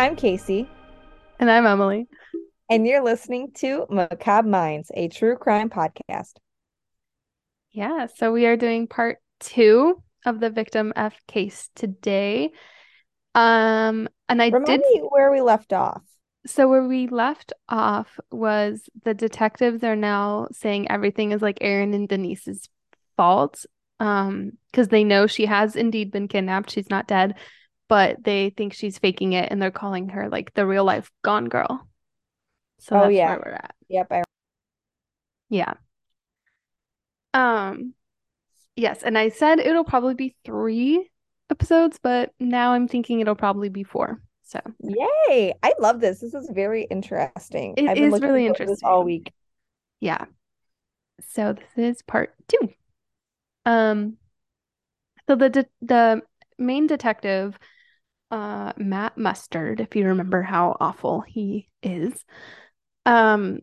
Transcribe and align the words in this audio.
I'm 0.00 0.16
Casey, 0.16 0.66
And 1.38 1.50
I'm 1.50 1.66
Emily. 1.66 2.08
and 2.70 2.86
you're 2.86 3.04
listening 3.04 3.52
to 3.56 3.84
Macabre 3.90 4.48
Minds, 4.48 4.90
a 4.94 5.08
true 5.08 5.36
crime 5.36 5.68
podcast. 5.68 6.32
Yeah, 7.72 8.06
so 8.16 8.32
we 8.32 8.46
are 8.46 8.56
doing 8.56 8.86
part 8.86 9.18
two 9.40 10.02
of 10.24 10.40
the 10.40 10.48
victim 10.48 10.94
F 10.96 11.20
case 11.28 11.68
today. 11.74 12.50
Um, 13.34 14.08
and 14.26 14.40
I 14.40 14.46
Remind 14.46 14.64
did 14.64 14.80
me 14.80 15.02
where 15.06 15.30
we 15.30 15.42
left 15.42 15.74
off. 15.74 16.00
so 16.46 16.66
where 16.66 16.88
we 16.88 17.06
left 17.06 17.52
off 17.68 18.18
was 18.32 18.88
the 19.04 19.12
detectives 19.12 19.84
are 19.84 19.96
now 19.96 20.48
saying 20.52 20.90
everything 20.90 21.32
is 21.32 21.42
like 21.42 21.58
Aaron 21.60 21.92
and 21.92 22.08
Denise's 22.08 22.70
fault. 23.18 23.66
Um, 23.98 24.52
because 24.72 24.88
they 24.88 25.04
know 25.04 25.26
she 25.26 25.44
has 25.44 25.76
indeed 25.76 26.10
been 26.10 26.26
kidnapped. 26.26 26.70
She's 26.70 26.88
not 26.88 27.06
dead, 27.06 27.34
but 27.90 28.22
they 28.24 28.50
think 28.56 28.72
she's 28.72 28.98
faking 28.98 29.34
it 29.34 29.50
and 29.50 29.60
they're 29.60 29.70
calling 29.70 30.08
her 30.10 30.28
like 30.30 30.54
the 30.54 30.64
real 30.64 30.84
life 30.84 31.10
gone 31.22 31.48
girl. 31.48 31.86
So 32.78 32.96
Oh, 32.96 33.00
that's 33.00 33.12
yeah. 33.14 33.28
where 33.30 33.42
we're 33.44 33.52
at. 33.52 33.74
Yep, 33.88 34.06
I 34.12 34.22
Yeah. 35.50 35.74
Um, 37.34 37.94
yes, 38.76 39.02
and 39.02 39.18
I 39.18 39.28
said 39.28 39.58
it'll 39.58 39.84
probably 39.84 40.14
be 40.14 40.36
three 40.44 41.10
episodes, 41.50 41.98
but 42.02 42.32
now 42.38 42.72
I'm 42.72 42.88
thinking 42.88 43.20
it'll 43.20 43.34
probably 43.34 43.68
be 43.68 43.82
four. 43.82 44.22
So 44.44 44.60
Yay! 44.82 45.54
I 45.62 45.72
love 45.78 46.00
this. 46.00 46.20
This 46.20 46.34
is 46.34 46.48
very 46.52 46.84
interesting. 46.84 47.74
It 47.76 47.98
is 47.98 48.20
really 48.20 48.46
interesting 48.46 48.68
this 48.68 48.82
all 48.82 49.04
week. 49.04 49.32
yeah. 50.00 50.24
So 51.28 51.52
this 51.52 51.96
is 51.96 52.02
part 52.02 52.34
two. 52.48 52.70
Um, 53.66 54.16
so 55.28 55.36
the 55.36 55.50
de 55.50 55.66
the 55.82 56.22
main 56.58 56.86
detective, 56.86 57.58
uh, 58.30 58.72
Matt 58.76 59.18
Mustard, 59.18 59.80
if 59.80 59.96
you 59.96 60.06
remember 60.06 60.42
how 60.42 60.76
awful 60.80 61.22
he 61.22 61.68
is, 61.82 62.24
um, 63.06 63.60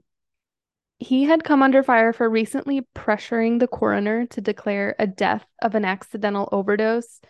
he 0.99 1.25
had 1.25 1.43
come 1.43 1.61
under 1.61 1.83
fire 1.83 2.11
for 2.11 2.29
recently 2.29 2.81
pressuring 2.95 3.59
the 3.59 3.67
coroner 3.67 4.25
to 4.27 4.41
declare 4.41 4.95
a 4.97 5.05
death 5.05 5.45
of 5.61 5.75
an 5.75 5.85
accidental 5.85 6.49
overdose, 6.51 7.21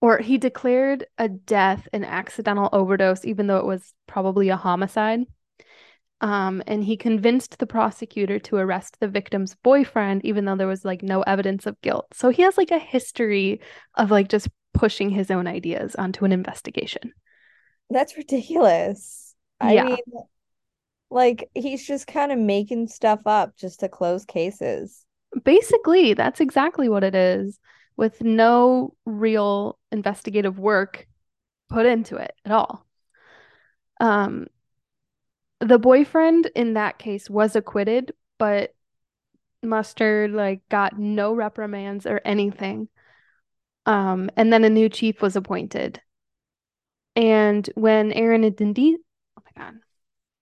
or 0.00 0.18
he 0.18 0.38
declared 0.38 1.06
a 1.18 1.28
death 1.28 1.88
an 1.92 2.04
accidental 2.04 2.68
overdose, 2.72 3.24
even 3.24 3.46
though 3.46 3.58
it 3.58 3.66
was 3.66 3.92
probably 4.06 4.48
a 4.48 4.56
homicide. 4.56 5.22
Um, 6.20 6.62
and 6.66 6.82
he 6.82 6.96
convinced 6.96 7.58
the 7.58 7.66
prosecutor 7.66 8.38
to 8.38 8.56
arrest 8.56 8.98
the 9.00 9.08
victim's 9.08 9.56
boyfriend, 9.56 10.24
even 10.24 10.44
though 10.44 10.56
there 10.56 10.66
was 10.66 10.84
like 10.84 11.02
no 11.02 11.22
evidence 11.22 11.66
of 11.66 11.80
guilt. 11.82 12.06
So 12.14 12.30
he 12.30 12.42
has 12.42 12.56
like 12.56 12.70
a 12.70 12.78
history 12.78 13.60
of 13.96 14.10
like 14.10 14.28
just 14.28 14.48
pushing 14.74 15.10
his 15.10 15.30
own 15.30 15.46
ideas 15.46 15.94
onto 15.96 16.24
an 16.26 16.32
investigation. 16.32 17.14
That's 17.90 18.16
ridiculous. 18.16 19.34
I 19.60 19.74
Yeah. 19.74 19.86
mean, 19.86 20.02
like 21.10 21.50
he's 21.54 21.86
just 21.86 22.06
kind 22.06 22.32
of 22.32 22.38
making 22.38 22.88
stuff 22.88 23.20
up 23.26 23.56
just 23.56 23.80
to 23.80 23.88
close 23.88 24.24
cases. 24.24 25.04
Basically, 25.42 26.14
that's 26.14 26.40
exactly 26.40 26.88
what 26.88 27.02
it 27.04 27.14
is, 27.14 27.58
with 27.96 28.22
no 28.22 28.94
real 29.04 29.78
investigative 29.90 30.58
work 30.58 31.06
put 31.68 31.86
into 31.86 32.16
it 32.16 32.34
at 32.44 32.52
all. 32.52 32.86
Um, 34.00 34.46
the 35.60 35.78
boyfriend 35.78 36.50
in 36.54 36.74
that 36.74 36.98
case 36.98 37.30
was 37.30 37.56
acquitted, 37.56 38.12
but 38.38 38.74
Mustard 39.62 40.32
like 40.32 40.68
got 40.68 40.98
no 40.98 41.34
reprimands 41.34 42.06
or 42.06 42.20
anything. 42.24 42.88
Um, 43.86 44.30
and 44.36 44.52
then 44.52 44.64
a 44.64 44.70
new 44.70 44.88
chief 44.88 45.20
was 45.20 45.36
appointed. 45.36 46.00
And 47.16 47.68
when 47.74 48.12
Aaron 48.12 48.44
and 48.44 48.56
Denise, 48.56 48.98
oh 49.38 49.42
my 49.44 49.62
God, 49.62 49.74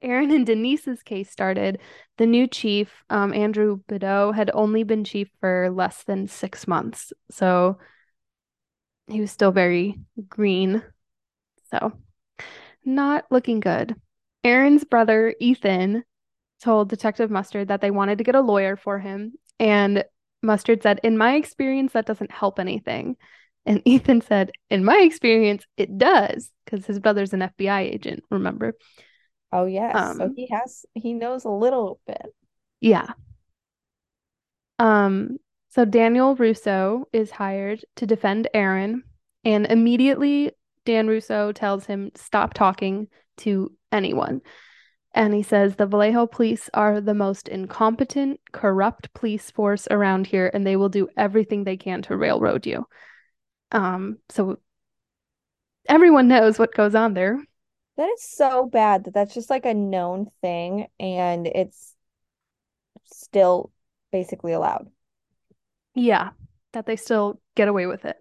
Aaron 0.01 0.31
and 0.31 0.47
Denise's 0.47 1.03
case 1.03 1.31
started, 1.31 1.81
the 2.19 2.27
new 2.27 2.47
chief, 2.47 3.05
um, 3.11 3.33
Andrew 3.33 3.81
Bidou, 3.89 4.35
had 4.35 4.51
only 4.53 4.83
been 4.83 5.05
chief 5.05 5.29
for 5.41 5.71
less 5.71 6.03
than 6.05 6.27
six 6.27 6.67
months. 6.67 7.13
So 7.31 7.79
he 9.07 9.21
was 9.21 9.31
still 9.31 9.53
very 9.53 9.99
green. 10.29 10.83
So 11.71 11.93
not 12.85 13.27
looking 13.31 13.61
good. 13.61 13.95
Aaron's 14.45 14.85
brother, 14.85 15.35
Ethan, 15.41 16.05
told 16.63 16.89
Detective 16.89 17.31
Mustard 17.31 17.69
that 17.69 17.81
they 17.81 17.91
wanted 17.91 18.19
to 18.19 18.25
get 18.25 18.35
a 18.35 18.41
lawyer 18.41 18.77
for 18.77 18.99
him. 18.99 19.35
And 19.59 20.05
Mustard 20.43 20.83
said, 20.83 21.01
In 21.03 21.19
my 21.19 21.35
experience, 21.37 21.93
that 21.93 22.07
doesn't 22.07 22.33
help 22.33 22.59
anything. 22.59 23.17
And 23.67 23.83
Ethan 23.87 24.23
said, 24.23 24.51
In 24.71 24.85
my 24.85 24.99
experience, 24.99 25.65
it 25.77 25.97
does, 25.99 26.51
because 26.65 26.87
his 26.87 26.99
brother's 27.01 27.33
an 27.33 27.43
FBI 27.43 27.81
agent, 27.81 28.25
remember? 28.31 28.75
Oh 29.51 29.65
yes, 29.67 30.15
so 30.17 30.29
Um, 30.29 30.35
he 30.35 30.49
has 30.51 30.85
he 30.95 31.13
knows 31.15 31.45
a 31.45 31.51
little 31.51 32.01
bit. 32.07 32.35
yeah. 32.81 33.15
Um, 34.79 35.39
so 35.69 35.85
Daniel 35.85 36.35
Russo 36.35 37.07
is 37.13 37.31
hired 37.31 37.85
to 37.97 38.07
defend 38.07 38.49
Aaron, 38.53 39.05
and 39.45 39.67
immediately 39.67 40.53
Dan 40.85 41.07
Russo 41.07 41.53
tells 41.53 41.87
him 41.87 42.11
stop 42.15 42.55
talking 42.55 43.09
to 43.39 43.73
anyone. 43.91 44.43
And 45.15 45.35
he 45.35 45.43
says 45.43 45.77
the 45.77 45.87
Vallejo 45.87 46.27
police 46.27 46.71
are 46.73 47.01
the 47.01 47.15
most 47.15 47.49
incompetent, 47.49 48.41
corrupt 48.53 49.13
police 49.13 49.51
force 49.51 49.87
around 49.91 50.27
here, 50.27 50.51
and 50.53 50.67
they 50.67 50.77
will 50.77 50.89
do 50.89 51.09
everything 51.17 51.65
they 51.65 51.77
can 51.77 52.01
to 52.03 52.17
railroad 52.17 52.67
you. 52.67 52.87
Um, 53.73 54.19
so 54.31 54.59
everyone 55.89 56.29
knows 56.29 56.59
what 56.59 56.75
goes 56.75 56.95
on 56.95 57.15
there. 57.15 57.43
That 57.97 58.09
is 58.09 58.23
so 58.23 58.67
bad 58.67 59.05
that 59.05 59.15
that's 59.15 59.35
just 59.35 59.51
like 59.51 59.67
a 59.67 59.75
known 59.75 60.31
thing 60.41 60.87
and 60.99 61.47
it's 61.47 61.95
still 63.05 63.71
basically 64.11 64.53
allowed. 64.53 64.91
Yeah, 65.95 66.31
that 66.73 66.87
they 66.87 66.97
still 66.97 67.39
get 67.55 67.69
away 67.69 67.87
with 67.87 68.07
it 68.07 68.17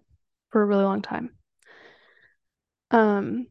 for 0.50 0.62
a 0.62 0.66
really 0.66 0.84
long 0.84 1.00
time. 1.00 1.30
Um, 2.90 3.46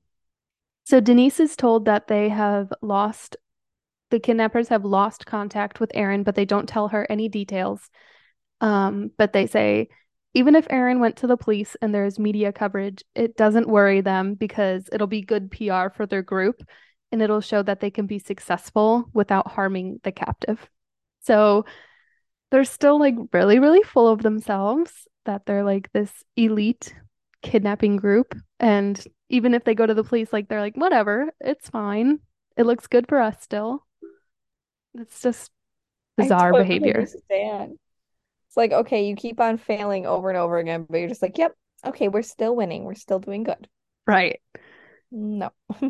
so 0.91 0.99
Denise 0.99 1.39
is 1.39 1.55
told 1.55 1.85
that 1.85 2.07
they 2.07 2.27
have 2.27 2.73
lost, 2.81 3.37
the 4.09 4.19
kidnappers 4.19 4.67
have 4.67 4.83
lost 4.83 5.25
contact 5.25 5.79
with 5.79 5.89
Aaron, 5.93 6.23
but 6.23 6.35
they 6.35 6.43
don't 6.43 6.67
tell 6.67 6.89
her 6.89 7.07
any 7.09 7.29
details. 7.29 7.89
Um, 8.59 9.09
but 9.17 9.31
they 9.31 9.47
say 9.47 9.87
even 10.33 10.53
if 10.53 10.67
Aaron 10.69 10.99
went 10.99 11.15
to 11.15 11.27
the 11.27 11.37
police 11.37 11.77
and 11.81 11.95
there's 11.95 12.19
media 12.19 12.51
coverage, 12.51 13.05
it 13.15 13.37
doesn't 13.37 13.69
worry 13.69 14.01
them 14.01 14.33
because 14.33 14.89
it'll 14.91 15.07
be 15.07 15.21
good 15.21 15.49
PR 15.49 15.87
for 15.95 16.05
their 16.05 16.23
group 16.23 16.61
and 17.09 17.21
it'll 17.21 17.39
show 17.39 17.63
that 17.63 17.79
they 17.79 17.89
can 17.89 18.05
be 18.05 18.19
successful 18.19 19.09
without 19.13 19.49
harming 19.49 20.01
the 20.03 20.11
captive. 20.11 20.69
So 21.21 21.63
they're 22.49 22.65
still 22.65 22.99
like 22.99 23.15
really, 23.31 23.59
really 23.59 23.83
full 23.83 24.09
of 24.09 24.23
themselves 24.23 25.07
that 25.23 25.45
they're 25.45 25.63
like 25.63 25.89
this 25.93 26.11
elite 26.35 26.93
kidnapping 27.41 27.95
group. 27.95 28.35
And 28.59 29.01
even 29.31 29.53
if 29.53 29.63
they 29.63 29.73
go 29.73 29.85
to 29.85 29.93
the 29.93 30.03
police, 30.03 30.31
like 30.31 30.47
they're 30.47 30.61
like, 30.61 30.75
whatever, 30.75 31.31
it's 31.39 31.69
fine. 31.69 32.19
It 32.57 32.65
looks 32.65 32.87
good 32.87 33.07
for 33.07 33.19
us 33.19 33.41
still. 33.41 33.85
It's 34.93 35.21
just 35.21 35.51
bizarre 36.17 36.51
totally 36.51 36.79
behavior. 36.79 36.99
understand. 36.99 37.79
It's 38.47 38.57
like, 38.57 38.73
okay, 38.73 39.07
you 39.07 39.15
keep 39.15 39.39
on 39.39 39.57
failing 39.57 40.05
over 40.05 40.29
and 40.29 40.37
over 40.37 40.57
again, 40.57 40.85
but 40.89 40.97
you're 40.97 41.07
just 41.07 41.21
like, 41.21 41.37
yep, 41.37 41.55
okay, 41.85 42.09
we're 42.09 42.21
still 42.21 42.55
winning. 42.55 42.83
We're 42.83 42.95
still 42.95 43.19
doing 43.19 43.43
good. 43.43 43.67
Right. 44.05 44.41
No. 45.11 45.51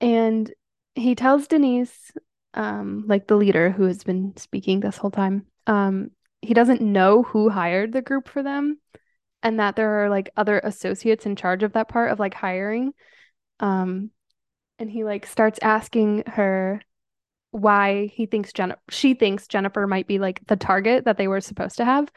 And 0.00 0.52
he 0.96 1.14
tells 1.14 1.46
Denise, 1.46 2.10
um, 2.54 3.04
like 3.06 3.28
the 3.28 3.36
leader 3.36 3.70
who 3.70 3.84
has 3.84 4.02
been 4.02 4.36
speaking 4.36 4.80
this 4.80 4.96
whole 4.96 5.12
time, 5.12 5.46
um, 5.68 6.10
he 6.40 6.54
doesn't 6.54 6.82
know 6.82 7.22
who 7.22 7.48
hired 7.48 7.92
the 7.92 8.02
group 8.02 8.28
for 8.28 8.42
them 8.42 8.80
and 9.42 9.58
that 9.58 9.76
there 9.76 10.04
are 10.04 10.10
like 10.10 10.30
other 10.36 10.58
associates 10.58 11.26
in 11.26 11.36
charge 11.36 11.62
of 11.62 11.72
that 11.72 11.88
part 11.88 12.10
of 12.10 12.18
like 12.18 12.34
hiring. 12.34 12.92
Um, 13.60 14.10
and 14.78 14.90
he 14.90 15.04
like 15.04 15.26
starts 15.26 15.58
asking 15.62 16.24
her 16.26 16.82
why 17.50 18.06
he 18.06 18.26
thinks 18.26 18.52
Jennifer, 18.52 18.80
she 18.88 19.14
thinks 19.14 19.46
Jennifer 19.46 19.86
might 19.86 20.06
be 20.06 20.18
like 20.18 20.40
the 20.46 20.56
target 20.56 21.04
that 21.04 21.18
they 21.18 21.28
were 21.28 21.40
supposed 21.40 21.76
to 21.76 21.84
have. 21.84 22.10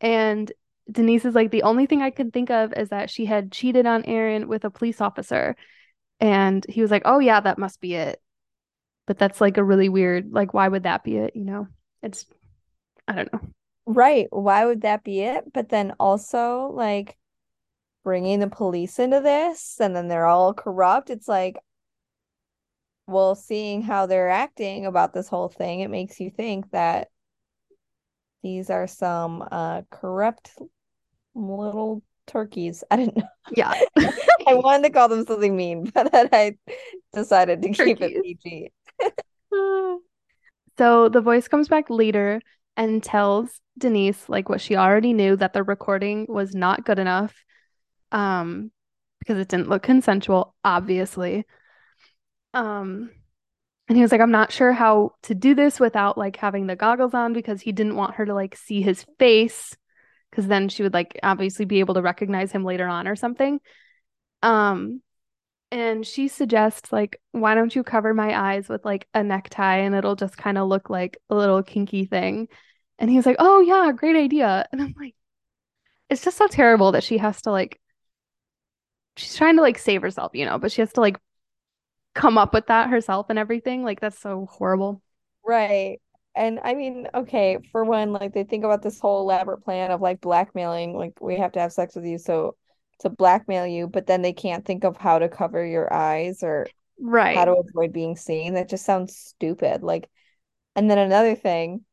And 0.00 0.50
Denise 0.90 1.24
is 1.24 1.34
like, 1.34 1.50
the 1.50 1.64
only 1.64 1.86
thing 1.86 2.00
I 2.00 2.10
can 2.10 2.30
think 2.30 2.50
of 2.50 2.72
is 2.74 2.90
that 2.90 3.10
she 3.10 3.26
had 3.26 3.52
cheated 3.52 3.86
on 3.86 4.04
Aaron 4.04 4.48
with 4.48 4.64
a 4.64 4.70
police 4.70 5.00
officer. 5.00 5.56
And 6.20 6.64
he 6.68 6.80
was 6.80 6.90
like, 6.90 7.02
oh, 7.04 7.18
yeah, 7.18 7.40
that 7.40 7.58
must 7.58 7.80
be 7.80 7.94
it. 7.94 8.20
But 9.06 9.18
that's 9.18 9.40
like 9.40 9.56
a 9.56 9.64
really 9.64 9.88
weird, 9.88 10.32
like, 10.32 10.54
why 10.54 10.68
would 10.68 10.84
that 10.84 11.04
be 11.04 11.16
it? 11.16 11.34
You 11.34 11.44
know, 11.44 11.68
it's, 12.02 12.26
I 13.06 13.14
don't 13.14 13.32
know. 13.32 13.40
Right. 13.88 14.26
Why 14.30 14.66
would 14.66 14.82
that 14.82 15.02
be 15.02 15.22
it? 15.22 15.50
But 15.54 15.70
then 15.70 15.94
also, 15.98 16.70
like, 16.74 17.16
bringing 18.04 18.38
the 18.38 18.48
police 18.48 18.98
into 18.98 19.20
this 19.20 19.80
and 19.80 19.96
then 19.96 20.08
they're 20.08 20.26
all 20.26 20.52
corrupt. 20.52 21.08
It's 21.08 21.26
like, 21.26 21.56
well, 23.06 23.34
seeing 23.34 23.80
how 23.80 24.04
they're 24.04 24.28
acting 24.28 24.84
about 24.84 25.14
this 25.14 25.28
whole 25.28 25.48
thing, 25.48 25.80
it 25.80 25.88
makes 25.88 26.20
you 26.20 26.30
think 26.30 26.70
that 26.72 27.08
these 28.42 28.70
are 28.70 28.86
some 28.86 29.42
uh 29.50 29.82
corrupt 29.90 30.52
little 31.34 32.02
turkeys. 32.26 32.84
I 32.90 32.96
didn't 32.96 33.16
know. 33.16 33.28
Yeah. 33.56 33.72
I 34.46 34.54
wanted 34.54 34.84
to 34.88 34.90
call 34.90 35.08
them 35.08 35.24
something 35.26 35.56
mean, 35.56 35.90
but 35.94 36.12
then 36.12 36.28
I 36.30 36.58
decided 37.14 37.62
to 37.62 37.70
keep 37.70 38.02
it 38.02 38.22
PG. 38.22 38.70
So 40.78 41.08
the 41.08 41.20
voice 41.20 41.48
comes 41.48 41.66
back 41.66 41.90
later 41.90 42.40
and 42.78 43.02
tells 43.02 43.60
Denise 43.76 44.28
like 44.28 44.48
what 44.48 44.60
she 44.60 44.76
already 44.76 45.12
knew 45.12 45.36
that 45.36 45.52
the 45.52 45.62
recording 45.62 46.24
was 46.28 46.54
not 46.54 46.86
good 46.86 46.98
enough 46.98 47.34
um 48.12 48.70
because 49.18 49.36
it 49.38 49.48
didn't 49.48 49.68
look 49.68 49.82
consensual, 49.82 50.54
obviously. 50.64 51.44
Um 52.54 53.10
and 53.88 53.96
he 53.96 54.02
was 54.02 54.12
like 54.12 54.20
I'm 54.20 54.30
not 54.30 54.52
sure 54.52 54.72
how 54.72 55.12
to 55.24 55.34
do 55.34 55.54
this 55.54 55.80
without 55.80 56.16
like 56.16 56.36
having 56.36 56.66
the 56.66 56.76
goggles 56.76 57.14
on 57.14 57.32
because 57.32 57.60
he 57.60 57.72
didn't 57.72 57.96
want 57.96 58.14
her 58.14 58.24
to 58.24 58.34
like 58.34 58.56
see 58.56 58.80
his 58.80 59.04
face 59.18 59.76
because 60.30 60.46
then 60.46 60.68
she 60.68 60.82
would 60.82 60.94
like 60.94 61.18
obviously 61.22 61.64
be 61.64 61.80
able 61.80 61.94
to 61.94 62.02
recognize 62.02 62.52
him 62.52 62.64
later 62.64 62.86
on 62.86 63.08
or 63.08 63.16
something. 63.16 63.60
Um 64.42 65.02
and 65.70 66.06
she 66.06 66.28
suggests 66.28 66.92
like 66.92 67.20
why 67.32 67.54
don't 67.54 67.74
you 67.74 67.82
cover 67.82 68.14
my 68.14 68.38
eyes 68.54 68.68
with 68.68 68.84
like 68.84 69.06
a 69.14 69.22
necktie 69.22 69.78
and 69.78 69.94
it'll 69.94 70.16
just 70.16 70.36
kind 70.36 70.58
of 70.58 70.68
look 70.68 70.90
like 70.90 71.18
a 71.30 71.34
little 71.34 71.62
kinky 71.62 72.04
thing. 72.04 72.48
And 72.98 73.10
he's 73.10 73.26
like, 73.26 73.36
"Oh 73.38 73.60
yeah, 73.60 73.92
great 73.92 74.16
idea." 74.16 74.66
And 74.72 74.82
I'm 74.82 74.94
like, 74.98 75.14
it's 76.10 76.24
just 76.24 76.38
so 76.38 76.46
terrible 76.48 76.92
that 76.92 77.04
she 77.04 77.18
has 77.18 77.42
to 77.42 77.50
like 77.50 77.80
she's 79.16 79.36
trying 79.36 79.56
to 79.56 79.62
like 79.62 79.78
save 79.78 80.02
herself, 80.02 80.32
you 80.34 80.44
know, 80.44 80.58
but 80.58 80.72
she 80.72 80.80
has 80.82 80.92
to 80.94 81.00
like 81.00 81.18
come 82.14 82.38
up 82.38 82.54
with 82.54 82.66
that 82.66 82.90
herself 82.90 83.26
and 83.30 83.38
everything. 83.38 83.84
Like 83.84 84.00
that's 84.00 84.18
so 84.18 84.46
horrible. 84.50 85.02
Right. 85.44 86.00
And 86.34 86.60
I 86.62 86.74
mean, 86.74 87.08
okay, 87.14 87.58
for 87.72 87.84
one, 87.84 88.12
like 88.12 88.32
they 88.32 88.44
think 88.44 88.64
about 88.64 88.82
this 88.82 89.00
whole 89.00 89.22
elaborate 89.22 89.64
plan 89.64 89.90
of 89.90 90.00
like 90.00 90.20
blackmailing, 90.20 90.96
like 90.96 91.20
we 91.20 91.36
have 91.38 91.52
to 91.52 91.60
have 91.60 91.72
sex 91.72 91.96
with 91.96 92.04
you, 92.04 92.18
so 92.18 92.54
to 93.00 93.10
blackmail 93.10 93.66
you, 93.66 93.88
but 93.88 94.06
then 94.06 94.22
they 94.22 94.32
can't 94.32 94.64
think 94.64 94.84
of 94.84 94.96
how 94.96 95.18
to 95.18 95.28
cover 95.28 95.64
your 95.64 95.92
eyes 95.92 96.42
or 96.42 96.72
right 97.00 97.34
how 97.34 97.46
to 97.46 97.52
avoid 97.54 97.92
being 97.92 98.16
seen. 98.16 98.54
That 98.54 98.68
just 98.70 98.84
sounds 98.86 99.16
stupid. 99.16 99.82
Like, 99.82 100.10
and 100.76 100.90
then 100.90 100.98
another 100.98 101.34
thing, 101.36 101.84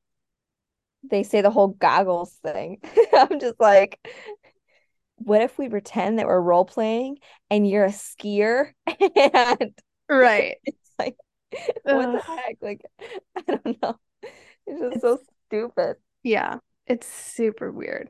they 1.04 1.24
say 1.24 1.42
the 1.42 1.52
whole 1.52 1.70
goggles 1.70 2.34
thing. 2.44 2.80
I'm 3.14 3.40
just 3.40 3.60
like, 3.60 4.00
what 5.18 5.42
if 5.42 5.58
we 5.58 5.70
pretend 5.70 6.20
that 6.20 6.28
we're 6.28 6.42
role 6.42 6.66
playing 6.66 7.18
and 7.50 7.68
you're 7.70 7.86
a 7.86 7.90
skier 7.90 8.72
and 8.88 9.74
Right. 10.10 10.58
it's 10.66 10.92
like, 11.00 11.16
what 11.84 12.12
the 12.12 12.20
heck? 12.20 12.58
Like, 12.62 12.82
I 13.38 13.42
don't 13.48 13.82
know. 13.82 14.00
It's 14.68 14.82
just 14.82 15.02
It's 15.02 15.02
so 15.02 15.20
stupid. 15.48 15.98
yeah, 16.24 16.60
it's 16.88 17.08
super 17.08 17.72
weird. 17.72 18.10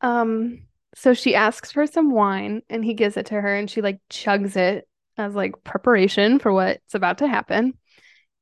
Um, 0.00 0.66
so 0.94 1.14
she 1.14 1.34
asks 1.34 1.72
for 1.72 1.86
some 1.86 2.10
wine 2.10 2.62
and 2.68 2.84
he 2.84 2.94
gives 2.94 3.16
it 3.16 3.26
to 3.26 3.40
her 3.40 3.54
and 3.54 3.70
she 3.70 3.80
like 3.80 4.00
chugs 4.10 4.56
it 4.56 4.88
as 5.16 5.34
like 5.34 5.64
preparation 5.64 6.38
for 6.38 6.52
what's 6.52 6.94
about 6.94 7.18
to 7.18 7.28
happen. 7.28 7.74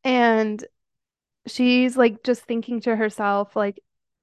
And 0.05 0.65
she's 1.47 1.97
like 1.97 2.23
just 2.23 2.43
thinking 2.45 2.81
to 2.83 2.97
herself, 2.97 3.55
like, 3.55 3.81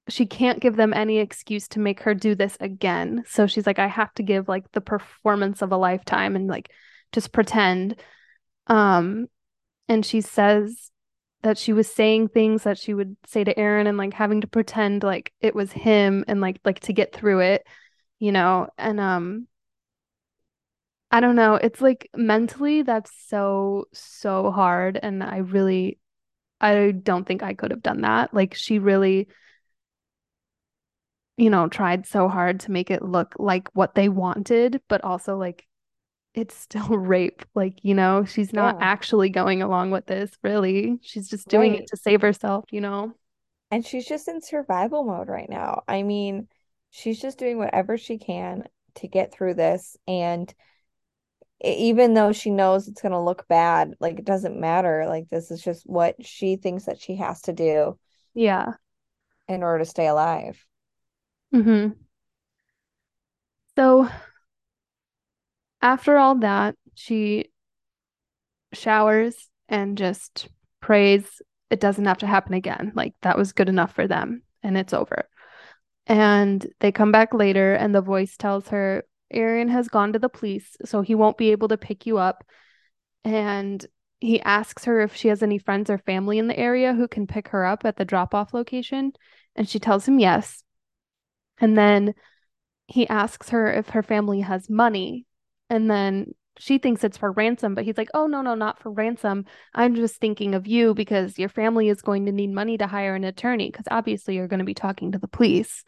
she 0.10 0.26
can't 0.26 0.62
give 0.62 0.78
them 0.78 0.94
any 0.94 1.18
excuse 1.18 1.68
to 1.70 1.80
make 1.80 2.02
her 2.02 2.14
do 2.14 2.34
this 2.34 2.58
again. 2.62 3.24
So 3.28 3.46
she's 3.46 3.68
like, 3.68 3.80
I 3.80 3.88
have 3.88 4.14
to 4.16 4.24
give 4.24 4.48
like 4.48 4.72
the 4.72 4.82
performance 4.82 5.62
of 5.62 5.72
a 5.72 5.78
lifetime 5.78 6.36
and 6.36 6.48
like 6.48 6.72
just 7.12 7.34
pretend. 7.34 8.00
Um, 8.68 9.28
and 9.90 10.06
she 10.06 10.22
says 10.22 10.92
that 11.44 11.58
she 11.58 11.74
was 11.74 11.92
saying 11.92 12.30
things 12.30 12.64
that 12.64 12.78
she 12.78 12.94
would 12.94 13.18
say 13.26 13.44
to 13.44 13.58
Aaron 13.60 13.88
and 13.88 13.98
like 13.98 14.14
having 14.14 14.42
to 14.42 14.48
pretend 14.48 15.04
like 15.04 15.34
it 15.42 15.54
was 15.54 15.72
him 15.72 16.24
and 16.28 16.42
like 16.42 16.60
like 16.64 16.80
to 16.82 16.94
get 16.94 17.14
through 17.14 17.42
it, 17.42 17.66
you 18.20 18.32
know. 18.32 18.70
And 18.78 19.00
um 19.00 19.48
I 21.12 21.20
don't 21.22 21.36
know, 21.38 21.56
it's 21.56 21.82
like 21.82 22.10
mentally 22.16 22.82
that's 22.82 23.12
so 23.28 23.86
so 23.94 24.52
hard 24.52 25.00
and 25.02 25.24
I 25.24 25.38
really 25.38 26.00
I 26.62 26.92
don't 26.92 27.26
think 27.28 27.44
I 27.44 27.54
could 27.56 27.72
have 27.72 27.84
done 27.84 28.02
that. 28.02 28.34
Like 28.34 28.56
she 28.56 28.80
really, 28.80 29.28
you 31.38 31.50
know, 31.50 31.68
tried 31.68 32.06
so 32.08 32.28
hard 32.28 32.60
to 32.62 32.72
make 32.72 32.90
it 32.90 33.02
look 33.04 33.34
like 33.38 33.70
what 33.74 33.96
they 33.96 34.10
wanted, 34.10 34.82
but 34.88 35.04
also 35.04 35.38
like 35.38 35.66
it's 36.36 36.56
still 36.56 36.88
rape. 36.98 37.46
Like, 37.56 37.76
you 37.84 37.96
know, 37.96 38.26
she's 38.26 38.54
not 38.54 38.76
Yeah, 38.76 38.82
actually 38.82 39.30
going 39.32 39.62
along 39.64 39.92
with 39.92 40.08
this, 40.08 40.32
really. 40.44 41.00
She's 41.04 41.30
just 41.30 41.50
doing 41.50 41.76
it 41.76 41.88
to 41.88 41.98
save 41.98 42.22
herself, 42.22 42.66
you 42.72 42.82
know? 42.82 43.14
And 43.72 43.86
she's 43.86 44.06
just 44.06 44.28
in 44.28 44.42
survival 44.42 45.04
mode 45.06 45.28
right 45.30 45.50
now. 45.50 45.84
I 45.88 46.04
mean, 46.04 46.48
she's 46.92 47.20
just 47.22 47.38
doing 47.38 47.58
whatever 47.58 47.98
she 47.98 48.18
can 48.18 48.64
to 48.96 49.08
get 49.08 49.32
through 49.34 49.54
this. 49.56 49.98
And 50.08 50.54
even 51.62 52.14
though 52.14 52.32
she 52.32 52.52
knows 52.52 52.88
it's 52.88 53.02
going 53.02 53.12
to 53.12 53.20
look 53.20 53.48
bad, 53.48 53.96
like 54.00 54.20
it 54.20 54.26
doesn't 54.26 54.60
matter. 54.60 55.06
Like 55.08 55.30
this 55.30 55.50
is 55.52 55.62
just 55.62 55.84
what 55.86 56.16
she 56.26 56.56
thinks 56.56 56.86
that 56.86 57.02
she 57.02 57.16
has 57.16 57.42
to 57.44 57.54
do 57.54 57.98
Yeah. 58.34 58.74
in 59.48 59.64
order 59.64 59.80
to 59.84 59.90
stay 59.90 60.08
alive. 60.08 60.64
hmm 61.52 61.90
So 63.76 64.08
after 65.82 66.18
all 66.18 66.36
that, 66.40 66.76
she 66.96 67.52
showers 68.74 69.50
and 69.70 69.98
just 69.98 70.50
prays 70.82 71.42
it 71.70 71.80
doesn't 71.80 72.06
have 72.06 72.20
to 72.20 72.28
happen 72.28 72.54
again. 72.54 72.92
Like 72.96 73.14
that 73.22 73.38
was 73.38 73.52
good 73.52 73.68
enough 73.70 73.94
for 73.94 74.08
them 74.08 74.44
and 74.64 74.78
it's 74.78 74.94
over. 74.94 75.28
And 76.08 76.66
they 76.80 76.92
come 76.92 77.12
back 77.12 77.34
later, 77.34 77.74
and 77.74 77.94
the 77.94 78.02
voice 78.02 78.38
tells 78.38 78.70
her, 78.70 79.04
Aaron 79.30 79.68
has 79.68 79.90
gone 79.90 80.14
to 80.14 80.20
the 80.20 80.30
police, 80.30 80.78
so 80.86 81.02
he 81.02 81.16
won't 81.16 81.38
be 81.38 81.52
able 81.52 81.68
to 81.68 81.78
pick 81.78 82.06
you 82.06 82.18
up. 82.18 82.46
And 83.26 83.86
he 84.20 84.42
asks 84.42 84.86
her 84.86 85.02
if 85.02 85.16
she 85.16 85.28
has 85.28 85.44
any 85.44 85.58
friends 85.58 85.90
or 85.90 85.98
family 85.98 86.40
in 86.40 86.48
the 86.48 86.58
area 86.58 86.94
who 86.94 87.10
can 87.10 87.28
pick 87.28 87.50
her 87.50 87.66
up 87.66 87.86
at 87.86 87.98
the 87.98 88.06
drop 88.06 88.34
off 88.34 88.54
location. 88.54 89.12
And 89.56 89.68
she 89.68 89.80
tells 89.80 90.08
him 90.08 90.18
yes. 90.18 90.64
And 91.60 91.78
then 91.78 92.14
he 92.88 93.08
asks 93.10 93.50
her 93.50 93.72
if 93.72 93.90
her 93.90 94.02
family 94.02 94.40
has 94.42 94.70
money. 94.70 95.26
And 95.70 95.92
then 95.92 96.34
she 96.60 96.78
thinks 96.78 97.04
it's 97.04 97.18
for 97.18 97.32
ransom, 97.32 97.76
but 97.76 97.86
he's 97.86 97.98
like, 97.98 98.10
oh, 98.14 98.28
no, 98.28 98.42
no, 98.42 98.56
not 98.56 98.80
for 98.80 98.92
ransom. 98.92 99.46
I'm 99.74 99.96
just 99.96 100.18
thinking 100.18 100.56
of 100.56 100.68
you 100.68 100.94
because 100.94 101.38
your 101.38 101.50
family 101.50 101.90
is 101.90 102.02
going 102.02 102.26
to 102.26 102.32
need 102.32 102.52
money 102.52 102.78
to 102.78 102.88
hire 102.88 103.16
an 103.16 103.24
attorney 103.24 103.70
because 103.70 103.86
obviously 103.92 104.36
you're 104.36 104.48
going 104.48 104.60
to 104.60 104.66
be 104.66 104.74
talking 104.74 105.12
to 105.12 105.20
the 105.20 105.28
police. 105.28 105.84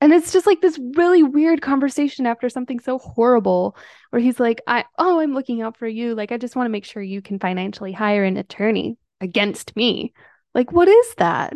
And 0.00 0.12
it's 0.12 0.32
just 0.32 0.46
like 0.46 0.60
this 0.60 0.78
really 0.96 1.22
weird 1.22 1.62
conversation 1.62 2.26
after 2.26 2.48
something 2.48 2.78
so 2.78 2.98
horrible 2.98 3.76
where 4.10 4.20
he's 4.20 4.38
like, 4.38 4.60
I 4.66 4.84
oh, 4.98 5.20
I'm 5.20 5.32
looking 5.32 5.62
out 5.62 5.78
for 5.78 5.88
you. 5.88 6.14
Like 6.14 6.30
I 6.30 6.36
just 6.36 6.56
want 6.56 6.66
to 6.66 6.70
make 6.70 6.84
sure 6.84 7.02
you 7.02 7.22
can 7.22 7.38
financially 7.38 7.92
hire 7.92 8.24
an 8.24 8.36
attorney 8.36 8.98
against 9.20 9.74
me. 9.76 10.12
Like 10.54 10.72
what 10.72 10.88
is 10.88 11.14
that? 11.16 11.54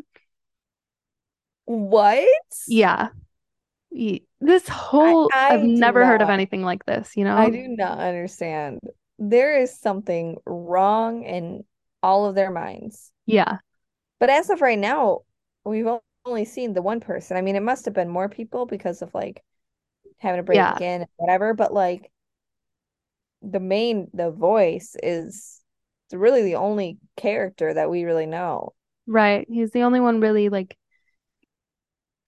What? 1.66 2.26
Yeah. 2.66 3.08
This 3.90 4.68
whole 4.68 5.30
I've 5.34 5.60
I 5.60 5.62
do 5.62 5.66
never 5.66 6.06
heard 6.06 6.22
of 6.22 6.28
anything 6.30 6.62
like 6.62 6.84
this, 6.84 7.16
you 7.16 7.24
know. 7.24 7.36
I 7.36 7.50
do 7.50 7.66
not 7.68 7.98
understand. 7.98 8.80
There 9.18 9.60
is 9.60 9.78
something 9.78 10.36
wrong 10.46 11.24
in 11.24 11.64
all 12.02 12.26
of 12.26 12.34
their 12.34 12.50
minds. 12.50 13.10
Yeah. 13.26 13.58
But 14.20 14.30
as 14.30 14.50
of 14.50 14.60
right 14.60 14.78
now, 14.78 15.22
we've 15.64 15.86
only 16.24 16.44
seen 16.44 16.72
the 16.72 16.82
one 16.82 17.00
person. 17.00 17.36
I 17.36 17.42
mean, 17.42 17.56
it 17.56 17.62
must 17.62 17.84
have 17.84 17.94
been 17.94 18.08
more 18.08 18.28
people 18.28 18.66
because 18.66 19.02
of 19.02 19.12
like 19.14 19.42
having 20.18 20.44
to 20.44 20.52
Yeah. 20.52 20.78
break 20.78 20.80
in, 20.80 21.06
whatever. 21.16 21.54
But 21.54 21.72
like 21.72 22.10
the 23.42 23.60
main, 23.60 24.10
the 24.12 24.30
voice 24.30 24.96
is—it's 25.02 26.14
really 26.14 26.42
the 26.42 26.56
only 26.56 26.98
character 27.16 27.74
that 27.74 27.90
we 27.90 28.04
really 28.04 28.26
know. 28.26 28.74
Right. 29.06 29.46
He's 29.48 29.70
the 29.70 29.82
only 29.82 30.00
one 30.00 30.20
really 30.20 30.48
like 30.48 30.76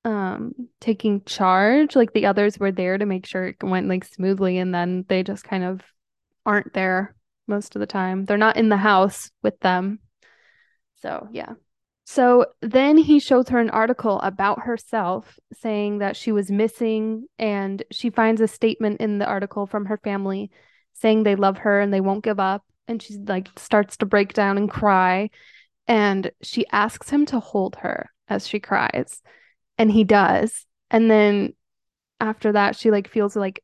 um 0.04 0.54
taking 0.80 1.22
charge. 1.24 1.96
Like 1.96 2.12
the 2.12 2.26
others 2.26 2.58
were 2.58 2.72
there 2.72 2.98
to 2.98 3.06
make 3.06 3.26
sure 3.26 3.48
it 3.48 3.62
went 3.62 3.88
like 3.88 4.04
smoothly 4.04 4.58
and 4.58 4.74
then 4.74 5.04
they 5.08 5.22
just 5.22 5.44
kind 5.44 5.64
of 5.64 5.82
aren't 6.46 6.72
there 6.72 7.14
most 7.46 7.76
of 7.76 7.80
the 7.80 7.86
time. 7.86 8.24
They're 8.24 8.38
not 8.38 8.56
in 8.56 8.68
the 8.70 8.76
house 8.76 9.30
with 9.42 9.58
them. 9.60 9.98
So, 11.02 11.28
yeah. 11.32 11.54
So 12.04 12.46
then 12.60 12.96
he 12.96 13.20
shows 13.20 13.48
her 13.50 13.60
an 13.60 13.70
article 13.70 14.20
about 14.20 14.62
herself 14.62 15.38
saying 15.52 15.98
that 15.98 16.16
she 16.16 16.32
was 16.32 16.50
missing, 16.50 17.26
and 17.38 17.82
she 17.92 18.10
finds 18.10 18.40
a 18.40 18.48
statement 18.48 19.00
in 19.00 19.18
the 19.18 19.26
article 19.26 19.66
from 19.66 19.86
her 19.86 19.98
family 19.98 20.50
saying 20.94 21.22
they 21.22 21.36
love 21.36 21.58
her 21.58 21.80
and 21.80 21.94
they 21.94 22.00
won't 22.00 22.24
give 22.24 22.40
up. 22.40 22.64
And 22.88 23.00
she 23.00 23.14
like 23.16 23.48
starts 23.56 23.96
to 23.98 24.06
break 24.06 24.32
down 24.32 24.58
and 24.58 24.68
cry. 24.68 25.30
And 25.86 26.30
she 26.42 26.66
asks 26.72 27.10
him 27.10 27.26
to 27.26 27.38
hold 27.38 27.76
her 27.76 28.10
as 28.28 28.46
she 28.46 28.58
cries, 28.58 29.22
and 29.80 29.90
he 29.90 30.04
does. 30.04 30.66
And 30.90 31.10
then 31.10 31.54
after 32.20 32.52
that, 32.52 32.76
she 32.76 32.90
like 32.90 33.08
feels 33.08 33.36
like 33.36 33.62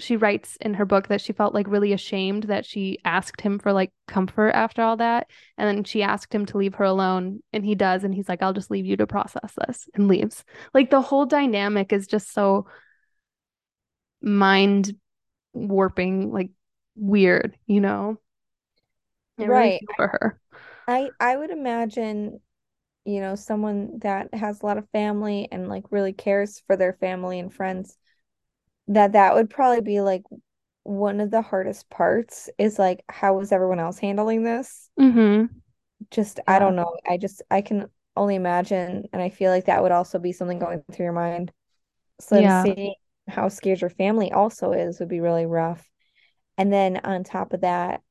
she 0.00 0.16
writes 0.16 0.56
in 0.60 0.74
her 0.74 0.86
book 0.86 1.08
that 1.08 1.20
she 1.20 1.32
felt 1.34 1.54
like 1.54 1.68
really 1.68 1.92
ashamed 1.92 2.44
that 2.44 2.66
she 2.66 2.98
asked 3.04 3.42
him 3.42 3.58
for 3.58 3.72
like 3.72 3.92
comfort 4.08 4.50
after 4.52 4.82
all 4.82 4.96
that. 4.96 5.30
And 5.58 5.68
then 5.68 5.84
she 5.84 6.02
asked 6.02 6.34
him 6.34 6.46
to 6.46 6.58
leave 6.58 6.74
her 6.76 6.84
alone, 6.84 7.42
and 7.52 7.64
he 7.64 7.74
does. 7.76 8.04
And 8.04 8.14
he's 8.14 8.28
like, 8.28 8.42
I'll 8.42 8.54
just 8.54 8.70
leave 8.70 8.86
you 8.86 8.96
to 8.98 9.06
process 9.06 9.52
this 9.68 9.88
and 9.94 10.08
leaves. 10.08 10.44
Like 10.74 10.90
the 10.90 11.02
whole 11.02 11.26
dynamic 11.26 11.92
is 11.92 12.06
just 12.08 12.32
so 12.32 12.66
mind 14.22 14.96
warping, 15.52 16.32
like 16.32 16.50
weird, 16.96 17.58
you 17.66 17.80
know? 17.80 18.18
I 19.38 19.44
really 19.46 19.70
Right. 19.70 19.80
feel 19.80 19.94
for 19.96 20.08
her. 20.08 20.40
I 20.86 21.14
I 21.20 21.36
would 21.36 21.50
imagine, 21.50 22.40
you 23.04 23.20
know, 23.20 23.34
someone 23.34 23.98
that 24.00 24.32
has 24.34 24.62
a 24.62 24.66
lot 24.66 24.78
of 24.78 24.88
family 24.90 25.48
and 25.50 25.68
like 25.68 25.84
really 25.90 26.12
cares 26.12 26.60
for 26.66 26.76
their 26.76 26.92
family 26.94 27.38
and 27.38 27.52
friends, 27.52 27.96
that 28.88 29.12
that 29.12 29.34
would 29.34 29.50
probably 29.50 29.80
be 29.82 30.00
like 30.00 30.24
one 30.84 31.20
of 31.20 31.30
the 31.30 31.42
hardest 31.42 31.90
parts 31.90 32.50
is 32.58 32.78
like 32.78 33.04
how 33.08 33.40
is 33.40 33.52
everyone 33.52 33.80
else 33.80 33.98
handling 33.98 34.42
this? 34.44 34.90
Mm-hmm. 35.00 35.60
Just 36.10 36.40
I 36.46 36.58
don't 36.58 36.76
know. 36.76 36.96
I 37.08 37.16
just 37.16 37.42
I 37.50 37.60
can 37.62 37.88
only 38.16 38.34
imagine 38.34 39.08
and 39.12 39.22
I 39.22 39.28
feel 39.30 39.50
like 39.50 39.66
that 39.66 39.82
would 39.82 39.92
also 39.92 40.18
be 40.18 40.32
something 40.32 40.58
going 40.58 40.82
through 40.92 41.04
your 41.04 41.12
mind. 41.12 41.52
So 42.20 42.40
Yeah. 42.40 42.64
seeing 42.64 42.94
how 43.28 43.48
scared 43.48 43.80
your 43.82 43.90
family 43.90 44.32
also 44.32 44.72
is 44.72 45.00
would 45.00 45.08
be 45.08 45.20
really 45.20 45.46
rough. 45.46 45.88
And 46.58 46.72
then 46.72 46.98
on 47.04 47.24
top 47.24 47.52
of 47.54 47.62
that, 47.62 48.02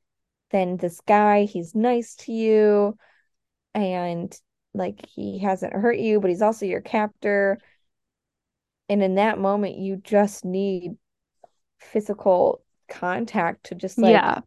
then 0.50 0.76
this 0.78 1.00
guy, 1.02 1.44
he's 1.44 1.74
nice 1.74 2.16
to 2.16 2.32
you 2.32 2.98
and 3.74 4.36
like 4.74 5.04
he 5.06 5.38
hasn't 5.40 5.72
hurt 5.72 5.98
you, 5.98 6.20
but 6.20 6.30
he's 6.30 6.42
also 6.42 6.66
your 6.66 6.80
captor. 6.80 7.60
And 8.88 9.02
in 9.02 9.14
that 9.16 9.38
moment, 9.38 9.78
you 9.78 9.96
just 9.96 10.44
need 10.44 10.96
physical 11.80 12.62
contact 12.88 13.64
to 13.66 13.76
just 13.76 14.02
like 14.02 14.24
Yeah. 14.24 14.42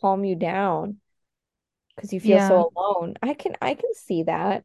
calm 0.00 0.24
you 0.24 0.36
down 0.36 1.00
because 1.96 2.12
you 2.12 2.20
feel 2.20 2.40
Yeah. 2.40 2.40
so 2.40 2.72
alone. 2.76 3.16
I 3.22 3.34
can 3.34 3.56
I 3.62 3.74
can 3.74 3.94
see 3.94 4.24
that. 4.24 4.64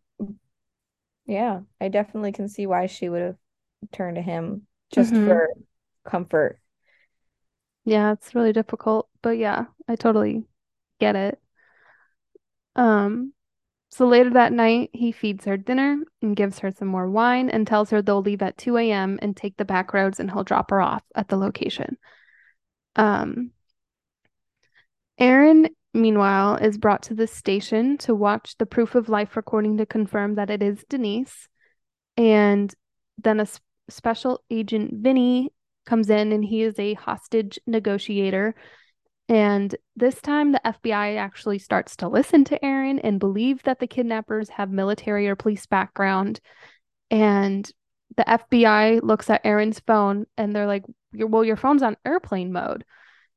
Yeah, 1.26 1.62
I 1.80 1.90
definitely 1.90 2.32
can 2.32 2.50
see 2.50 2.66
why 2.68 2.88
she 2.88 3.08
would 3.10 3.22
have 3.22 3.38
turned 3.92 4.16
to 4.16 4.22
him 4.22 4.68
just 4.92 5.18
Mm-hmm. 5.18 5.24
for 5.24 5.50
comfort. 6.06 6.60
Yeah, 7.86 8.12
it's 8.14 8.36
really 8.36 8.54
difficult, 8.54 9.10
but 9.22 9.32
yeah, 9.38 9.66
I 9.88 9.96
totally 9.96 10.46
get 11.00 11.16
it. 11.16 11.42
Um, 12.76 13.34
so 13.90 14.08
later 14.08 14.30
that 14.32 14.54
night, 14.54 14.92
he 14.94 15.12
feeds 15.12 15.46
her 15.46 15.58
dinner 15.58 15.98
and 16.22 16.36
gives 16.36 16.60
her 16.60 16.72
some 16.72 16.88
more 16.88 17.10
wine 17.10 17.50
and 17.50 17.66
tells 17.66 17.90
her 17.90 18.02
they'll 18.02 18.22
leave 18.22 18.42
at 18.42 18.58
2 18.58 18.78
a.m. 18.78 19.18
and 19.22 19.36
take 19.36 19.58
the 19.58 19.66
back 19.66 19.94
roads 19.94 20.20
and 20.20 20.30
he'll 20.30 20.44
drop 20.44 20.70
her 20.70 20.80
off 20.80 21.04
at 21.16 21.28
the 21.28 21.38
location. 21.38 21.98
Um, 22.96 23.52
Aaron, 25.18 25.70
meanwhile, 25.94 26.56
is 26.56 26.78
brought 26.78 27.04
to 27.04 27.16
the 27.16 27.28
station 27.28 27.98
to 28.00 28.14
watch 28.14 28.58
the 28.58 28.66
proof 28.66 28.94
of 28.94 29.10
life 29.10 29.36
recording 29.36 29.78
to 29.78 29.86
confirm 29.86 30.36
that 30.36 30.50
it 30.52 30.62
is 30.62 30.86
Denise. 30.88 31.48
And 32.16 32.74
then 33.18 33.40
a 33.40 33.44
s- 33.44 33.60
special 33.90 34.44
agent, 34.52 34.94
Vinny, 34.94 35.52
comes 35.86 36.10
in 36.10 36.32
and 36.32 36.46
he 36.46 36.62
is 36.62 36.78
a 36.78 36.94
hostage 36.94 37.60
negotiator. 37.66 38.54
And 39.30 39.76
this 39.96 40.20
time, 40.22 40.52
the 40.52 40.62
FBI 40.66 41.18
actually 41.18 41.60
starts 41.60 41.96
to 41.98 42.08
listen 42.08 42.44
to 42.46 42.66
Aaron 42.66 42.98
and 42.98 43.20
believe 43.20 43.62
that 43.64 43.80
the 43.80 43.86
kidnappers 43.86 44.50
have 44.50 44.72
military 44.72 45.30
or 45.30 45.36
police 45.36 45.68
background. 45.68 46.40
And 47.12 47.72
the 48.18 48.24
FBI 48.24 49.04
looks 49.04 49.30
at 49.30 49.46
Aaron's 49.46 49.80
phone 49.82 50.26
and 50.36 50.56
they're 50.56 50.66
like, 50.66 50.84
well, 51.14 51.46
your 51.46 51.56
phone's 51.56 51.84
on 51.84 51.96
airplane 52.04 52.52
mode. 52.52 52.84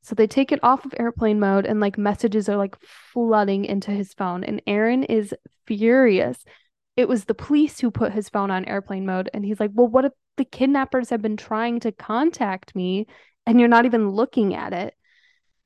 So 0.00 0.14
they 0.14 0.26
take 0.26 0.50
it 0.50 0.64
off 0.64 0.86
of 0.86 0.94
airplane 0.98 1.38
mode 1.38 1.66
and 1.66 1.78
like 1.78 1.98
messages 1.98 2.48
are 2.48 2.56
like 2.56 2.76
flooding 2.80 3.66
into 3.66 3.90
his 3.90 4.14
phone. 4.14 4.44
And 4.44 4.62
Aaron 4.66 5.04
is 5.04 5.34
furious. 5.66 6.42
It 6.96 7.06
was 7.06 7.26
the 7.26 7.34
police 7.34 7.80
who 7.80 7.90
put 7.90 8.12
his 8.12 8.30
phone 8.30 8.50
on 8.50 8.64
airplane 8.64 9.04
mode. 9.04 9.28
And 9.34 9.44
he's 9.44 9.60
like, 9.60 9.70
well, 9.74 9.88
what 9.88 10.06
if 10.06 10.12
the 10.38 10.46
kidnappers 10.46 11.10
have 11.10 11.20
been 11.20 11.36
trying 11.36 11.80
to 11.80 11.92
contact 11.92 12.74
me 12.74 13.06
and 13.46 13.60
you're 13.60 13.68
not 13.68 13.84
even 13.84 14.08
looking 14.08 14.54
at 14.54 14.72
it? 14.72 14.94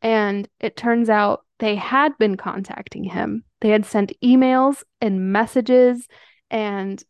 And 0.02 0.48
it 0.60 0.76
turns 0.76 1.08
out 1.08 1.44
they 1.58 1.76
had 1.76 2.16
been 2.18 2.36
contacting 2.36 3.04
him. 3.04 3.44
They 3.60 3.70
had 3.70 3.86
sent 3.86 4.12
emails 4.22 4.82
and 5.00 5.32
messages, 5.32 6.06
and 6.50 7.02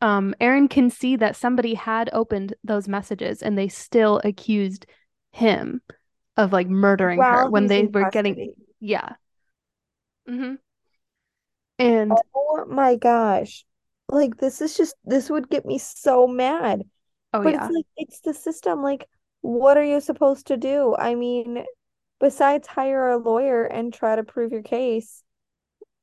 um, 0.00 0.34
Aaron 0.40 0.68
can 0.68 0.90
see 0.90 1.16
that 1.16 1.36
somebody 1.36 1.74
had 1.74 2.10
opened 2.12 2.54
those 2.62 2.86
messages 2.86 3.42
and 3.42 3.56
they 3.56 3.68
still 3.68 4.20
accused 4.24 4.86
him 5.32 5.80
of 6.36 6.52
like 6.52 6.68
murdering 6.68 7.20
her 7.20 7.48
when 7.48 7.66
they 7.66 7.84
were 7.86 8.10
getting, 8.10 8.34
custody. 8.34 8.54
yeah. 8.80 9.14
hmm 10.28 10.54
And 11.78 12.12
Oh 12.34 12.64
my 12.68 12.96
gosh. 12.96 13.64
Like 14.08 14.36
this 14.36 14.60
is 14.60 14.76
just 14.76 14.94
this 15.04 15.30
would 15.30 15.48
get 15.48 15.64
me 15.64 15.78
so 15.78 16.26
mad. 16.26 16.82
oh, 17.32 17.42
But 17.42 17.54
it's 17.54 17.62
yeah. 17.62 17.68
like 17.68 17.86
it's 17.96 18.20
the 18.20 18.34
system. 18.34 18.82
Like, 18.82 19.08
what 19.40 19.76
are 19.76 19.84
you 19.84 20.00
supposed 20.00 20.46
to 20.48 20.56
do? 20.56 20.94
I 20.98 21.14
mean, 21.14 21.64
besides 22.20 22.66
hire 22.68 23.08
a 23.10 23.16
lawyer 23.18 23.64
and 23.64 23.92
try 23.92 24.16
to 24.16 24.24
prove 24.24 24.52
your 24.52 24.62
case, 24.62 25.22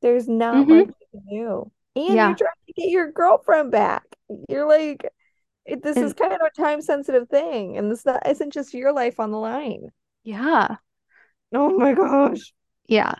there's 0.01 0.27
not 0.27 0.67
much 0.67 0.85
hmm 0.85 0.91
you 1.01 1.07
can 1.11 1.29
do. 1.29 1.71
And 1.95 2.23
you're 2.23 2.35
trying 2.35 2.51
to 2.67 2.73
get 2.73 2.89
your 2.89 3.11
girlfriend 3.11 3.71
back. 3.71 4.03
You're 4.49 4.67
like, 4.67 5.05
it, 5.65 5.83
this 5.83 6.01
is 6.01 6.13
kind 6.13 6.33
of 6.33 6.41
a 6.41 6.61
time 6.61 6.81
sensitive 6.81 7.29
thing, 7.29 7.77
and 7.77 7.91
this 7.91 8.05
not, 8.05 8.27
isn't 8.27 8.53
just 8.53 8.73
your 8.73 8.93
life 8.93 9.19
on 9.19 9.31
the 9.31 9.39
line. 9.39 9.89
yeah. 10.23 10.77
Oh 11.53 11.69
my 11.77 11.93
gosh. 11.93 12.53
Yeah. 12.87 13.15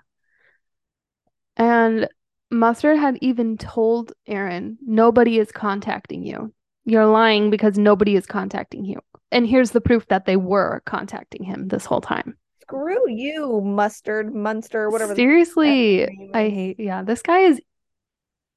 And 1.57 2.07
Mustard 2.51 2.97
had 2.97 3.17
even 3.21 3.57
told 3.57 4.13
Aaron, 4.27 4.77
nobody 4.85 5.39
is 5.39 5.51
contacting 5.51 6.23
you. 6.23 6.53
You're 6.85 7.05
lying 7.07 7.50
because 7.50 7.77
nobody 7.77 8.15
is 8.15 8.25
contacting 8.25 8.85
you. 8.85 9.00
And 9.31 9.47
here's 9.47 9.71
the 9.71 9.81
proof 9.81 10.07
that 10.07 10.25
they 10.25 10.35
were 10.35 10.81
contacting 10.85 11.43
him 11.43 11.67
this 11.67 11.85
whole 11.85 12.01
time. 12.01 12.38
Screw 12.73 13.09
you, 13.09 13.61
Mustard, 13.61 14.33
Munster, 14.33 14.89
whatever 14.89 15.13
Seriously, 15.15 16.31
I 16.33 16.49
hate, 16.49 16.79
yeah, 16.79 17.03
this 17.03 17.21
guy 17.21 17.39
is 17.41 17.61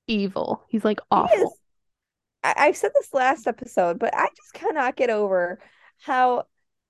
evil. 0.06 0.62
He's 0.68 0.84
like 0.84 1.00
He 1.00 1.04
is. 1.04 1.10
awful. 1.10 1.58
I, 2.42 2.54
I've 2.56 2.76
said 2.76 2.92
this 2.94 3.12
last 3.12 3.46
episode, 3.46 3.98
but 3.98 4.14
I 4.14 4.28
just 4.34 4.54
cannot 4.54 4.96
get 4.96 5.10
over 5.10 5.58
how 6.00 6.44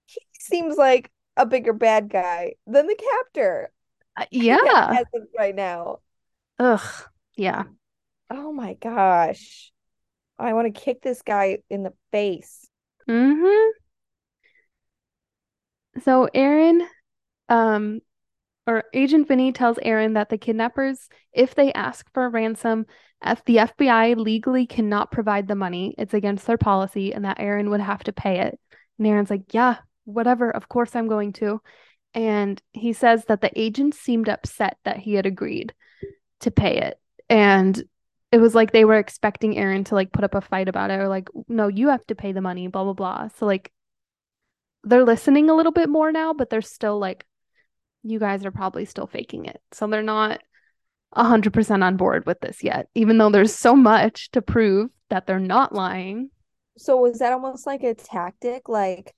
he 0.06 0.20
seems 0.38 0.76
like 0.76 1.10
a 1.36 1.44
bigger 1.46 1.72
bad 1.72 2.08
guy 2.08 2.54
than 2.66 2.86
the 2.86 2.94
captor 2.96 3.72
Uh, 4.16 4.26
yeah. 4.30 5.02
right 5.36 5.54
now. 5.54 5.98
Ugh. 6.58 7.04
Yeah. 7.36 7.64
Oh 8.30 8.52
my 8.52 8.74
gosh. 8.74 9.72
I 10.38 10.52
want 10.52 10.72
to 10.72 10.80
kick 10.80 11.02
this 11.02 11.22
guy 11.22 11.58
in 11.70 11.82
the 11.82 11.92
face. 12.12 12.68
hmm 13.08 13.70
So 16.02 16.28
Aaron, 16.34 16.86
um, 17.48 18.00
or 18.66 18.84
Agent 18.92 19.28
Vinny 19.28 19.52
tells 19.52 19.78
Aaron 19.80 20.14
that 20.14 20.28
the 20.28 20.38
kidnappers, 20.38 21.08
if 21.32 21.54
they 21.54 21.72
ask 21.72 22.12
for 22.12 22.24
a 22.24 22.28
ransom, 22.28 22.86
if 23.24 23.44
the 23.44 23.56
FBI 23.56 24.16
legally 24.16 24.66
cannot 24.66 25.12
provide 25.12 25.46
the 25.46 25.54
money, 25.54 25.94
it's 25.98 26.14
against 26.14 26.46
their 26.46 26.58
policy, 26.58 27.12
and 27.12 27.24
that 27.24 27.40
Aaron 27.40 27.70
would 27.70 27.80
have 27.80 28.02
to 28.04 28.12
pay 28.12 28.40
it. 28.40 28.58
And 28.98 29.06
Aaron's 29.06 29.30
like, 29.30 29.54
yeah, 29.54 29.76
whatever, 30.04 30.50
of 30.50 30.68
course 30.68 30.96
I'm 30.96 31.08
going 31.08 31.32
to. 31.34 31.60
And 32.14 32.60
he 32.72 32.92
says 32.92 33.26
that 33.26 33.40
the 33.40 33.50
agents 33.58 33.98
seemed 34.00 34.28
upset 34.28 34.78
that 34.84 34.98
he 34.98 35.14
had 35.14 35.26
agreed 35.26 35.74
to 36.40 36.50
pay 36.50 36.78
it. 36.78 36.98
And 37.28 37.82
it 38.32 38.38
was 38.38 38.54
like 38.54 38.72
they 38.72 38.84
were 38.84 38.98
expecting 38.98 39.56
Aaron 39.56 39.84
to 39.84 39.94
like 39.94 40.12
put 40.12 40.24
up 40.24 40.34
a 40.34 40.40
fight 40.40 40.68
about 40.68 40.90
it 40.90 40.98
or 40.98 41.08
like, 41.08 41.28
no, 41.48 41.68
you 41.68 41.88
have 41.88 42.06
to 42.06 42.14
pay 42.14 42.32
the 42.32 42.40
money, 42.40 42.66
blah, 42.68 42.84
blah, 42.84 42.94
blah. 42.94 43.28
So 43.38 43.46
like 43.46 43.70
they're 44.82 45.04
listening 45.04 45.50
a 45.50 45.54
little 45.54 45.72
bit 45.72 45.88
more 45.88 46.10
now, 46.10 46.32
but 46.32 46.50
they're 46.50 46.62
still 46.62 46.98
like, 46.98 47.24
you 48.06 48.18
guys 48.18 48.44
are 48.46 48.52
probably 48.52 48.84
still 48.84 49.06
faking 49.06 49.46
it. 49.46 49.60
So 49.72 49.86
they're 49.86 50.02
not 50.02 50.40
100% 51.16 51.84
on 51.84 51.96
board 51.96 52.24
with 52.24 52.40
this 52.40 52.62
yet, 52.62 52.88
even 52.94 53.18
though 53.18 53.30
there's 53.30 53.54
so 53.54 53.74
much 53.74 54.30
to 54.30 54.42
prove 54.42 54.90
that 55.10 55.26
they're 55.26 55.38
not 55.38 55.74
lying. 55.74 56.30
So 56.78 56.96
was 56.96 57.18
that 57.18 57.32
almost 57.32 57.66
like 57.66 57.82
a 57.82 57.94
tactic? 57.94 58.68
Like, 58.68 59.12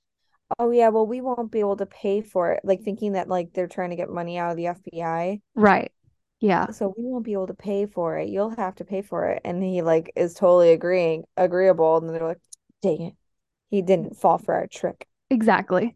oh 0.57 0.71
yeah, 0.71 0.89
well, 0.89 1.05
we 1.05 1.21
won't 1.21 1.51
be 1.51 1.59
able 1.59 1.77
to 1.77 1.85
pay 1.85 2.21
for 2.21 2.53
it. 2.53 2.61
Like 2.63 2.81
thinking 2.81 3.13
that 3.13 3.27
like 3.27 3.53
they're 3.53 3.67
trying 3.67 3.91
to 3.91 3.95
get 3.95 4.09
money 4.09 4.37
out 4.37 4.51
of 4.51 4.57
the 4.57 4.65
FBI. 4.65 5.41
Right. 5.55 5.91
Yeah. 6.39 6.67
So 6.71 6.93
we 6.97 7.03
won't 7.03 7.25
be 7.25 7.33
able 7.33 7.47
to 7.47 7.53
pay 7.53 7.85
for 7.85 8.17
it. 8.17 8.29
You'll 8.29 8.55
have 8.55 8.75
to 8.75 8.85
pay 8.85 9.01
for 9.01 9.27
it. 9.29 9.41
And 9.43 9.61
he 9.61 9.81
like 9.81 10.11
is 10.15 10.33
totally 10.33 10.71
agreeing, 10.71 11.25
agreeable. 11.37 11.97
And 11.97 12.09
they're 12.09 12.25
like, 12.25 12.41
dang 12.81 13.01
it. 13.01 13.13
He 13.69 13.81
didn't 13.81 14.17
fall 14.17 14.37
for 14.37 14.55
our 14.55 14.67
trick. 14.67 15.05
Exactly. 15.29 15.95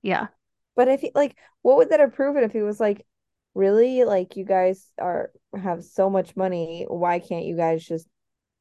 Yeah. 0.00 0.28
But 0.76 0.88
if 0.88 1.00
he 1.00 1.12
like, 1.14 1.36
what 1.62 1.76
would 1.78 1.90
that 1.90 2.00
have 2.00 2.14
proven 2.14 2.44
if 2.44 2.52
he 2.52 2.62
was 2.62 2.80
like, 2.80 3.06
really? 3.54 4.04
Like 4.04 4.36
you 4.36 4.44
guys 4.44 4.86
are 4.98 5.30
have 5.60 5.84
so 5.84 6.10
much 6.10 6.36
money. 6.36 6.86
Why 6.88 7.18
can't 7.18 7.44
you 7.44 7.56
guys 7.56 7.84
just 7.84 8.08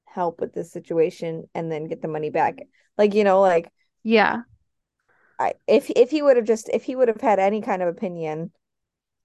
help 0.06 0.42
with 0.42 0.54
this 0.54 0.72
situation 0.72 1.50
and 1.56 1.72
then 1.72 1.88
get 1.88 2.02
the 2.02 2.08
money 2.08 2.30
back? 2.30 2.60
Like, 2.98 3.14
you 3.14 3.24
know, 3.24 3.42
like 3.42 3.72
Yeah. 4.04 4.44
I 5.40 5.54
if 5.68 5.90
if 5.92 6.12
he 6.12 6.22
would 6.22 6.38
have 6.38 6.46
just 6.46 6.70
if 6.70 6.84
he 6.84 6.96
would 6.96 7.08
have 7.08 7.22
had 7.22 7.40
any 7.40 7.62
kind 7.62 7.82
of 7.82 7.88
opinion 7.88 8.52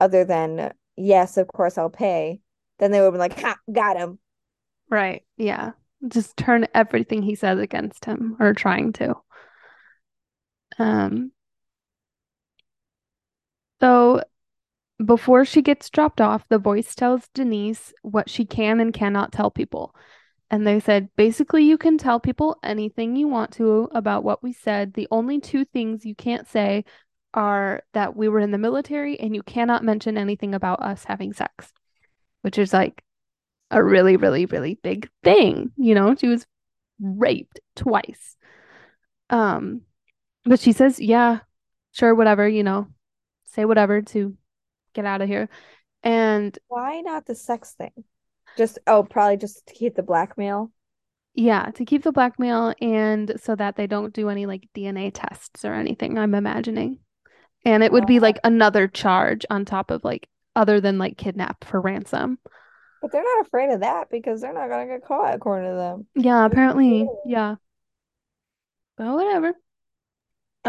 other 0.01 0.25
than 0.25 0.73
yes, 0.97 1.37
of 1.37 1.49
course 1.49 1.79
I'll 1.79 1.91
pay, 1.91 2.41
then 2.79 2.91
they 2.91 3.01
would 3.01 3.07
have 3.07 3.15
been 3.15 3.21
like, 3.21 3.41
ha, 3.41 3.59
got 3.73 3.97
him. 3.97 4.19
Right. 4.89 5.25
Yeah. 5.37 5.73
Just 6.09 6.37
turn 6.37 6.67
everything 6.75 7.23
he 7.23 7.35
says 7.35 7.59
against 7.59 8.05
him 8.05 8.37
or 8.41 8.53
trying 8.55 8.93
to. 8.95 9.17
Um, 10.79 11.33
so 13.81 14.23
before 15.05 15.45
she 15.45 15.63
gets 15.63 15.91
dropped 15.91 16.21
off, 16.21 16.49
the 16.49 16.59
voice 16.59 16.95
tells 16.95 17.29
Denise 17.35 17.93
what 18.03 18.31
she 18.31 18.45
can 18.45 18.81
and 18.81 18.95
cannot 18.95 19.33
tell 19.33 19.51
people. 19.51 19.95
And 20.51 20.67
they 20.67 20.81
said, 20.81 21.09
basically, 21.17 21.65
you 21.65 21.77
can 21.77 21.99
tell 21.99 22.21
people 22.21 22.59
anything 22.63 23.17
you 23.17 23.29
want 23.29 23.53
to 23.53 23.89
about 23.93 24.25
what 24.25 24.43
we 24.43 24.53
said. 24.53 24.95
The 24.95 25.09
only 25.11 25.41
two 25.41 25.65
things 25.65 26.07
you 26.07 26.15
can't 26.15 26.49
say 26.49 26.85
are 27.35 27.83
that 27.93 28.17
we 28.17 28.29
were 28.29 28.41
in 28.41 28.53
the 28.53 28.59
military 28.59 29.19
and 29.19 29.35
you 29.35 29.43
cannot 29.43 29.85
mention 29.85 30.17
anything 30.17 30.55
about 30.55 30.81
us 30.81 31.05
having 31.05 31.33
sex, 31.33 31.73
which 32.43 32.59
is 32.59 32.73
like 32.73 33.03
a 33.71 33.83
really, 33.83 34.17
really, 34.17 34.47
really 34.47 34.79
big 34.83 35.11
thing. 35.25 35.73
You 35.77 35.95
know, 35.95 36.15
she 36.15 36.29
was 36.29 36.47
raped 37.01 37.61
twice. 37.75 38.37
Um, 39.29 39.83
but 40.45 40.61
she 40.61 40.73
says, 40.73 41.01
yeah, 41.01 41.41
sure, 41.91 42.15
whatever, 42.15 42.49
you 42.49 42.63
know, 42.63 42.87
say 43.57 43.67
whatever 43.67 44.03
to 44.03 44.37
get 44.95 45.07
out 45.07 45.23
of 45.23 45.29
here. 45.29 45.51
And 46.03 46.59
Why 46.69 47.01
not 47.01 47.27
the 47.27 47.35
sex 47.35 47.73
thing? 47.75 48.05
Just 48.57 48.79
oh, 48.87 49.03
probably 49.03 49.37
just 49.37 49.67
to 49.67 49.75
keep 49.75 49.97
the 49.97 50.03
blackmail. 50.05 50.71
yeah, 51.35 51.71
to 51.75 51.85
keep 51.85 52.03
the 52.03 52.13
blackmail 52.13 52.75
and 52.81 53.33
so 53.43 53.55
that 53.57 53.77
they 53.77 53.87
don't 53.87 54.15
do 54.15 54.29
any 54.31 54.47
like 54.47 54.69
DNA 54.75 55.11
tests 55.13 55.65
or 55.65 55.75
anything, 55.75 56.19
I'm 56.19 56.35
imagining. 56.35 57.01
And 57.65 57.83
it 57.85 57.93
would 57.93 58.07
be 58.07 58.21
Oh, 58.21 58.21
like 58.21 58.39
another 58.45 58.89
charge 58.89 59.47
on 59.51 59.65
top 59.67 59.91
of 59.91 60.05
like 60.05 60.29
other 60.57 60.81
than 60.81 60.99
like 60.99 61.19
kidnap 61.19 61.65
for 61.65 61.81
ransom. 61.81 62.39
but 63.01 63.11
they're 63.13 63.23
not 63.23 63.47
afraid 63.47 63.71
of 63.71 63.81
that 63.81 64.11
because 64.11 64.41
they're 64.41 64.53
not 64.53 64.69
gonna 64.69 64.87
get 64.87 65.05
caught, 65.05 65.35
according 65.35 65.71
to 65.71 65.77
them. 65.77 66.07
Yeah, 66.17 66.45
apparently, 66.47 67.09
yeah. 67.25 67.57
But 68.97 69.15
whatever. 69.15 69.55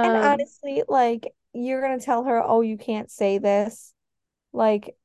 And 0.04 0.16
Um, 0.16 0.18
honestly, 0.18 0.84
like 0.88 1.28
you're 1.58 1.82
gonna 1.82 2.00
tell 2.00 2.24
her, 2.24 2.42
oh, 2.44 2.62
you 2.62 2.78
can't 2.78 3.10
say 3.10 3.38
this. 3.40 3.94
Like, 4.54 4.96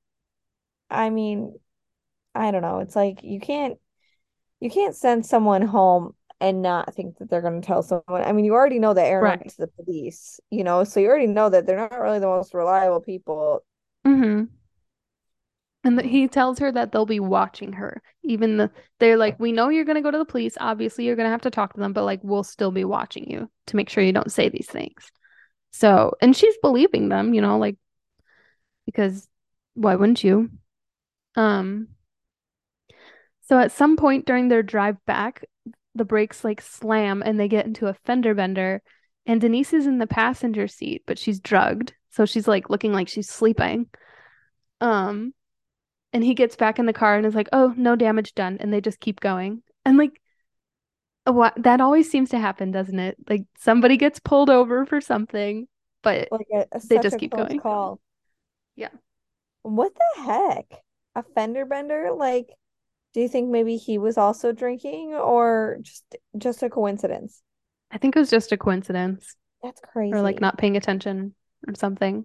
I 0.90 1.11
mean, 1.11 1.59
I 2.35 2.50
don't 2.50 2.62
know. 2.62 2.80
It's 2.80 2.97
like 2.97 3.23
you 3.23 3.40
can't 3.40 3.78
you 4.61 4.71
can't 4.71 4.94
send 4.94 5.26
someone 5.26 5.62
home 5.62 6.14
and 6.40 6.62
not 6.62 6.94
think 6.94 7.18
that 7.18 7.30
they're 7.30 7.42
gonna 7.42 7.62
tell 7.62 7.82
someone. 7.82 8.23
I 8.23 8.32
mean, 8.32 8.44
you 8.44 8.52
already 8.54 8.78
know 8.78 8.94
that 8.94 9.06
Aaron 9.06 9.38
went 9.40 9.50
to 9.50 9.56
the 9.59 9.85
police, 9.85 10.40
you 10.50 10.64
know, 10.64 10.85
so 10.85 11.00
you 11.00 11.09
already 11.09 11.26
know 11.26 11.49
that 11.49 11.66
they're 11.66 11.76
not 11.76 11.99
really 11.99 12.18
the 12.18 12.26
most 12.26 12.54
reliable 12.54 13.00
people. 13.00 13.64
Mm-hmm. 14.06 14.44
And 15.85 15.99
that 15.99 16.04
he 16.04 16.28
tells 16.28 16.61
her 16.61 16.71
that 16.71 16.92
they'll 16.92 17.06
be 17.06 17.18
watching 17.18 17.73
her. 17.73 18.02
Even 18.23 18.56
the 18.56 18.71
they're 19.00 19.16
like, 19.16 19.40
we 19.40 19.52
know 19.52 19.68
you're 19.68 19.85
gonna 19.85 20.02
go 20.02 20.11
to 20.11 20.18
the 20.18 20.25
police. 20.25 20.56
Obviously, 20.61 21.06
you're 21.06 21.16
gonna 21.16 21.30
have 21.30 21.42
to 21.42 21.50
talk 21.50 21.73
to 21.75 21.80
them, 21.80 21.92
but 21.92 22.04
like 22.04 22.21
we'll 22.23 22.44
still 22.44 22.71
be 22.71 22.85
watching 22.85 23.28
you 23.30 23.50
to 23.68 23.76
make 23.76 23.88
sure 23.88 24.04
you 24.04 24.12
don't 24.12 24.30
say 24.30 24.49
these 24.49 24.68
things. 24.68 25.11
So, 25.73 26.12
and 26.21 26.37
she's 26.37 26.57
believing 26.59 27.09
them, 27.09 27.35
you 27.35 27.41
know, 27.41 27.59
like 27.59 27.76
because 28.87 29.29
why 29.75 29.95
wouldn't 29.95 30.23
you? 30.23 30.50
Um, 31.37 31.88
so 33.43 33.59
at 33.59 33.73
some 33.73 33.97
point 33.97 34.26
during 34.26 34.49
their 34.49 34.62
drive 34.62 34.97
back, 35.07 35.45
the 35.95 36.05
brakes 36.05 36.45
like 36.45 36.61
slam 36.61 37.23
and 37.23 37.38
they 37.38 37.49
get 37.49 37.67
into 37.67 37.87
a 37.87 37.95
fender 37.95 38.35
bender, 38.35 38.83
and 39.26 39.41
Denise 39.41 39.73
is 39.73 39.87
in 39.87 39.99
the 39.99 40.07
passenger 40.07 40.67
seat, 40.69 41.02
but 41.07 41.19
she's 41.19 41.41
drugged, 41.41 41.95
so 42.11 42.25
she's 42.25 42.49
like 42.49 42.71
looking 42.71 42.93
like 42.93 43.09
she's 43.09 43.29
sleeping. 43.29 43.87
Um, 44.81 45.35
and 46.12 46.25
he 46.25 46.35
gets 46.35 46.57
back 46.57 46.79
in 46.79 46.87
the 46.87 46.93
car 46.93 47.17
and 47.17 47.26
is 47.26 47.35
like, 47.35 47.49
"Oh, 47.52 47.75
no 47.76 47.97
damage 47.97 48.35
done," 48.35 48.58
and 48.61 48.73
they 48.73 48.80
just 48.80 49.00
keep 49.00 49.21
going. 49.21 49.63
And 49.85 49.99
like, 49.99 50.21
what 51.25 51.54
that 51.63 51.80
always 51.80 52.11
seems 52.11 52.30
to 52.30 52.39
happen, 52.39 52.71
doesn't 52.71 52.99
it? 52.99 53.17
Like 53.28 53.45
somebody 53.58 53.97
gets 53.97 54.19
pulled 54.19 54.50
over 54.50 54.87
for 54.87 55.00
something, 55.00 55.69
but 56.02 56.28
Like 56.30 56.47
a, 56.52 56.67
a- 56.73 56.80
they 56.89 56.99
just 56.99 57.19
keep 57.19 57.32
going. 57.32 57.61
call. 57.61 58.00
Yeah. 58.76 58.89
What 59.63 59.93
the 59.95 60.23
heck? 60.23 60.82
A 61.15 61.23
fender 61.35 61.65
bender? 61.67 62.11
Like, 62.13 62.49
do 63.15 63.21
you 63.21 63.28
think 63.28 63.50
maybe 63.50 63.76
he 63.76 63.99
was 63.99 64.17
also 64.19 64.50
drinking 64.52 65.15
or 65.15 65.78
just 65.82 66.17
just 66.39 66.63
a 66.63 66.71
coincidence? 66.71 67.43
I 67.91 67.99
think 67.99 68.17
it 68.17 68.19
was 68.19 68.30
just 68.30 68.52
a 68.52 68.56
coincidence 68.56 69.37
That's 69.63 69.80
crazy. 69.80 70.15
or 70.15 70.23
like 70.23 70.41
not 70.41 70.56
paying 70.58 70.76
attention 70.76 71.35
or 71.69 71.75
something. 71.75 72.25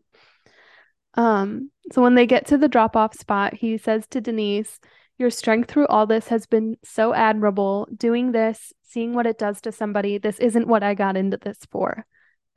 Um, 1.15 1.71
so 1.91 2.01
when 2.01 2.15
they 2.15 2.25
get 2.25 2.47
to 2.47 2.57
the 2.57 2.67
drop-off 2.69 3.13
spot, 3.15 3.55
he 3.55 3.77
says 3.77 4.05
to 4.11 4.21
Denise, 4.21 4.79
Your 5.17 5.29
strength 5.29 5.69
through 5.71 5.87
all 5.87 6.05
this 6.05 6.27
has 6.27 6.45
been 6.45 6.77
so 6.83 7.13
admirable. 7.13 7.87
Doing 7.95 8.31
this, 8.31 8.73
seeing 8.83 9.13
what 9.13 9.25
it 9.25 9.37
does 9.37 9.61
to 9.61 9.71
somebody, 9.71 10.17
this 10.17 10.39
isn't 10.39 10.67
what 10.67 10.83
I 10.83 10.93
got 10.93 11.17
into 11.17 11.37
this 11.37 11.57
for. 11.71 12.05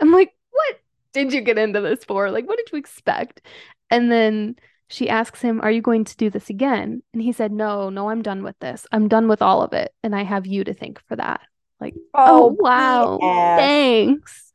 I'm 0.01 0.12
like, 0.12 0.33
what 0.51 0.77
did 1.12 1.33
you 1.33 1.40
get 1.40 1.59
into 1.59 1.81
this 1.81 2.05
for? 2.05 2.31
Like, 2.31 2.46
what 2.46 2.59
did 2.59 2.70
you 2.73 2.79
expect? 2.79 3.42
And 3.90 4.11
then 4.11 4.57
she 4.88 5.09
asks 5.09 5.40
him, 5.40 5.61
Are 5.61 5.70
you 5.70 5.83
going 5.83 6.05
to 6.05 6.16
do 6.16 6.31
this 6.31 6.51
again? 6.51 7.03
And 7.12 7.23
he 7.23 7.33
said, 7.33 7.53
No, 7.53 7.90
no, 7.90 8.11
I'm 8.11 8.23
done 8.23 8.42
with 8.42 8.59
this. 8.59 8.87
I'm 8.92 9.09
done 9.09 9.29
with 9.29 9.40
all 9.40 9.62
of 9.62 9.73
it. 9.73 9.94
And 10.03 10.14
I 10.14 10.25
have 10.25 10.46
you 10.46 10.64
to 10.64 10.75
thank 10.75 11.01
for 11.07 11.16
that. 11.16 11.40
Like, 11.81 11.94
oh, 12.14 12.51
Oh, 12.51 12.57
wow. 12.59 13.18
Thanks. 13.57 14.53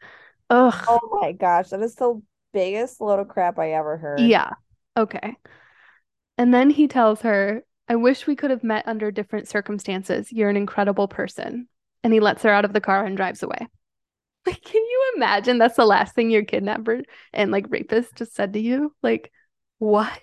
Ugh. 0.50 0.86
Oh 0.88 1.20
my 1.22 1.32
gosh, 1.32 1.70
that 1.70 1.82
is 1.82 1.96
the 1.96 2.22
biggest 2.54 3.02
load 3.02 3.20
of 3.20 3.30
crap 3.30 3.58
I 3.58 3.72
ever 3.72 3.98
heard. 3.98 4.20
Yeah. 4.20 4.52
Okay. 4.98 5.36
And 6.38 6.54
then 6.54 6.70
he 6.70 6.88
tells 6.88 7.22
her, 7.22 7.64
I 7.88 7.96
wish 7.96 8.26
we 8.28 8.36
could 8.36 8.52
have 8.52 8.64
met 8.64 8.88
under 8.88 9.12
different 9.12 9.48
circumstances. 9.48 10.32
You're 10.32 10.50
an 10.50 10.58
incredible 10.58 11.08
person. 11.08 11.68
And 12.04 12.14
he 12.14 12.20
lets 12.20 12.44
her 12.44 12.50
out 12.50 12.66
of 12.66 12.74
the 12.74 12.82
car 12.82 13.06
and 13.06 13.18
drives 13.18 13.44
away. 13.44 13.68
Like, 14.46 14.62
can 14.62 14.82
you 14.84 15.14
imagine 15.16 15.58
that's 15.58 15.76
the 15.76 15.86
last 15.88 16.14
thing 16.14 16.30
your 16.30 16.44
kidnapper 16.44 17.02
and 17.34 17.50
like 17.52 17.66
rapist 17.70 18.16
just 18.16 18.36
said 18.36 18.54
to 18.54 18.60
you? 18.60 18.94
Like, 19.02 19.32
what? 19.80 20.22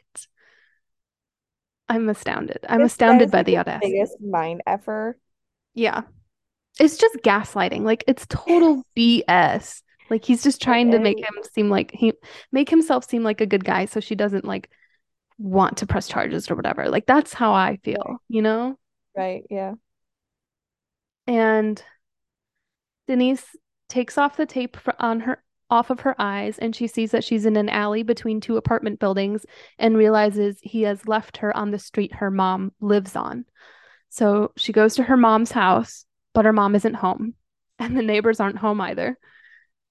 I'm 1.89 2.09
astounded. 2.09 2.65
I'm 2.69 2.85
This 2.85 2.93
astounded 2.93 3.31
by 3.31 3.43
the 3.43 3.53
the 3.53 3.59
audacity. 3.59 3.93
biggest 3.93 4.21
mind 4.21 4.63
ever. 4.67 5.19
Yeah. 5.75 6.03
It's 6.81 6.97
just 6.99 7.17
gaslighting. 7.19 7.83
Like, 7.83 8.05
it's 8.07 8.27
total 8.29 8.85
BS. 8.97 9.83
Like, 10.11 10.25
he's 10.25 10.43
just 10.43 10.61
trying 10.63 10.91
to 10.93 10.99
make 10.99 11.19
him 11.19 11.35
seem 11.53 11.71
like 11.71 11.91
he 11.93 12.13
make 12.53 12.69
himself 12.71 13.09
seem 13.09 13.23
like 13.23 13.41
a 13.41 13.47
good 13.47 13.65
guy 13.65 13.87
so 13.87 14.01
she 14.01 14.15
doesn't 14.15 14.45
like 14.45 14.71
want 15.43 15.79
to 15.79 15.87
press 15.87 16.09
charges 16.09 16.51
or 16.51 16.57
whatever. 16.57 16.89
Like, 16.89 17.07
that's 17.07 17.35
how 17.35 17.53
I 17.53 17.79
Right, 17.83 17.83
feel, 17.85 18.19
you 18.29 18.43
know? 18.43 18.79
right, 19.17 19.45
yeah. 19.51 19.75
And 21.27 21.83
Denise 23.07 23.57
takes 23.89 24.17
off 24.19 24.37
the 24.37 24.47
tape 24.47 24.77
on 24.99 25.21
her 25.21 25.43
off 25.71 25.89
of 25.89 26.01
her 26.01 26.15
eyes 26.21 26.59
and 26.59 26.77
she 26.77 26.87
sees 26.87 27.13
that 27.13 27.25
she's 27.25 27.47
in 27.47 27.57
an 27.57 27.71
alley 27.71 28.03
between 28.03 28.41
two 28.43 28.59
apartment 28.59 28.99
buildings 29.01 29.47
and 29.79 29.97
realizes 29.97 30.59
he 30.63 30.83
has 30.83 31.09
left 31.09 31.39
her 31.39 31.57
on 31.57 31.71
the 31.71 31.79
street 31.79 32.15
her 32.17 32.31
mom 32.31 32.73
lives 32.81 33.17
on. 33.17 33.47
So 34.11 34.53
she 34.57 34.73
goes 34.73 34.97
to 34.97 35.05
her 35.05 35.17
mom's 35.17 35.53
house, 35.53 36.07
but 36.35 36.45
her 36.45 36.53
mom 36.53 36.75
isn't 36.75 36.95
home 36.95 37.35
and 37.79 37.97
the 37.97 38.03
neighbors 38.03 38.41
aren't 38.41 38.59
home 38.59 38.81
either. 38.83 39.19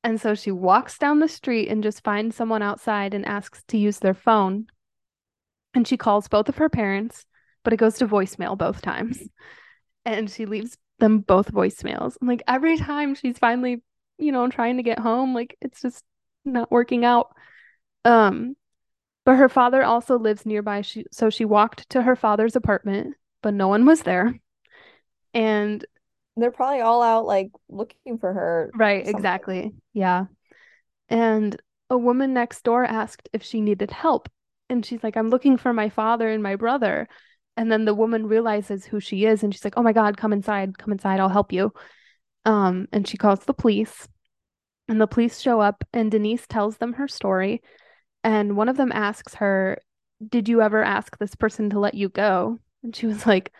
And 0.03 0.21
so 0.21 0.35
she 0.35 0.51
walks 0.51 0.97
down 0.97 1.19
the 1.19 1.27
street 1.29 1.69
and 1.69 1.83
just 1.83 2.03
finds 2.03 2.35
someone 2.35 2.63
outside 2.63 3.13
and 3.13 3.25
asks 3.25 3.63
to 3.69 3.77
use 3.77 3.99
their 3.99 4.13
phone. 4.15 4.67
And 5.73 5.87
she 5.87 5.97
calls 5.97 6.27
both 6.27 6.49
of 6.49 6.57
her 6.57 6.69
parents, 6.69 7.25
but 7.63 7.73
it 7.73 7.77
goes 7.77 7.97
to 7.99 8.07
voicemail 8.07 8.57
both 8.57 8.81
times 8.81 9.19
and 10.05 10.29
she 10.29 10.45
leaves 10.45 10.77
them 10.99 11.19
both 11.19 11.51
voicemails. 11.51 12.15
And 12.19 12.29
like 12.29 12.43
every 12.47 12.77
time 12.77 13.15
she's 13.15 13.37
finally, 13.37 13.81
you 14.17 14.31
know, 14.31 14.47
trying 14.49 14.77
to 14.77 14.83
get 14.83 14.99
home, 14.99 15.33
like 15.33 15.57
it's 15.61 15.81
just 15.81 16.03
not 16.45 16.71
working 16.71 17.05
out. 17.05 17.35
Um, 18.05 18.55
but 19.25 19.35
her 19.37 19.49
father 19.49 19.83
also 19.83 20.17
lives 20.17 20.45
nearby. 20.45 20.81
She 20.81 21.05
so 21.11 21.29
she 21.29 21.45
walked 21.45 21.89
to 21.91 22.01
her 22.01 22.15
father's 22.15 22.55
apartment, 22.55 23.15
but 23.41 23.53
no 23.53 23.67
one 23.67 23.85
was 23.85 24.01
there. 24.03 24.39
And 25.33 25.85
They're 26.37 26.51
probably 26.51 26.81
all 26.81 27.01
out 27.03 27.25
like 27.25 27.51
looking 27.69 28.17
for 28.19 28.33
her 28.33 28.71
right, 28.75 29.07
exactly. 29.07 29.73
Yeah. 29.93 30.25
And 31.09 31.61
a 31.89 31.97
woman 31.97 32.33
next 32.33 32.63
door 32.63 32.85
asked 32.85 33.29
if 33.33 33.43
she 33.43 33.61
needed 33.61 33.91
help. 33.91 34.29
And 34.71 34.85
she's 34.85 35.03
like, 35.03 35.17
I'm 35.17 35.29
looking 35.29 35.57
for 35.57 35.73
my 35.73 35.89
father 35.89 36.29
and 36.29 36.41
my 36.41 36.55
brother. 36.55 37.07
And 37.57 37.71
then 37.71 37.85
the 37.85 37.93
woman 37.93 38.27
realizes 38.27 38.85
who 38.85 38.99
she 38.99 39.25
is 39.25 39.43
and 39.43 39.53
she's 39.53 39.65
like, 39.65 39.77
Oh 39.77 39.83
my 39.83 39.93
God, 39.93 40.17
come 40.17 40.33
inside, 40.33 40.77
come 40.77 40.93
inside, 40.93 41.19
I'll 41.19 41.29
help 41.29 41.51
you. 41.51 41.73
Um, 42.45 42.87
and 42.91 43.07
she 43.07 43.17
calls 43.17 43.41
the 43.41 43.53
police, 43.53 44.07
and 44.87 44.99
the 44.99 45.07
police 45.07 45.39
show 45.39 45.61
up, 45.61 45.83
and 45.93 46.09
Denise 46.09 46.47
tells 46.47 46.77
them 46.77 46.93
her 46.93 47.07
story. 47.07 47.61
And 48.23 48.57
one 48.57 48.69
of 48.69 48.77
them 48.77 48.91
asks 48.91 49.35
her, 49.35 49.79
Did 50.27 50.49
you 50.49 50.61
ever 50.61 50.83
ask 50.83 51.17
this 51.17 51.35
person 51.35 51.69
to 51.71 51.79
let 51.79 51.93
you 51.93 52.09
go? 52.09 52.59
And 52.83 52.95
she 52.95 53.05
was 53.07 53.25
like, 53.27 53.51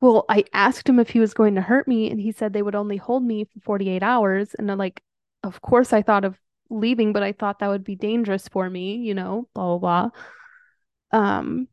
Well, 0.00 0.24
I 0.28 0.44
asked 0.52 0.88
him 0.88 0.98
if 0.98 1.10
he 1.10 1.20
was 1.20 1.34
going 1.34 1.54
to 1.56 1.60
hurt 1.60 1.86
me, 1.86 2.10
and 2.10 2.20
he 2.20 2.32
said 2.32 2.52
they 2.52 2.62
would 2.62 2.74
only 2.74 2.96
hold 2.96 3.22
me 3.24 3.44
for 3.44 3.60
48 3.60 4.02
hours. 4.02 4.54
And 4.58 4.70
I'm 4.70 4.78
like, 4.78 5.02
Of 5.42 5.60
course, 5.60 5.92
I 5.92 6.02
thought 6.02 6.24
of 6.24 6.38
leaving, 6.70 7.12
but 7.12 7.22
I 7.22 7.32
thought 7.32 7.58
that 7.60 7.68
would 7.68 7.84
be 7.84 7.96
dangerous 7.96 8.48
for 8.48 8.68
me, 8.68 8.96
you 8.96 9.14
know, 9.14 9.48
blah, 9.54 9.78
blah, 9.78 10.10
blah. 11.12 11.20
Um, 11.20 11.68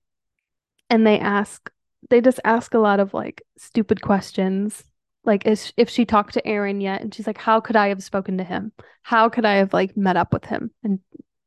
and 0.89 1.05
they 1.05 1.19
ask, 1.19 1.71
they 2.09 2.21
just 2.21 2.39
ask 2.43 2.73
a 2.73 2.79
lot 2.79 2.99
of 2.99 3.13
like 3.13 3.43
stupid 3.57 4.01
questions. 4.01 4.83
Like 5.25 5.45
is, 5.47 5.73
if 5.77 5.89
she 5.89 6.05
talked 6.05 6.33
to 6.33 6.45
Aaron 6.47 6.81
yet, 6.81 7.01
and 7.01 7.13
she's 7.13 7.27
like, 7.27 7.37
"How 7.37 7.61
could 7.61 7.77
I 7.77 7.87
have 7.87 8.03
spoken 8.03 8.37
to 8.39 8.43
him? 8.43 8.73
How 9.03 9.29
could 9.29 9.45
I 9.45 9.55
have 9.55 9.73
like 9.73 9.95
met 9.95 10.17
up 10.17 10.33
with 10.33 10.43
him?" 10.45 10.71
And 10.83 10.99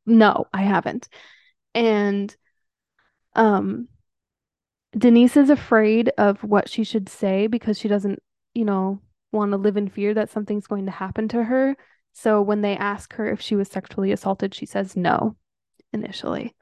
no, 0.05 0.47
I 0.51 0.63
haven't. 0.63 1.07
And 1.75 2.35
um, 3.35 3.87
Denise 4.97 5.37
is 5.37 5.49
afraid 5.49 6.11
of 6.17 6.43
what 6.43 6.69
she 6.69 6.83
should 6.83 7.07
say 7.09 7.47
because 7.47 7.77
she 7.77 7.87
doesn't, 7.87 8.21
you 8.55 8.65
know, 8.65 9.01
want 9.31 9.51
to 9.51 9.57
live 9.57 9.77
in 9.77 9.89
fear 9.89 10.13
that 10.15 10.31
something's 10.31 10.67
going 10.67 10.85
to 10.85 10.91
happen 10.91 11.27
to 11.29 11.43
her. 11.43 11.77
So 12.17 12.41
when 12.41 12.61
they 12.61 12.75
ask 12.75 13.13
her 13.13 13.29
if 13.31 13.39
she 13.41 13.55
was 13.55 13.69
sexually 13.69 14.11
assaulted, 14.11 14.55
she 14.55 14.65
says 14.65 14.95
no 14.97 15.37
initially. 15.93 16.55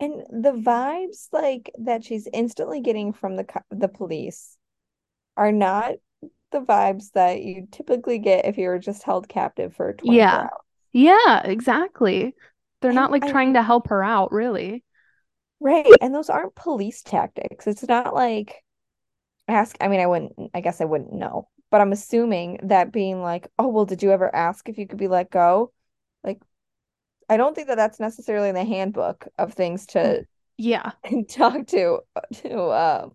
And 0.00 0.22
the 0.30 0.52
vibes 0.52 1.28
like 1.32 1.70
that 1.78 2.02
she's 2.04 2.26
instantly 2.32 2.80
getting 2.80 3.12
from 3.12 3.36
the 3.36 3.44
co- 3.44 3.60
the 3.70 3.88
police 3.88 4.56
are 5.36 5.52
not 5.52 5.96
the 6.52 6.60
vibes 6.62 7.12
that 7.12 7.42
you 7.42 7.68
typically 7.72 8.18
get 8.18 8.46
if 8.46 8.58
you 8.58 8.68
were 8.68 8.78
just 8.80 9.04
held 9.04 9.28
captive 9.28 9.74
for 9.76 9.92
24 9.94 10.42
Yeah. 10.42 10.48
hours. 10.52 10.62
Yeah, 10.92 11.42
exactly. 11.44 12.34
They're 12.80 12.92
And 12.92 12.92
not 12.92 13.10
like 13.10 13.24
I 13.24 13.26
trying 13.26 13.54
to 13.54 13.62
help 13.62 13.88
her 13.88 14.02
out, 14.02 14.32
really. 14.32 14.84
right, 15.60 15.96
and 16.00 16.14
those 16.14 16.30
aren't 16.30 16.54
police 16.54 17.02
tactics. 17.02 17.66
It's 17.66 17.86
not 17.88 18.14
like 18.14 18.62
ask, 19.48 19.76
I 19.80 19.88
mean, 19.88 20.00
I 20.00 20.06
wouldn't, 20.06 20.34
I 20.54 20.60
guess 20.60 20.80
I 20.80 20.84
wouldn't 20.86 21.12
know, 21.14 21.48
but 21.76 21.82
I'm 21.82 21.92
assuming 21.92 22.58
that 22.62 22.90
being 22.90 23.20
like, 23.20 23.48
oh, 23.58 23.68
well, 23.68 23.84
did 23.84 24.02
you 24.02 24.10
ever 24.10 24.34
ask 24.34 24.66
if 24.66 24.78
you 24.78 24.86
could 24.86 24.96
be 24.96 25.08
let 25.08 25.30
go? 25.30 25.72
Like, 26.24 26.40
I 27.28 27.36
don't 27.36 27.54
think 27.54 27.68
that 27.68 27.74
that's 27.74 28.00
necessarily 28.00 28.48
in 28.48 28.54
the 28.54 28.64
handbook 28.64 29.28
of 29.36 29.52
things 29.52 29.84
Mm. 29.84 29.92
to 29.92 30.26
Yeah. 30.56 30.92
talk 31.28 31.66
to 31.66 32.00
to 32.36 32.58
uh, 32.58 33.08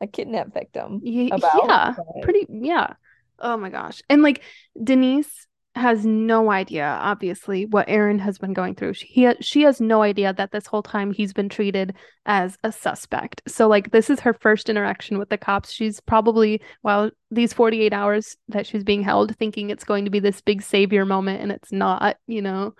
a 0.00 0.06
kidnap 0.06 0.54
victim 0.54 1.02
about. 1.32 1.66
Yeah, 1.66 1.96
pretty, 2.22 2.46
yeah. 2.48 2.94
Oh 3.40 3.56
my 3.56 3.70
gosh. 3.70 4.02
And 4.08 4.22
like 4.22 4.44
Denise 4.80 5.48
has 5.76 6.04
no 6.04 6.50
idea, 6.50 6.84
obviously, 6.84 7.64
what 7.64 7.88
Aaron 7.88 8.18
has 8.18 8.38
been 8.38 8.52
going 8.52 8.74
through. 8.74 8.94
She, 8.94 9.06
he, 9.06 9.32
she 9.40 9.62
has 9.62 9.80
no 9.80 10.02
idea 10.02 10.32
that 10.32 10.50
this 10.50 10.66
whole 10.66 10.82
time 10.82 11.12
he's 11.12 11.32
been 11.32 11.48
treated 11.48 11.94
as 12.26 12.58
a 12.64 12.72
suspect. 12.72 13.42
So, 13.46 13.68
like, 13.68 13.92
this 13.92 14.10
is 14.10 14.20
her 14.20 14.34
first 14.34 14.68
interaction 14.68 15.18
with 15.18 15.28
the 15.28 15.38
cops. 15.38 15.70
She's 15.70 16.00
probably, 16.00 16.60
well, 16.82 17.10
these 17.30 17.52
48 17.52 17.92
hours 17.92 18.36
that 18.48 18.66
she's 18.66 18.82
being 18.82 19.02
held, 19.02 19.36
thinking 19.36 19.70
it's 19.70 19.84
going 19.84 20.04
to 20.06 20.10
be 20.10 20.18
this 20.18 20.40
big 20.40 20.62
savior 20.62 21.04
moment, 21.04 21.40
and 21.40 21.52
it's 21.52 21.70
not, 21.70 22.16
you 22.26 22.42
know? 22.42 22.74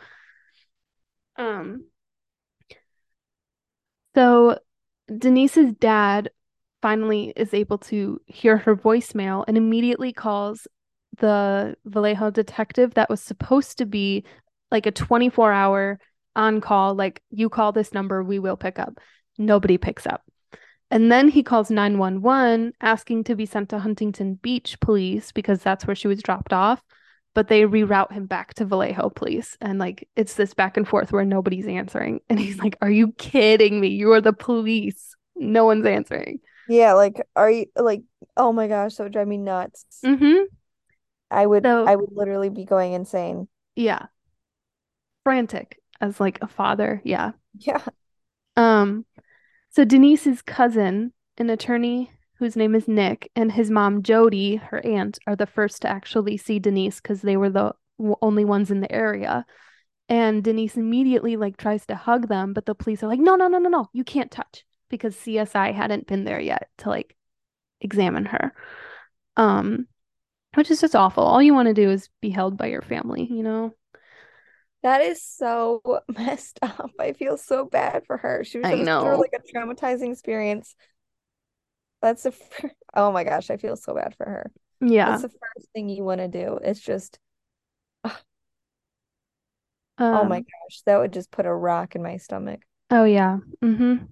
Um, 1.37 1.85
so 4.15 4.59
Denise's 5.17 5.73
dad 5.75 6.31
finally 6.83 7.33
is 7.37 7.55
able 7.55 7.79
to 7.79 8.21
hear 8.27 8.57
her 8.57 8.75
voicemail 8.75 9.45
and 9.47 9.57
immediately 9.57 10.13
calls 10.13 10.67
the 11.19 11.77
Vallejo 11.85 12.31
detective 12.31 12.95
that 12.95 13.11
was 13.11 13.21
supposed 13.21 13.79
to 13.79 13.87
be 13.87 14.25
like 14.71 14.87
a 14.87 14.93
24 14.93 15.53
hour 15.53 15.99
on 16.37 16.61
call, 16.61 16.95
like, 16.95 17.23
you 17.31 17.49
call 17.49 17.73
this 17.73 17.93
number, 17.93 18.23
we 18.23 18.39
will 18.39 18.57
pick 18.57 18.79
up. 18.79 18.99
Nobody 19.37 19.79
picks 19.79 20.07
up. 20.07 20.23
And 20.93 21.11
then 21.11 21.29
he 21.29 21.43
calls 21.43 21.71
911 21.71 22.73
asking 22.81 23.25
to 23.25 23.37
be 23.37 23.47
sent 23.47 23.69
to 23.71 23.79
Huntington 23.79 24.35
Beach 24.35 24.79
police 24.81 25.33
because 25.33 25.63
that's 25.63 25.87
where 25.87 25.97
she 25.97 26.09
was 26.09 26.23
dropped 26.23 26.53
off. 26.53 26.83
But 27.33 27.47
they 27.47 27.63
reroute 27.63 28.11
him 28.11 28.27
back 28.27 28.55
to 28.55 28.65
Vallejo 28.65 29.11
police. 29.11 29.57
And 29.61 29.79
like 29.79 30.09
it's 30.17 30.35
this 30.35 30.53
back 30.53 30.77
and 30.77 30.87
forth 30.89 31.13
where 31.13 31.25
nobody's 31.25 31.67
answering. 31.69 32.21
And 32.29 32.41
he's 32.41 32.59
like, 32.59 32.77
Are 32.83 32.91
you 32.91 33.13
kidding 33.19 33.81
me? 33.81 33.89
You 33.89 34.13
are 34.13 34.21
the 34.21 34.33
police. 34.33 35.15
No 35.37 35.65
one's 35.65 35.87
answering. 35.87 36.41
yeah, 36.69 36.95
like, 36.95 37.21
are 37.37 37.51
you 37.51 37.67
like, 37.77 38.03
oh 38.37 38.53
my 38.53 38.67
gosh, 38.69 38.97
that 38.97 39.05
would 39.05 39.13
drive 39.13 39.29
me 39.29 39.37
nuts. 39.39 39.85
Mm-hmm. 40.05 40.43
I 41.31 41.47
would, 41.47 41.65
So 41.65 41.87
I 41.87 41.97
would 41.97 42.11
literally 42.13 42.51
be 42.51 42.65
going 42.65 42.93
insane. 42.93 43.49
yeah, 43.77 44.07
frantic 45.25 45.79
as 46.01 46.21
like 46.21 46.39
a 46.43 46.47
father. 46.49 47.01
Yeah. 47.05 47.33
Yeah. 47.59 47.83
Um, 48.57 49.05
so 49.71 49.85
Denise's 49.85 50.43
cousin, 50.43 51.13
an 51.39 51.51
attorney 51.51 52.11
whose 52.39 52.57
name 52.57 52.75
is 52.75 52.89
Nick, 52.89 53.31
and 53.37 53.53
his 53.53 53.71
mom 53.71 54.03
Jody, 54.03 54.57
her 54.57 54.85
aunt, 54.85 55.19
are 55.27 55.37
the 55.37 55.47
first 55.47 55.83
to 55.83 55.89
actually 55.89 56.37
see 56.37 56.59
Denise 56.59 57.01
because 57.01 57.23
they 57.23 57.37
were 57.37 57.51
the 57.51 57.75
only 58.23 58.45
ones 58.45 58.71
in 58.71 58.81
the 58.81 58.91
area. 58.93 59.45
And 60.09 60.43
Denise 60.43 60.77
immediately 60.77 61.37
like 61.37 61.57
tries 61.57 61.87
to 61.87 61.95
hug 61.95 62.29
them, 62.29 62.53
but 62.53 62.67
the 62.67 62.75
police 62.75 63.03
are 63.03 63.09
like, 63.09 63.21
"No, 63.21 63.37
no, 63.37 63.49
no, 63.49 63.59
no, 63.59 63.69
no. 63.69 63.89
You 63.93 64.05
can't 64.05 64.31
touch." 64.31 64.65
Because 64.89 65.15
CSI 65.17 65.71
hadn't 65.73 66.07
been 66.09 66.25
there 66.25 66.41
yet 66.41 66.69
to 66.79 66.89
like 66.89 67.17
examine 67.81 68.27
her. 68.27 68.53
Um, 69.37 69.87
which 70.55 70.71
is 70.71 70.81
just 70.81 70.97
awful. 70.97 71.25
All 71.25 71.43
you 71.43 71.55
want 71.55 71.69
to 71.69 71.75
do 71.75 71.91
is 71.91 72.09
be 72.21 72.31
held 72.31 72.57
by 72.57 72.67
your 72.67 72.83
family, 72.83 73.25
you 73.25 73.43
know? 73.43 73.75
That 74.83 75.03
is 75.03 75.23
so 75.23 75.83
messed 76.19 76.59
up. 76.63 76.91
I 76.99 77.13
feel 77.13 77.37
so 77.37 77.67
bad 77.67 78.07
for 78.07 78.17
her. 78.17 78.45
She 78.45 78.59
was 78.59 78.67
I 78.67 78.77
just 78.77 78.99
through 78.99 79.21
like 79.21 79.35
a 79.35 79.57
traumatizing 79.57 80.13
experience. 80.13 80.75
That's 82.03 82.23
the 82.23 82.35
oh 82.95 83.13
my 83.13 83.25
gosh, 83.25 83.51
I 83.51 83.57
feel 83.57 83.77
so 83.77 83.95
bad 83.95 84.15
for 84.17 84.27
her. 84.27 84.51
Yeah. 84.81 85.11
That's 85.11 85.23
the 85.23 85.29
first 85.29 85.69
thing 85.75 85.89
you 85.89 86.05
want 86.05 86.21
to 86.21 86.29
do. 86.29 86.59
It's 86.63 86.81
just 86.81 87.19
oh 88.05 88.13
my 90.25 90.29
Um, 90.39 90.39
gosh, 90.39 90.81
that 90.87 90.99
would 90.99 91.13
just 91.13 91.31
put 91.31 91.47
a 91.47 91.55
rock 91.55 91.95
in 91.95 92.03
my 92.03 92.17
stomach. 92.17 92.61
oh 92.91 93.05
yeah. 93.05 93.39
Mm-hmm. 93.63 94.07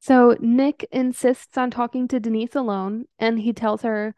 So 0.00 0.36
Nick 0.40 0.86
insists 0.92 1.56
on 1.56 1.70
talking 1.70 2.08
to 2.08 2.20
Denise 2.20 2.54
alone, 2.54 3.06
and 3.18 3.40
he 3.40 3.52
tells 3.52 3.82
her 3.82 4.14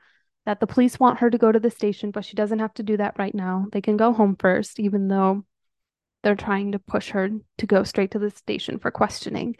that 0.46 0.60
the 0.60 0.66
police 0.66 0.98
want 0.98 1.18
her 1.18 1.28
to 1.28 1.38
go 1.38 1.52
to 1.52 1.60
the 1.60 1.70
station, 1.70 2.12
but 2.12 2.24
she 2.24 2.36
doesn't 2.36 2.60
have 2.60 2.72
to 2.74 2.82
do 2.82 2.96
that 2.96 3.18
right 3.18 3.34
now. 3.34 3.66
They 3.72 3.80
can 3.80 3.96
go 3.96 4.12
home 4.12 4.36
first, 4.38 4.80
even 4.80 5.08
though 5.08 5.44
they're 6.22 6.36
trying 6.36 6.72
to 6.72 6.78
push 6.78 7.10
her 7.10 7.28
to 7.58 7.66
go 7.66 7.82
straight 7.82 8.12
to 8.12 8.18
the 8.18 8.30
station 8.30 8.78
for 8.78 8.90
questioning. 8.90 9.56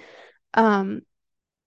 Um, 0.55 1.03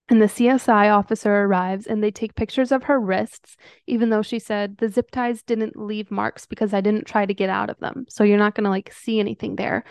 and 0.08 0.20
the 0.20 0.26
CSI 0.26 0.92
officer 0.92 1.32
arrives 1.32 1.86
and 1.86 2.02
they 2.02 2.10
take 2.10 2.34
pictures 2.34 2.72
of 2.72 2.84
her 2.84 2.98
wrists, 2.98 3.56
even 3.86 4.10
though 4.10 4.22
she 4.22 4.40
said 4.40 4.76
the 4.76 4.88
zip 4.88 5.10
ties 5.10 5.42
didn't 5.42 5.76
leave 5.76 6.10
marks 6.10 6.46
because 6.46 6.74
I 6.74 6.80
didn't 6.80 7.06
try 7.06 7.24
to 7.24 7.34
get 7.34 7.48
out 7.48 7.70
of 7.70 7.78
them. 7.78 8.06
So 8.08 8.24
you're 8.24 8.38
not 8.38 8.54
going 8.54 8.64
to 8.64 8.70
like 8.70 8.92
see 8.92 9.20
anything 9.20 9.54
there. 9.54 9.84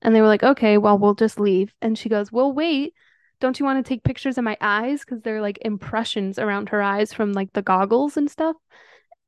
And 0.00 0.14
they 0.14 0.20
were 0.20 0.28
like, 0.28 0.44
okay, 0.44 0.78
well, 0.78 0.98
we'll 0.98 1.14
just 1.14 1.40
leave. 1.40 1.74
And 1.82 1.98
she 1.98 2.08
goes, 2.08 2.30
we'll 2.30 2.52
wait, 2.52 2.94
don't 3.40 3.58
you 3.58 3.66
want 3.66 3.84
to 3.84 3.88
take 3.88 4.02
pictures 4.04 4.38
of 4.38 4.44
my 4.44 4.56
eyes? 4.60 5.00
Because 5.00 5.22
they're 5.22 5.42
like 5.42 5.58
impressions 5.62 6.38
around 6.38 6.68
her 6.70 6.82
eyes 6.82 7.12
from 7.12 7.32
like 7.32 7.52
the 7.52 7.62
goggles 7.62 8.16
and 8.16 8.30
stuff. 8.30 8.56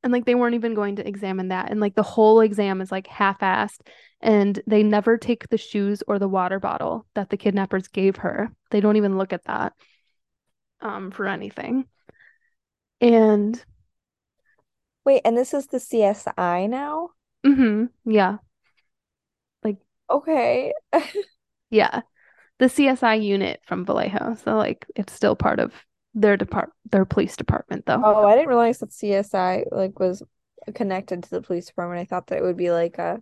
And 0.03 0.13
like 0.13 0.25
they 0.25 0.35
weren't 0.35 0.55
even 0.55 0.73
going 0.73 0.95
to 0.97 1.07
examine 1.07 1.49
that. 1.49 1.71
And 1.71 1.79
like 1.79 1.95
the 1.95 2.03
whole 2.03 2.41
exam 2.41 2.81
is 2.81 2.91
like 2.91 3.07
half-assed. 3.07 3.79
And 4.21 4.59
they 4.65 4.83
never 4.83 5.17
take 5.17 5.49
the 5.49 5.57
shoes 5.57 6.03
or 6.07 6.19
the 6.19 6.27
water 6.27 6.59
bottle 6.59 7.05
that 7.13 7.29
the 7.29 7.37
kidnappers 7.37 7.87
gave 7.87 8.17
her. 8.17 8.51
They 8.71 8.79
don't 8.79 8.95
even 8.97 9.17
look 9.17 9.33
at 9.33 9.43
that 9.45 9.73
um 10.81 11.11
for 11.11 11.27
anything. 11.27 11.85
And 13.01 13.63
Wait, 15.05 15.21
and 15.23 15.37
this 15.37 15.53
is 15.53 15.67
the 15.67 15.79
CSI 15.79 16.67
now? 16.67 17.11
mm-hmm 17.45 17.85
yeah, 18.05 18.37
like 19.63 19.77
Okay. 20.09 20.73
yeah, 21.69 22.01
the 22.59 22.69
CSI 22.69 23.15
unit 23.15 23.61
from 23.65 23.85
Vallejo. 23.85 24.35
So 24.43 24.55
like 24.55 24.85
it's 24.95 25.13
still 25.13 25.35
part 25.35 25.59
of 25.59 25.73
their 26.13 26.37
depart 26.37 26.71
their 26.89 27.05
police 27.05 27.35
department 27.35 27.85
though. 27.85 28.01
Oh, 28.03 28.25
I 28.25 28.35
didn't 28.35 28.49
realize 28.49 28.79
that 28.79 28.89
CSI 28.91 29.65
like 29.71 29.99
was 29.99 30.23
connected 30.73 31.23
to 31.23 31.29
the 31.29 31.41
police 31.41 31.67
department. 31.67 32.01
I 32.01 32.05
thought 32.05 32.27
that 32.27 32.39
it 32.39 32.43
would 32.43 32.57
be 32.57 32.71
like 32.71 32.97
a 32.97 33.21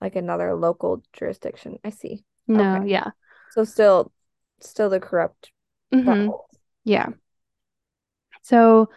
like 0.00 0.16
another 0.16 0.54
local 0.54 1.02
jurisdiction. 1.12 1.78
I 1.84 1.90
see. 1.90 2.24
No, 2.46 2.76
Okay. 2.76 2.90
yeah. 2.90 3.10
So 3.52 3.64
still 3.64 4.12
still 4.60 4.90
the 4.90 5.00
corrupt 5.00 5.52
hmm. 5.92 6.28
Yeah. 6.84 7.10
So 8.42 8.88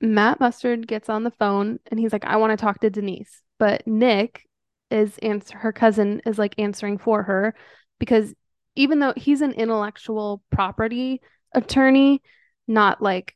Matt 0.00 0.40
Mustard 0.40 0.86
gets 0.86 1.08
on 1.08 1.24
the 1.24 1.30
phone 1.30 1.78
and 1.90 1.98
he's 1.98 2.12
like, 2.12 2.24
I 2.24 2.36
want 2.36 2.52
to 2.52 2.56
talk 2.62 2.80
to 2.80 2.90
Denise. 2.90 3.42
But 3.58 3.86
Nick 3.86 4.47
is 4.90 5.18
answer 5.18 5.58
her 5.58 5.72
cousin 5.72 6.22
is 6.24 6.38
like 6.38 6.54
answering 6.58 6.98
for 6.98 7.22
her 7.24 7.54
because 7.98 8.34
even 8.74 9.00
though 9.00 9.12
he's 9.16 9.40
an 9.40 9.52
intellectual 9.52 10.42
property 10.50 11.20
attorney, 11.52 12.22
not 12.66 13.02
like 13.02 13.34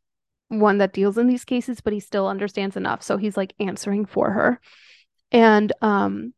one 0.49 0.79
that 0.79 0.93
deals 0.93 1.19
in 1.19 1.27
these 1.27 1.45
cases, 1.45 1.81
but 1.81 1.93
he 1.93 2.01
still 2.01 2.29
understands 2.29 2.77
enough. 2.77 3.03
So 3.03 3.17
he's 3.17 3.37
like 3.37 3.55
answering 3.59 4.07
for 4.07 4.31
her. 4.31 4.61
And 5.31 5.73
um 5.83 6.35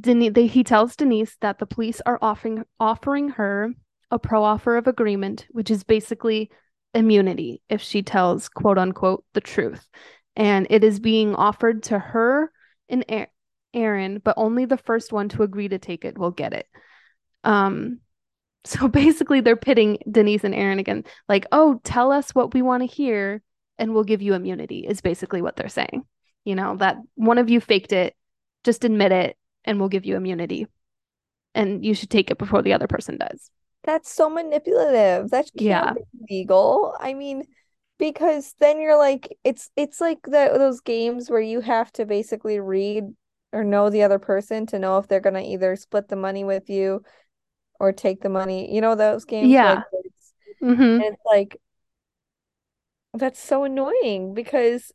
Denise, 0.00 0.32
they, 0.32 0.46
he 0.46 0.62
tells 0.62 0.96
Denise 0.96 1.36
that 1.40 1.58
the 1.58 1.66
police 1.66 2.00
are 2.06 2.18
offering 2.22 2.64
offering 2.78 3.30
her 3.30 3.74
a 4.10 4.18
pro 4.18 4.42
offer 4.42 4.76
of 4.76 4.86
agreement, 4.86 5.46
which 5.50 5.70
is 5.70 5.82
basically 5.84 6.50
immunity 6.94 7.60
if 7.68 7.82
she 7.82 8.02
tells 8.02 8.48
quote 8.48 8.78
unquote 8.78 9.24
the 9.34 9.40
truth. 9.40 9.88
And 10.38 10.66
it 10.70 10.82
is 10.84 11.00
being 11.00 11.34
offered 11.34 11.82
to 11.84 11.98
her 11.98 12.50
and 12.88 13.04
Aaron, 13.74 14.22
but 14.24 14.34
only 14.38 14.64
the 14.64 14.78
first 14.78 15.12
one 15.12 15.28
to 15.30 15.42
agree 15.42 15.68
to 15.68 15.78
take 15.78 16.06
it 16.06 16.16
will 16.16 16.30
get 16.30 16.54
it. 16.54 16.66
Um, 17.44 18.00
So 18.64 18.86
basically, 18.88 19.40
they're 19.40 19.56
pitting 19.56 19.98
Denise 20.10 20.44
and 20.44 20.54
Aaron 20.54 20.78
again. 20.78 21.04
Like, 21.28 21.46
oh, 21.52 21.80
tell 21.84 22.12
us 22.12 22.34
what 22.34 22.52
we 22.52 22.60
want 22.60 22.82
to 22.82 22.86
hear 22.86 23.40
and 23.78 23.94
we'll 23.94 24.04
give 24.04 24.20
you 24.20 24.34
immunity, 24.34 24.80
is 24.80 25.00
basically 25.00 25.40
what 25.40 25.56
they're 25.56 25.68
saying. 25.68 26.02
You 26.44 26.54
know, 26.56 26.76
that 26.76 26.96
one 27.14 27.38
of 27.38 27.48
you 27.48 27.60
faked 27.60 27.92
it, 27.92 28.14
just 28.64 28.84
admit 28.84 29.12
it, 29.12 29.36
and 29.64 29.78
we'll 29.78 29.88
give 29.88 30.04
you 30.04 30.16
immunity. 30.16 30.66
And 31.54 31.84
you 31.84 31.94
should 31.94 32.10
take 32.10 32.30
it 32.30 32.36
before 32.36 32.60
the 32.60 32.74
other 32.74 32.88
person 32.88 33.16
does. 33.16 33.50
That's 33.84 34.12
so 34.12 34.28
manipulative. 34.28 35.30
That 35.30 35.46
can't 35.56 35.60
Yeah. 35.60 35.92
be 35.94 36.02
legal. 36.28 36.94
I 36.98 37.14
mean, 37.14 37.44
because 37.98 38.54
then 38.60 38.80
you're 38.80 38.98
like, 38.98 39.36
it's 39.44 39.70
it's 39.76 40.00
like 40.00 40.22
the 40.24 40.50
those 40.54 40.80
games 40.80 41.30
where 41.30 41.40
you 41.40 41.60
have 41.60 41.92
to 41.92 42.06
basically 42.06 42.60
read 42.60 43.04
or 43.52 43.64
know 43.64 43.90
the 43.90 44.02
other 44.02 44.18
person 44.18 44.66
to 44.66 44.78
know 44.78 44.98
if 44.98 45.08
they're 45.08 45.20
gonna 45.20 45.40
either 45.42 45.76
split 45.76 46.08
the 46.08 46.16
money 46.16 46.44
with 46.44 46.70
you 46.70 47.02
or 47.80 47.92
take 47.92 48.22
the 48.22 48.28
money. 48.30 48.74
You 48.74 48.80
know 48.82 48.94
those 48.96 49.24
games 49.26 49.58
Yeah. 49.58 49.62
like, 49.62 49.84
it's, 49.92 50.34
hmm 50.62 50.98
and 50.98 51.14
it's 51.14 51.22
like 51.26 51.58
that's 53.14 53.38
so 53.42 53.64
annoying 53.64 54.34
because 54.34 54.92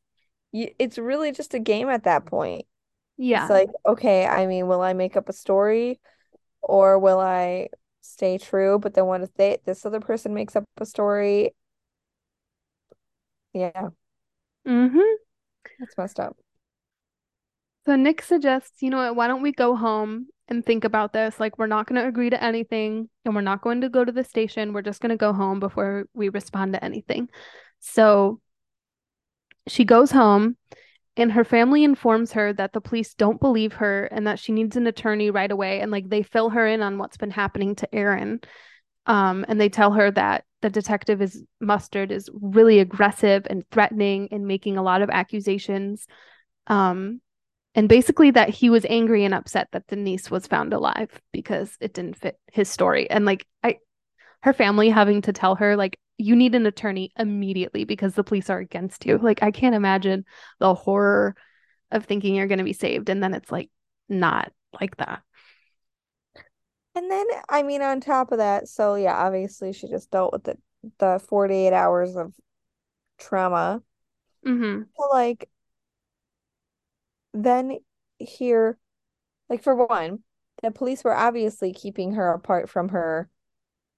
you, 0.52 0.70
it's 0.80 0.98
really 0.98 1.32
just 1.32 1.54
a 1.54 1.60
game 1.60 1.90
at 1.90 2.04
that 2.06 2.26
point. 2.26 2.66
Yeah. 3.18 3.40
It's 3.42 3.50
like, 3.52 3.70
okay, 3.88 4.28
I 4.28 4.48
mean, 4.48 4.68
will 4.68 4.82
I 4.82 4.94
make 4.94 5.18
up 5.18 5.30
a 5.30 5.34
story 5.34 6.00
or 6.62 7.00
will 7.00 7.20
I 7.20 7.70
stay 8.02 8.38
true? 8.40 8.80
But 8.80 8.96
then 8.96 9.08
what 9.08 9.22
if 9.22 9.34
they 9.36 9.60
this 9.66 9.86
other 9.86 10.02
person 10.02 10.34
makes 10.34 10.56
up 10.56 10.66
a 10.80 10.86
story? 10.86 11.56
Yeah, 13.54 13.90
hmm 14.66 15.00
that's 15.80 15.98
messed 15.98 16.20
up. 16.20 16.38
So 17.86 17.96
Nick 17.96 18.22
suggests, 18.22 18.82
you 18.82 18.90
know 18.90 18.98
what, 18.98 19.16
why 19.16 19.28
don't 19.28 19.42
we 19.42 19.52
go 19.52 19.76
home 19.76 20.28
and 20.48 20.66
think 20.66 20.86
about 20.86 21.12
this? 21.14 21.40
Like, 21.40 21.58
we're 21.58 21.68
not 21.68 21.88
going 21.88 22.02
to 22.02 22.08
agree 22.08 22.30
to 22.30 22.42
anything 22.42 23.10
and 23.26 23.36
we're 23.36 23.42
not 23.42 23.62
going 23.62 23.82
to 23.82 23.90
go 23.90 24.06
to 24.06 24.12
the 24.12 24.24
station. 24.24 24.74
We're 24.74 24.82
just 24.82 25.02
going 25.02 25.10
to 25.10 25.18
go 25.18 25.34
home 25.34 25.60
before 25.60 26.06
we 26.14 26.30
respond 26.30 26.74
to 26.74 26.84
anything. 26.84 27.30
So 27.80 28.40
she 29.68 29.86
goes 29.86 30.12
home 30.12 30.58
and 31.18 31.32
her 31.34 31.44
family 31.44 31.84
informs 31.84 32.32
her 32.34 32.54
that 32.54 32.74
the 32.74 32.82
police 32.82 33.14
don't 33.14 33.40
believe 33.40 33.74
her 33.74 34.06
and 34.06 34.28
that 34.28 34.40
she 34.40 34.52
needs 34.52 34.76
an 34.76 34.88
attorney 34.88 35.30
right 35.30 35.52
away. 35.52 35.82
And 35.82 35.92
like 35.92 36.10
they 36.10 36.24
fill 36.24 36.50
her 36.50 36.66
in 36.68 36.82
on 36.82 36.98
what's 36.98 37.18
been 37.18 37.32
happening 37.32 37.76
to 37.76 37.96
Aaron. 37.96 38.40
Um, 39.06 39.46
and 39.48 39.60
they 39.60 39.70
tell 39.70 39.92
her 39.92 40.10
that 40.12 40.46
the 40.64 40.70
detective 40.70 41.22
is 41.22 41.44
Mustard 41.60 42.10
is 42.10 42.30
really 42.34 42.80
aggressive 42.80 43.46
and 43.50 43.70
threatening 43.70 44.30
and 44.32 44.48
making 44.48 44.78
a 44.78 44.82
lot 44.82 45.02
of 45.02 45.10
accusations. 45.10 46.08
Um, 46.68 47.20
and 47.76 47.90
basically 47.90 48.32
that 48.32 48.48
he 48.48 48.70
was 48.70 48.86
angry 48.90 49.26
and 49.26 49.34
upset 49.34 49.68
that 49.74 49.88
Denise 49.88 50.32
was 50.32 50.48
found 50.48 50.74
alive 50.74 51.22
because 51.34 51.76
it 51.82 51.94
didn't 51.94 52.18
fit 52.18 52.40
his 52.52 52.70
story. 52.70 53.10
And 53.10 53.26
like 53.26 53.46
I 53.62 53.80
her 54.42 54.54
family 54.54 54.90
having 54.90 55.22
to 55.24 55.34
tell 55.34 55.56
her 55.56 55.76
like 55.76 56.00
you 56.18 56.36
need 56.36 56.56
an 56.56 56.66
attorney 56.66 57.12
immediately 57.20 57.84
because 57.84 58.14
the 58.14 58.24
police 58.24 58.50
are 58.50 58.60
against 58.60 59.06
you. 59.06 59.18
Like 59.18 59.44
I 59.44 59.52
can't 59.52 59.76
imagine 59.76 60.24
the 60.60 60.74
horror 60.74 61.36
of 61.92 62.06
thinking 62.06 62.36
you're 62.36 62.48
going 62.48 62.60
to 62.60 62.64
be 62.64 62.74
saved 62.74 63.10
and 63.10 63.22
then 63.22 63.34
it's 63.34 63.52
like 63.52 63.70
not 64.08 64.54
like 64.80 64.96
that. 64.98 65.24
And 66.96 67.10
then, 67.10 67.26
I 67.50 67.64
mean, 67.64 67.82
on 67.82 68.00
top 68.02 68.32
of 68.32 68.38
that, 68.38 68.68
so 68.68 68.96
yeah, 68.96 69.16
obviously 69.18 69.74
she 69.74 69.88
just 69.88 70.12
dealt 70.12 70.34
with 70.34 70.44
the 70.44 70.58
the 71.00 71.20
48 71.28 71.74
hours 71.74 72.16
of 72.16 72.34
trauma. 73.20 73.84
Mhm. 74.44 74.88
So 74.98 75.08
like 75.12 75.50
then 77.34 77.78
here, 78.20 78.78
like 79.50 79.64
for 79.64 79.76
one, 79.76 80.22
the 80.64 80.72
police 80.72 81.04
were 81.04 81.16
obviously 81.16 81.74
keeping 81.74 82.14
her 82.14 82.34
apart 82.34 82.70
from 82.70 82.90
her 82.90 83.30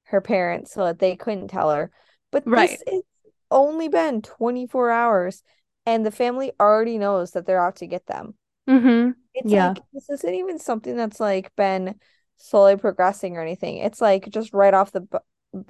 her 0.05 0.21
parents 0.21 0.73
so 0.73 0.85
that 0.85 0.99
they 0.99 1.15
couldn't 1.15 1.49
tell 1.49 1.71
her. 1.71 1.91
But 2.31 2.45
Right. 2.45 2.55
this 2.55 2.83
is 2.87 3.03
only 3.51 3.89
been 3.89 4.21
24 4.21 4.91
hours 4.91 5.43
and 5.85 6.05
the 6.05 6.11
family 6.11 6.53
already 6.59 6.97
knows 6.99 7.31
that 7.33 7.45
they're 7.47 7.63
out 7.65 7.77
to 7.77 7.87
get 7.87 8.07
them. 8.07 8.35
Mhm. 8.67 9.15
It's 9.33 9.53
Yeah. 9.53 9.75
like 9.75 9.79
this 9.93 10.09
isn't 10.09 10.33
even 10.35 10.59
something 10.59 10.95
that's 10.95 11.19
like 11.19 11.55
been 11.55 11.99
slowly 12.37 12.77
progressing 12.77 13.37
or 13.37 13.41
anything. 13.41 13.77
It's 13.77 14.01
like 14.01 14.29
just 14.29 14.53
right 14.53 14.73
off 14.73 14.91
the 14.91 15.07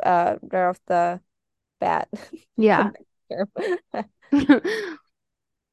uh 0.02 0.36
right 0.42 0.70
off 0.70 0.80
the 0.88 1.20
bat. 1.80 2.10
Yeah. 2.58 2.92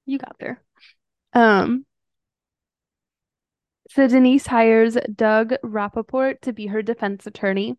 You 0.04 0.18
got 0.18 0.34
there. 0.40 0.60
Um 1.32 1.86
so 3.90 4.08
Denise 4.08 4.46
hires 4.46 4.96
Doug 5.14 5.52
Rappaport 5.62 6.40
to 6.40 6.52
be 6.52 6.66
her 6.68 6.80
defense 6.82 7.26
attorney, 7.26 7.76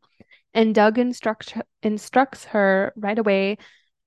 and 0.54 0.76
Doug 0.76 0.99
instructs 0.99 1.54
instructs 1.82 2.45
her 2.45 2.93
right 2.95 3.17
away 3.17 3.58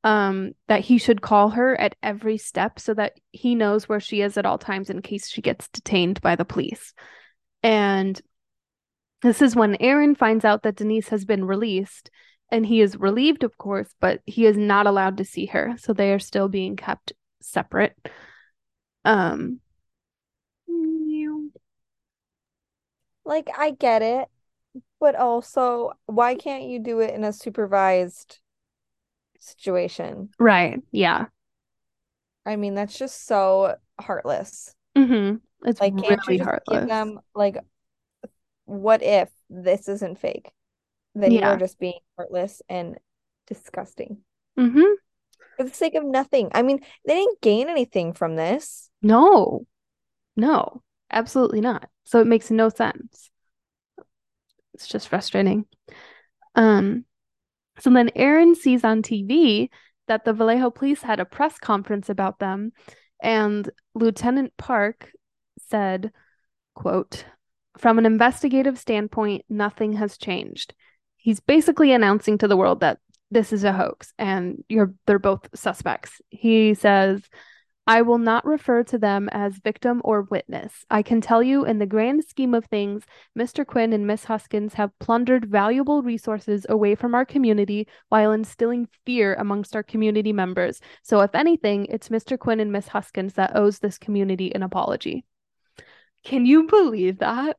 um, 0.04 0.52
that 0.68 0.82
he 0.82 0.98
should 0.98 1.20
call 1.20 1.50
her 1.50 1.78
at 1.80 1.96
every 2.04 2.38
step 2.38 2.78
so 2.78 2.94
that 2.94 3.18
he 3.32 3.56
knows 3.56 3.88
where 3.88 3.98
she 3.98 4.20
is 4.20 4.36
at 4.36 4.46
all 4.46 4.56
times 4.56 4.88
in 4.88 5.02
case 5.02 5.28
she 5.28 5.42
gets 5.42 5.66
detained 5.68 6.20
by 6.20 6.36
the 6.36 6.44
police. 6.44 6.94
And 7.64 8.20
this 9.22 9.42
is 9.42 9.56
when 9.56 9.76
Aaron 9.80 10.14
finds 10.14 10.44
out 10.44 10.62
that 10.62 10.76
Denise 10.76 11.08
has 11.08 11.24
been 11.24 11.44
released, 11.44 12.10
and 12.50 12.64
he 12.66 12.80
is 12.80 12.96
relieved, 12.96 13.44
of 13.44 13.58
course, 13.58 13.94
but 14.00 14.20
he 14.26 14.46
is 14.46 14.56
not 14.56 14.86
allowed 14.86 15.16
to 15.18 15.24
see 15.24 15.46
her, 15.46 15.74
so 15.78 15.92
they 15.92 16.12
are 16.12 16.18
still 16.18 16.48
being 16.48 16.76
kept 16.76 17.12
separate. 17.40 17.96
Um, 19.04 19.60
Like 23.24 23.50
I 23.58 23.72
get 23.72 24.02
it, 24.02 24.28
but 25.00 25.16
also 25.16 25.92
why 26.06 26.36
can't 26.36 26.64
you 26.64 26.78
do 26.78 27.00
it 27.00 27.12
in 27.12 27.24
a 27.24 27.32
supervised 27.32 28.38
situation? 29.40 30.30
right, 30.38 30.80
yeah. 30.92 31.26
I 32.44 32.54
mean, 32.54 32.74
that's 32.74 32.96
just 32.96 33.26
so 33.26 33.74
heartless. 34.00 34.74
Mm-hmm. 34.96 35.38
It's 35.68 35.80
Like, 35.80 35.96
can't 35.96 36.20
really 36.28 36.38
just 36.38 36.38
give 36.38 36.44
heartless. 36.46 36.86
them 36.86 37.18
like 37.34 37.56
what 38.66 39.02
if 39.02 39.30
this 39.48 39.88
isn't 39.88 40.18
fake? 40.18 40.52
Then 41.14 41.32
you're 41.32 41.56
just 41.56 41.78
being 41.78 42.00
heartless 42.16 42.60
and 42.68 42.98
disgusting 43.46 44.18
Mm-hmm. 44.58 44.94
for 45.56 45.64
the 45.64 45.74
sake 45.74 45.94
of 45.94 46.04
nothing. 46.04 46.50
I 46.54 46.62
mean, 46.62 46.80
they 47.06 47.14
didn't 47.14 47.40
gain 47.40 47.68
anything 47.68 48.12
from 48.12 48.36
this. 48.36 48.90
No, 49.02 49.66
no, 50.36 50.82
absolutely 51.10 51.60
not. 51.60 51.88
So 52.04 52.20
it 52.20 52.26
makes 52.26 52.50
no 52.50 52.68
sense. 52.68 53.30
It's 54.74 54.86
just 54.88 55.08
frustrating. 55.08 55.66
Um, 56.54 57.04
so 57.78 57.90
then 57.90 58.10
Aaron 58.14 58.54
sees 58.54 58.84
on 58.84 59.02
TV 59.02 59.70
that 60.08 60.24
the 60.24 60.32
Vallejo 60.32 60.70
police 60.70 61.02
had 61.02 61.20
a 61.20 61.24
press 61.24 61.58
conference 61.58 62.08
about 62.08 62.38
them, 62.38 62.72
and 63.22 63.68
Lieutenant 63.94 64.52
Park 64.56 65.10
said, 65.68 66.12
quote, 66.74 67.24
from 67.78 67.98
an 67.98 68.06
investigative 68.06 68.78
standpoint, 68.78 69.44
nothing 69.48 69.94
has 69.94 70.16
changed. 70.16 70.74
He's 71.16 71.40
basically 71.40 71.92
announcing 71.92 72.38
to 72.38 72.48
the 72.48 72.56
world 72.56 72.80
that 72.80 72.98
this 73.30 73.52
is 73.52 73.64
a 73.64 73.72
hoax 73.72 74.12
and 74.18 74.62
you're 74.68 74.94
they're 75.06 75.18
both 75.18 75.48
suspects. 75.54 76.20
He 76.30 76.74
says, 76.74 77.22
I 77.88 78.02
will 78.02 78.18
not 78.18 78.44
refer 78.44 78.82
to 78.84 78.98
them 78.98 79.28
as 79.30 79.60
victim 79.62 80.00
or 80.04 80.22
witness. 80.22 80.84
I 80.90 81.02
can 81.02 81.20
tell 81.20 81.40
you, 81.40 81.64
in 81.64 81.78
the 81.78 81.86
grand 81.86 82.24
scheme 82.24 82.52
of 82.52 82.64
things, 82.64 83.04
Mr. 83.38 83.64
Quinn 83.64 83.92
and 83.92 84.08
Miss 84.08 84.24
Huskins 84.24 84.74
have 84.74 84.98
plundered 84.98 85.46
valuable 85.46 86.02
resources 86.02 86.66
away 86.68 86.96
from 86.96 87.14
our 87.14 87.24
community 87.24 87.86
while 88.08 88.32
instilling 88.32 88.88
fear 89.04 89.34
amongst 89.34 89.76
our 89.76 89.84
community 89.84 90.32
members. 90.32 90.80
So, 91.02 91.20
if 91.20 91.32
anything, 91.32 91.86
it's 91.88 92.08
Mr. 92.08 92.36
Quinn 92.36 92.58
and 92.58 92.72
Miss 92.72 92.88
Huskins 92.88 93.34
that 93.34 93.54
owes 93.54 93.78
this 93.78 93.98
community 93.98 94.52
an 94.52 94.64
apology. 94.64 95.24
Can 96.26 96.44
you 96.44 96.66
believe 96.66 97.18
that? 97.20 97.56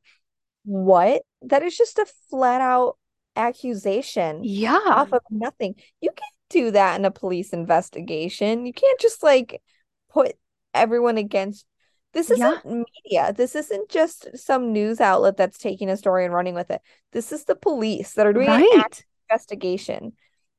What? 0.65 1.23
That 1.43 1.63
is 1.63 1.77
just 1.77 1.97
a 1.97 2.05
flat 2.29 2.61
out 2.61 2.97
accusation 3.35 4.43
Yeah. 4.43 4.79
off 4.91 5.13
of 5.13 5.21
nothing. 5.29 5.75
You 6.01 6.09
can't 6.09 6.33
do 6.49 6.71
that 6.71 6.99
in 6.99 7.05
a 7.05 7.11
police 7.11 7.53
investigation. 7.53 8.65
You 8.65 8.73
can't 8.73 8.99
just 8.99 9.23
like 9.23 9.61
put 10.09 10.33
everyone 10.73 11.17
against. 11.17 11.65
This 12.13 12.31
isn't 12.31 12.65
media. 12.65 13.33
This 13.33 13.55
isn't 13.55 13.89
just 13.89 14.37
some 14.37 14.73
news 14.73 14.99
outlet 14.99 15.37
that's 15.37 15.57
taking 15.57 15.89
a 15.89 15.97
story 15.97 16.25
and 16.25 16.33
running 16.33 16.55
with 16.55 16.71
it. 16.71 16.81
This 17.11 17.31
is 17.31 17.45
the 17.45 17.55
police 17.55 18.13
that 18.13 18.25
are 18.25 18.33
doing 18.33 18.47
an 18.47 18.59
Right. 18.59 18.69
active 18.73 19.05
investigation. 19.29 20.13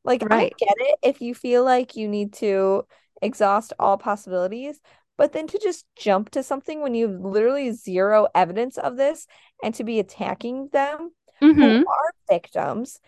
Like, 0.04 0.22
I 0.30 0.50
get 0.56 0.74
it 0.78 0.98
if 1.02 1.20
you 1.20 1.34
feel 1.34 1.64
like 1.64 1.96
you 1.96 2.08
need 2.08 2.34
to 2.34 2.86
exhaust 3.20 3.72
all 3.78 3.98
possibilities, 3.98 4.80
but 5.18 5.32
then 5.34 5.48
to 5.48 5.60
just 5.60 5.86
jump 5.96 6.30
to 6.32 6.44
something 6.44 6.82
when 6.82 6.94
you 6.94 7.08
have 7.10 7.20
literally 7.20 7.72
zero 7.72 8.28
evidence 8.34 8.78
of 8.78 8.96
this 8.96 9.26
and 9.62 9.74
to 9.76 9.84
be 9.84 10.00
attacking 10.00 10.70
them 10.72 11.12
who 11.60 11.72
hmm 11.72 11.82
are 11.86 12.12
victims, 12.30 13.00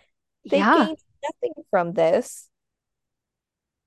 they 0.50 0.64
Yeah. 0.64 0.64
gained 0.64 0.98
nothing 1.24 1.54
from 1.70 1.94
this. 1.94 2.50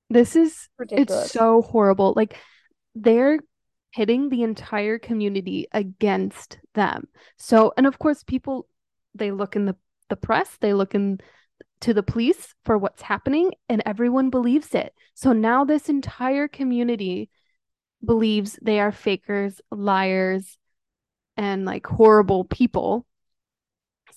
This 0.10 0.36
is 0.36 0.70
it's 0.96 1.16
so 1.16 1.62
horrible. 1.62 2.14
Like 2.16 2.38
they're 2.96 3.40
pitting 3.96 4.30
the 4.30 4.44
entire 4.44 5.00
community 5.00 5.68
against 5.72 6.60
them. 6.74 7.08
So, 7.38 7.74
and 7.78 7.88
of 7.88 8.00
course, 8.00 8.24
people 8.24 8.68
they 9.16 9.32
look 9.32 9.56
in 9.56 9.66
the 9.66 9.76
the 10.10 10.16
press, 10.16 10.58
they 10.60 10.74
look 10.74 10.94
in 10.96 11.20
to 11.82 11.94
the 11.94 12.04
police 12.04 12.56
for 12.66 12.78
what's 12.78 13.04
happening, 13.04 13.52
and 13.70 13.84
everyone 13.86 14.30
believes 14.32 14.76
it. 14.76 14.94
So 15.16 15.34
now 15.34 15.66
this 15.66 15.90
entire 15.90 16.48
community 16.48 17.30
believes 18.04 18.60
they 18.62 18.80
are 18.80 18.92
fakers, 18.92 19.62
liars, 19.72 20.58
and 21.38 21.66
like 21.66 21.86
horrible 21.86 22.44
people. 22.46 23.06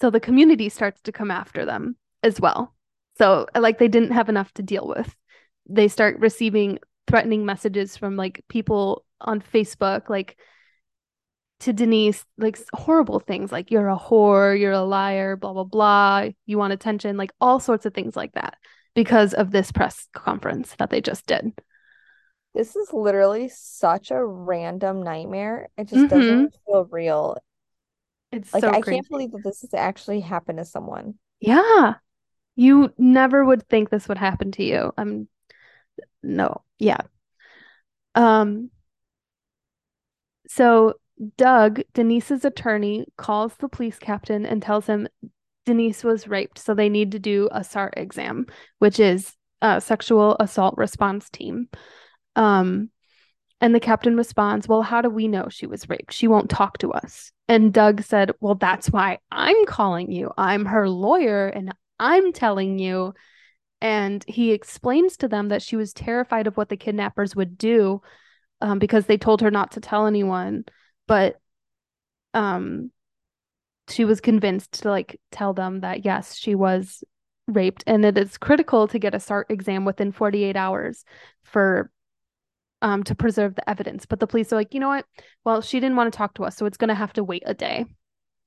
So 0.00 0.10
the 0.10 0.20
community 0.20 0.68
starts 0.68 1.00
to 1.02 1.12
come 1.12 1.30
after 1.30 1.64
them 1.64 1.96
as 2.22 2.40
well. 2.40 2.74
So, 3.18 3.46
like, 3.54 3.78
they 3.78 3.88
didn't 3.88 4.10
have 4.10 4.28
enough 4.28 4.52
to 4.54 4.62
deal 4.62 4.86
with. 4.86 5.14
They 5.68 5.88
start 5.88 6.18
receiving 6.18 6.78
threatening 7.06 7.46
messages 7.46 7.96
from 7.96 8.16
like 8.16 8.44
people 8.48 9.04
on 9.20 9.40
Facebook, 9.40 10.10
like 10.10 10.36
to 11.60 11.72
Denise, 11.72 12.24
like 12.36 12.58
horrible 12.74 13.20
things 13.20 13.50
like 13.50 13.70
you're 13.70 13.88
a 13.88 13.96
whore, 13.96 14.58
you're 14.58 14.72
a 14.72 14.82
liar, 14.82 15.36
blah, 15.36 15.54
blah, 15.54 15.64
blah. 15.64 16.28
You 16.44 16.58
want 16.58 16.74
attention, 16.74 17.16
like 17.16 17.32
all 17.40 17.58
sorts 17.60 17.86
of 17.86 17.94
things 17.94 18.16
like 18.16 18.32
that 18.32 18.56
because 18.94 19.32
of 19.32 19.50
this 19.50 19.72
press 19.72 20.08
conference 20.14 20.74
that 20.78 20.90
they 20.90 21.00
just 21.00 21.26
did. 21.26 21.52
This 22.56 22.74
is 22.74 22.90
literally 22.90 23.50
such 23.50 24.10
a 24.10 24.24
random 24.24 25.02
nightmare. 25.02 25.68
It 25.76 25.88
just 25.88 26.06
mm-hmm. 26.06 26.08
doesn't 26.08 26.56
feel 26.64 26.88
real. 26.90 27.36
It's 28.32 28.54
like 28.54 28.62
so 28.62 28.70
I 28.70 28.80
crazy. 28.80 28.96
can't 28.96 29.08
believe 29.10 29.32
that 29.32 29.44
this 29.44 29.60
has 29.60 29.74
actually 29.74 30.20
happened 30.20 30.58
to 30.58 30.64
someone. 30.64 31.16
Yeah. 31.38 31.96
You 32.54 32.94
never 32.96 33.44
would 33.44 33.68
think 33.68 33.90
this 33.90 34.08
would 34.08 34.16
happen 34.16 34.52
to 34.52 34.64
you. 34.64 34.90
I'm 34.96 35.28
no. 36.22 36.62
Yeah. 36.78 37.02
Um 38.14 38.70
so 40.48 40.94
Doug, 41.36 41.82
Denise's 41.92 42.44
attorney, 42.46 43.04
calls 43.18 43.54
the 43.56 43.68
police 43.68 43.98
captain 43.98 44.46
and 44.46 44.62
tells 44.62 44.86
him 44.86 45.08
Denise 45.66 46.04
was 46.04 46.28
raped, 46.28 46.58
so 46.58 46.72
they 46.72 46.88
need 46.88 47.12
to 47.12 47.18
do 47.18 47.50
a 47.52 47.62
SART 47.62 47.94
exam, 47.98 48.46
which 48.78 48.98
is 48.98 49.34
a 49.60 49.80
sexual 49.80 50.36
assault 50.40 50.74
response 50.78 51.28
team. 51.28 51.68
Um, 52.36 52.90
and 53.60 53.74
the 53.74 53.80
captain 53.80 54.16
responds, 54.16 54.68
Well, 54.68 54.82
how 54.82 55.00
do 55.00 55.08
we 55.08 55.28
know 55.28 55.48
she 55.48 55.66
was 55.66 55.88
raped? 55.88 56.12
She 56.12 56.28
won't 56.28 56.50
talk 56.50 56.78
to 56.78 56.92
us. 56.92 57.32
And 57.48 57.72
Doug 57.72 58.02
said, 58.02 58.32
Well, 58.40 58.54
that's 58.54 58.90
why 58.90 59.18
I'm 59.32 59.66
calling 59.66 60.12
you. 60.12 60.30
I'm 60.36 60.66
her 60.66 60.88
lawyer 60.88 61.48
and 61.48 61.74
I'm 61.98 62.32
telling 62.32 62.78
you. 62.78 63.14
And 63.80 64.24
he 64.26 64.52
explains 64.52 65.16
to 65.18 65.28
them 65.28 65.48
that 65.48 65.62
she 65.62 65.76
was 65.76 65.92
terrified 65.92 66.46
of 66.46 66.56
what 66.56 66.68
the 66.68 66.76
kidnappers 66.76 67.34
would 67.34 67.56
do 67.56 68.02
um, 68.60 68.78
because 68.78 69.06
they 69.06 69.18
told 69.18 69.40
her 69.40 69.50
not 69.50 69.72
to 69.72 69.80
tell 69.80 70.06
anyone. 70.06 70.64
But 71.06 71.36
um, 72.34 72.90
she 73.88 74.04
was 74.04 74.20
convinced 74.20 74.82
to 74.82 74.90
like 74.90 75.18
tell 75.30 75.54
them 75.54 75.80
that 75.80 76.04
yes, 76.04 76.34
she 76.36 76.54
was 76.54 77.02
raped. 77.48 77.84
And 77.86 78.04
it 78.04 78.18
is 78.18 78.36
critical 78.36 78.88
to 78.88 78.98
get 78.98 79.14
a 79.14 79.20
SART 79.20 79.50
exam 79.50 79.84
within 79.84 80.12
48 80.12 80.56
hours 80.56 81.04
for 81.44 81.90
um, 82.82 83.02
to 83.04 83.14
preserve 83.14 83.54
the 83.54 83.68
evidence. 83.68 84.06
But 84.06 84.20
the 84.20 84.26
police 84.26 84.52
are 84.52 84.56
like, 84.56 84.74
you 84.74 84.80
know 84.80 84.88
what? 84.88 85.06
Well, 85.44 85.62
she 85.62 85.80
didn't 85.80 85.96
want 85.96 86.12
to 86.12 86.16
talk 86.16 86.34
to 86.34 86.44
us, 86.44 86.56
so 86.56 86.66
it's 86.66 86.76
going 86.76 86.88
to 86.88 86.94
have 86.94 87.12
to 87.14 87.24
wait 87.24 87.42
a 87.46 87.54
day. 87.54 87.86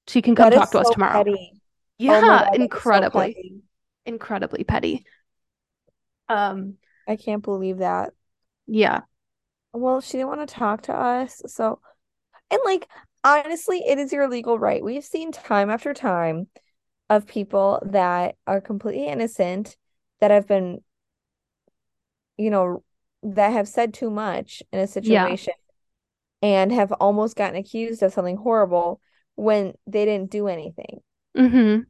She 0.07 0.21
can 0.21 0.35
come 0.35 0.51
talk 0.51 0.71
to 0.71 0.77
so 0.77 0.79
us 0.81 0.89
tomorrow. 0.89 1.23
Petty. 1.23 1.61
Yeah, 1.97 2.17
oh 2.17 2.21
God, 2.21 2.55
incredibly, 2.55 3.33
so 3.33 3.61
incredibly 4.05 4.63
petty. 4.63 5.05
Um, 6.29 6.75
I 7.07 7.15
can't 7.15 7.43
believe 7.43 7.79
that. 7.79 8.13
Yeah. 8.67 9.01
Well, 9.73 10.01
she 10.01 10.13
didn't 10.13 10.29
want 10.29 10.47
to 10.47 10.55
talk 10.55 10.83
to 10.83 10.93
us, 10.93 11.41
so 11.45 11.79
and 12.49 12.59
like 12.65 12.87
honestly, 13.23 13.83
it 13.85 13.99
is 13.99 14.11
your 14.11 14.27
legal 14.27 14.57
right. 14.57 14.83
We've 14.83 15.03
seen 15.03 15.31
time 15.31 15.69
after 15.69 15.93
time 15.93 16.47
of 17.09 17.27
people 17.27 17.81
that 17.87 18.35
are 18.47 18.61
completely 18.61 19.07
innocent 19.07 19.75
that 20.21 20.31
have 20.31 20.47
been, 20.47 20.83
you 22.37 22.49
know, 22.49 22.83
that 23.23 23.49
have 23.49 23.67
said 23.67 23.93
too 23.93 24.09
much 24.09 24.63
in 24.71 24.79
a 24.79 24.87
situation 24.87 25.53
yeah. 26.41 26.49
and 26.49 26.71
have 26.71 26.91
almost 26.93 27.35
gotten 27.35 27.55
accused 27.55 28.01
of 28.03 28.13
something 28.13 28.37
horrible 28.37 29.01
when 29.35 29.73
they 29.87 30.05
didn't 30.05 30.31
do 30.31 30.47
anything. 30.47 30.99
Mm-hmm. 31.37 31.81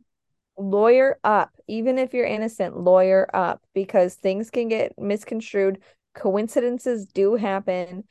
Lawyer 0.58 1.20
up, 1.24 1.52
even 1.68 1.98
if 1.98 2.14
you're 2.14 2.26
innocent, 2.26 2.78
lawyer 2.78 3.30
up 3.34 3.64
because 3.74 4.16
things 4.16 4.50
can 4.50 4.68
get 4.68 4.94
misconstrued. 4.98 5.80
Coincidences 6.16 7.06
do 7.06 7.36
happen. 7.36 8.04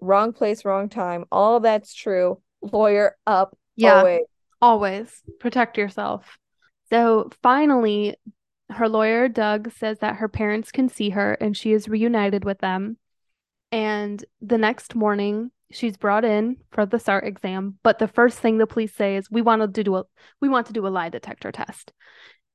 Wrong 0.00 0.32
place, 0.32 0.64
wrong 0.64 0.88
time. 0.88 1.24
All 1.30 1.60
that's 1.60 1.94
true. 1.94 2.40
Lawyer 2.62 3.16
up. 3.26 3.56
Yeah. 3.76 3.98
Always. 3.98 4.20
always. 4.62 5.22
Protect 5.40 5.76
yourself. 5.76 6.38
So 6.90 7.30
finally, 7.42 8.16
her 8.70 8.88
lawyer, 8.88 9.28
Doug, 9.28 9.72
says 9.72 9.98
that 9.98 10.16
her 10.16 10.28
parents 10.28 10.72
can 10.72 10.88
see 10.88 11.10
her 11.10 11.34
and 11.34 11.56
she 11.56 11.72
is 11.72 11.88
reunited 11.88 12.44
with 12.44 12.58
them. 12.58 12.98
And 13.70 14.24
the 14.40 14.58
next 14.58 14.94
morning, 14.94 15.50
she's 15.70 15.96
brought 15.96 16.24
in 16.24 16.58
for 16.70 16.86
the 16.86 16.98
SART 16.98 17.26
exam. 17.26 17.78
But 17.82 17.98
the 17.98 18.08
first 18.08 18.38
thing 18.38 18.58
the 18.58 18.66
police 18.66 18.94
say 18.94 19.16
is, 19.16 19.30
"We 19.30 19.42
want 19.42 19.62
to 19.62 19.82
do 19.82 19.96
a 19.96 20.04
we 20.40 20.48
want 20.48 20.68
to 20.68 20.72
do 20.72 20.86
a 20.86 20.88
lie 20.88 21.08
detector 21.08 21.52
test." 21.52 21.92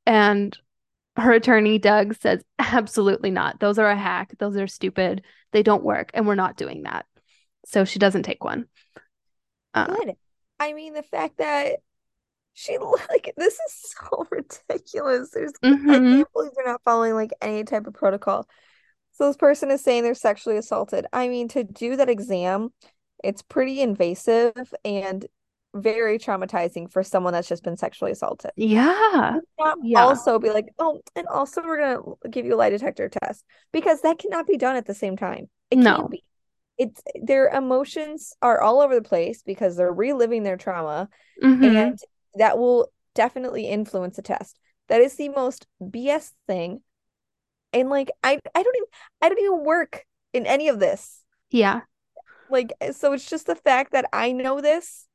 And 0.06 0.58
her 1.18 1.34
attorney, 1.34 1.78
Doug, 1.78 2.16
says, 2.16 2.44
"Absolutely 2.58 3.32
not. 3.32 3.60
Those 3.60 3.78
are 3.78 3.90
a 3.90 3.98
hack. 3.98 4.34
Those 4.40 4.56
are 4.58 4.68
stupid. 4.68 5.24
They 5.52 5.64
don't 5.64 5.84
work, 5.84 6.12
and 6.14 6.26
we're 6.26 6.36
not 6.36 6.58
doing 6.58 6.84
that." 6.84 7.06
So 7.66 7.86
she 7.86 8.00
doesn't 8.00 8.24
take 8.24 8.44
one. 8.44 8.66
Uh, 9.74 9.88
Good. 9.88 10.16
I 10.60 10.74
mean, 10.74 10.94
the 10.94 11.04
fact 11.04 11.38
that 11.38 11.80
she 12.60 12.78
like 13.10 13.34
this 13.38 13.54
is 13.54 13.96
so 13.98 14.28
ridiculous. 14.32 15.30
There's 15.32 15.54
mm-hmm. 15.64 15.90
I 15.90 16.00
can't 16.00 16.34
believe 16.34 16.52
they're 16.56 16.68
not 16.68 16.84
following 16.84 17.14
like 17.14 17.32
any 17.42 17.64
type 17.64 17.88
of 17.88 17.94
protocol. 17.94 18.48
So 19.14 19.28
this 19.28 19.38
person 19.38 19.72
is 19.72 19.82
saying 19.82 20.04
they're 20.04 20.14
sexually 20.14 20.58
assaulted. 20.58 21.06
I 21.12 21.28
mean, 21.28 21.48
to 21.50 21.64
do 21.64 21.96
that 21.98 22.10
exam, 22.10 22.72
it's 23.24 23.42
pretty 23.42 23.82
invasive 23.82 24.74
and 24.86 25.26
very 25.74 26.18
traumatizing 26.18 26.92
for 26.92 27.04
someone 27.04 27.34
that's 27.34 27.48
just 27.48 27.64
been 27.64 27.78
sexually 27.78 28.12
assaulted. 28.12 28.52
Yeah. 28.56 29.40
yeah. 29.84 30.02
Also 30.02 30.40
be 30.40 30.52
like, 30.52 30.68
oh, 30.80 31.02
and 31.16 31.28
also 31.28 31.62
we're 31.62 31.80
gonna 31.80 32.30
give 32.30 32.46
you 32.46 32.56
a 32.56 32.58
lie 32.58 32.70
detector 32.70 33.10
test 33.10 33.44
because 33.72 34.02
that 34.02 34.20
cannot 34.20 34.48
be 34.48 34.58
done 34.58 34.76
at 34.76 34.86
the 34.86 34.94
same 34.94 35.16
time. 35.18 35.50
It 35.70 35.78
no. 35.78 35.98
can't 35.98 36.12
be. 36.12 36.24
It's 36.78 37.02
their 37.22 37.50
emotions 37.50 38.34
are 38.42 38.62
all 38.62 38.82
over 38.82 38.96
the 38.96 39.02
place 39.02 39.44
because 39.44 39.76
they're 39.76 39.92
reliving 39.92 40.44
their 40.44 40.56
trauma 40.56 41.10
mm-hmm. 41.44 41.64
and 41.64 42.00
that 42.36 42.58
will 42.58 42.92
definitely 43.16 43.68
influence 43.68 44.18
a 44.18 44.22
test. 44.22 44.60
That 44.88 45.02
is 45.02 45.16
the 45.16 45.30
most 45.30 45.68
BS 45.82 46.32
thing. 46.48 46.82
And 47.74 47.90
like 47.90 48.10
I 48.24 48.40
I 48.56 48.64
don't 48.64 48.76
even 48.76 48.88
I 49.22 49.30
don't 49.30 49.40
even 49.40 49.64
work 49.64 50.06
in 50.34 50.46
any 50.46 50.68
of 50.68 50.80
this. 50.80 51.24
Yeah. 51.52 51.82
Like 52.50 52.74
so 52.94 53.14
it's 53.14 53.30
just 53.30 53.46
the 53.46 53.56
fact 53.56 53.92
that 53.92 54.06
I 54.12 54.32
know 54.32 54.62
this. 54.62 55.06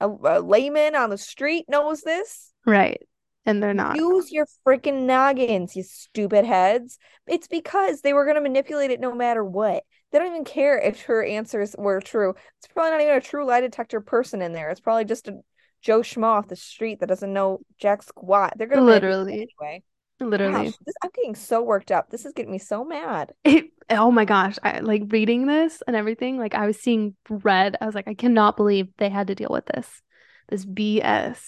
A, 0.00 0.08
a 0.08 0.40
layman 0.40 0.96
on 0.96 1.10
the 1.10 1.18
street 1.18 1.66
knows 1.68 2.02
this. 2.02 2.52
Right. 2.66 3.02
And 3.46 3.62
they're 3.62 3.74
not. 3.74 3.96
Use 3.96 4.32
your 4.32 4.46
freaking 4.66 5.02
noggins, 5.02 5.76
you 5.76 5.82
stupid 5.82 6.46
heads. 6.46 6.98
It's 7.26 7.46
because 7.46 8.00
they 8.00 8.14
were 8.14 8.24
going 8.24 8.36
to 8.36 8.40
manipulate 8.40 8.90
it 8.90 9.00
no 9.00 9.14
matter 9.14 9.44
what. 9.44 9.84
They 10.10 10.18
don't 10.18 10.28
even 10.28 10.44
care 10.44 10.78
if 10.78 11.02
her 11.02 11.22
answers 11.22 11.74
were 11.76 12.00
true. 12.00 12.34
It's 12.58 12.72
probably 12.72 12.92
not 12.92 13.00
even 13.02 13.16
a 13.16 13.20
true 13.20 13.46
lie 13.46 13.60
detector 13.60 14.00
person 14.00 14.40
in 14.40 14.52
there. 14.52 14.70
It's 14.70 14.80
probably 14.80 15.04
just 15.04 15.28
a 15.28 15.40
Joe 15.84 16.00
Schmo 16.00 16.24
off 16.24 16.48
the 16.48 16.56
street 16.56 17.00
that 17.00 17.08
doesn't 17.08 17.32
know 17.32 17.60
jack 17.78 18.02
squat. 18.02 18.54
They're 18.56 18.66
gonna 18.66 18.82
literally 18.82 19.46
anyway. 19.60 19.82
Literally, 20.18 20.66
gosh, 20.66 20.74
this, 20.86 20.94
I'm 21.02 21.10
getting 21.14 21.34
so 21.34 21.62
worked 21.62 21.92
up. 21.92 22.08
This 22.08 22.24
is 22.24 22.32
getting 22.32 22.52
me 22.52 22.58
so 22.58 22.84
mad. 22.84 23.34
It, 23.44 23.66
oh 23.90 24.10
my 24.10 24.24
gosh, 24.24 24.56
I 24.62 24.80
like 24.80 25.02
reading 25.08 25.46
this 25.46 25.82
and 25.86 25.94
everything. 25.94 26.38
Like 26.38 26.54
I 26.54 26.66
was 26.66 26.80
seeing 26.80 27.14
red. 27.28 27.76
I 27.80 27.86
was 27.86 27.94
like, 27.94 28.08
I 28.08 28.14
cannot 28.14 28.56
believe 28.56 28.88
they 28.96 29.10
had 29.10 29.26
to 29.26 29.34
deal 29.34 29.50
with 29.50 29.66
this, 29.66 30.00
this 30.48 30.64
BS. 30.64 31.38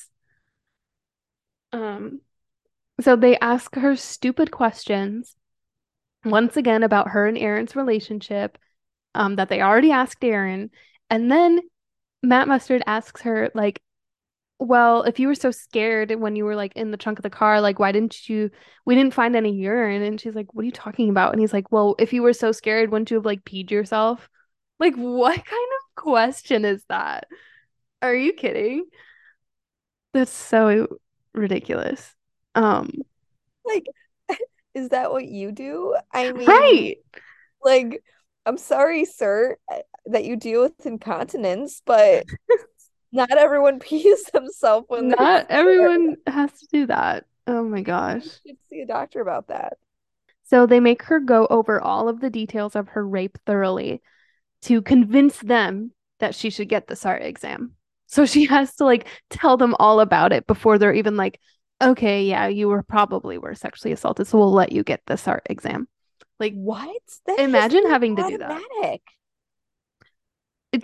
Um, 1.73 2.21
so 3.01 3.17
they 3.17 3.39
ask 3.39 3.75
her 3.77 3.97
stupid 3.97 4.51
questions 4.51 5.37
once 6.27 6.59
again 6.59 6.83
about 6.83 7.09
her 7.09 7.27
and 7.27 7.39
Aaron's 7.39 7.77
relationship, 7.77 8.59
um, 9.15 9.37
that 9.37 9.49
they 9.49 9.63
already 9.63 9.93
asked 9.93 10.23
Aaron, 10.23 10.71
and 11.09 11.31
then 11.31 11.61
Matt 12.23 12.49
Mustard 12.49 12.83
asks 12.87 13.23
her 13.23 13.51
like 13.55 13.81
well, 14.59 15.03
if 15.03 15.19
you 15.19 15.29
were 15.29 15.35
so 15.35 15.51
scared 15.51 16.15
when 16.15 16.35
you 16.35 16.45
were 16.45 16.57
like 16.57 16.75
in 16.77 16.91
the 16.91 16.97
trunk 16.97 17.19
of 17.19 17.23
the 17.23 17.31
car, 17.31 17.61
like 17.61 17.79
why 17.79 17.93
didn't 17.93 18.29
you 18.29 18.51
we 18.85 18.95
didn't 18.95 19.15
find 19.15 19.37
any 19.37 19.53
urine? 19.55 20.03
And 20.03 20.21
she's 20.21 20.35
like, 20.35 20.53
What 20.55 20.63
are 20.63 20.67
you 20.67 20.73
talking 20.73 21.11
about? 21.11 21.33
And 21.33 21.41
he's 21.41 21.53
like, 21.53 21.71
Well, 21.71 21.95
if 21.99 22.13
you 22.13 22.23
were 22.23 22.33
so 22.33 22.53
scared, 22.53 22.91
wouldn't 22.91 23.11
you 23.11 23.17
have 23.17 23.27
like 23.27 23.45
peed 23.45 23.71
yourself? 23.71 24.29
Like, 24.79 24.95
what 24.95 25.35
kind 25.45 25.47
of 25.47 26.03
question 26.03 26.65
is 26.65 26.83
that? 26.89 27.27
Are 28.03 28.15
you 28.15 28.33
kidding? 28.33 28.85
That's 30.13 30.33
so 30.33 30.89
ridiculous. 31.35 32.15
Um 32.55 32.91
like 33.65 33.87
is 34.75 34.91
that 34.91 35.13
what 35.13 35.27
you 35.27 35.53
do? 35.53 35.97
I 36.13 36.33
mean 36.33 36.49
Right. 36.49 36.97
Like 37.63 38.03
I'm 38.47 38.59
sorry, 38.59 39.05
sir, 39.05 39.57
that 40.07 40.25
you 40.25 40.37
deal 40.37 40.63
with 40.63 40.87
incontinence, 40.87 41.83
but 41.85 42.25
Not 43.17 43.37
everyone 43.37 43.79
pees 43.81 44.25
themselves 44.33 44.87
when 44.89 45.09
Not 45.09 45.47
everyone 45.51 46.17
has 46.27 46.53
to 46.61 46.67
do 46.73 46.87
that. 46.87 47.25
Oh 47.47 47.63
my 47.65 47.79
You 47.79 47.85
gosh. 47.85 48.27
should 48.47 48.57
see 48.69 48.81
a 48.81 48.87
doctor 48.87 49.21
about 49.21 49.49
that. 49.49 49.79
So 50.45 50.67
they 50.67 50.81
make 50.81 51.03
her 51.05 51.21
go 51.21 51.47
over 51.51 51.81
all 51.81 52.09
of 52.09 52.21
the 52.21 52.31
details 52.31 52.77
of 52.77 52.89
her 52.89 53.07
rape 53.07 53.39
thoroughly 53.47 54.03
to 54.63 54.83
convince 54.83 55.39
them 55.39 55.93
that 56.21 56.35
she 56.35 56.51
should 56.51 56.69
get 56.69 56.87
the 56.87 56.97
SART 56.97 57.23
exam. 57.23 57.77
So 58.07 58.27
she 58.27 58.47
has 58.57 58.75
to 58.77 58.85
like 58.85 59.07
tell 59.31 59.57
them 59.57 59.75
all 59.79 60.01
about 60.01 60.33
it 60.33 60.47
before 60.47 60.79
they're 60.79 60.95
even 60.95 61.17
like, 61.17 61.41
okay, 61.83 62.25
yeah, 62.25 62.47
you 62.47 62.69
were 62.69 62.83
probably 62.83 63.39
were 63.39 63.55
sexually 63.55 63.93
assaulted, 63.93 64.27
so 64.27 64.39
we'll 64.39 64.53
let 64.53 64.73
you 64.73 64.83
get 64.83 65.03
the 65.07 65.17
SART 65.17 65.43
exam. 65.51 65.89
Like, 66.41 66.55
What? 66.55 66.91
Just 67.07 67.39
Imagine 67.39 67.87
having 67.87 68.17
to 68.17 68.23
do 68.25 68.39
that. 68.39 68.63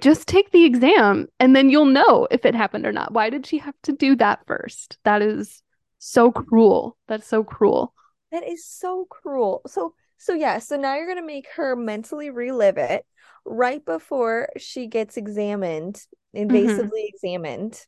Just 0.01 0.29
take 0.29 0.51
the 0.51 0.65
exam 0.65 1.29
and 1.39 1.55
then 1.55 1.71
you'll 1.71 1.85
know 1.85 2.27
if 2.31 2.45
it 2.45 2.55
happened 2.55 2.87
or 2.87 2.93
not. 2.93 3.13
Why 3.13 3.31
did 3.31 3.47
she 3.47 3.59
have 3.59 3.75
to 3.85 3.93
do 3.93 4.17
that 4.17 4.47
first? 4.47 4.99
That 5.05 5.23
is 5.23 5.63
so 5.99 6.31
cruel. 6.31 6.97
That's 7.09 7.27
so 7.27 7.45
cruel. 7.45 7.95
That 8.31 8.47
is 8.47 8.67
so 8.67 9.07
cruel. 9.09 9.63
So, 9.67 9.95
so 10.19 10.35
yeah, 10.35 10.59
so 10.59 10.77
now 10.77 10.95
you're 10.95 11.09
gonna 11.09 11.27
make 11.27 11.47
her 11.57 11.77
mentally 11.77 12.31
relive 12.31 12.79
it 12.79 13.05
right 13.45 13.85
before 13.85 14.49
she 14.57 14.87
gets 14.87 15.17
examined, 15.17 16.01
invasively 16.35 16.79
mm-hmm. 16.79 17.15
examined. 17.15 17.81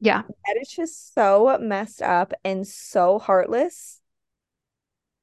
Yeah. 0.00 0.22
That 0.46 0.58
is 0.60 0.68
just 0.68 1.14
so 1.14 1.56
messed 1.60 2.02
up 2.02 2.34
and 2.44 2.66
so 2.66 3.18
heartless. 3.18 4.00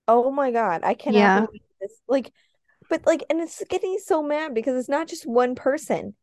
Oh 0.07 0.31
my 0.31 0.51
God, 0.51 0.81
I 0.83 0.93
cannot 0.93 1.19
Yeah. 1.19 1.45
believe 1.45 1.61
this. 1.79 1.99
Like, 2.07 2.31
but 2.91 3.07
like, 3.07 3.23
and 3.29 3.39
it's 3.39 3.63
getting 3.69 3.97
so 4.03 4.21
mad 4.21 4.53
because 4.53 4.77
it's 4.77 4.89
not 4.89 5.07
just 5.07 5.25
one 5.25 5.55
person. 5.55 6.13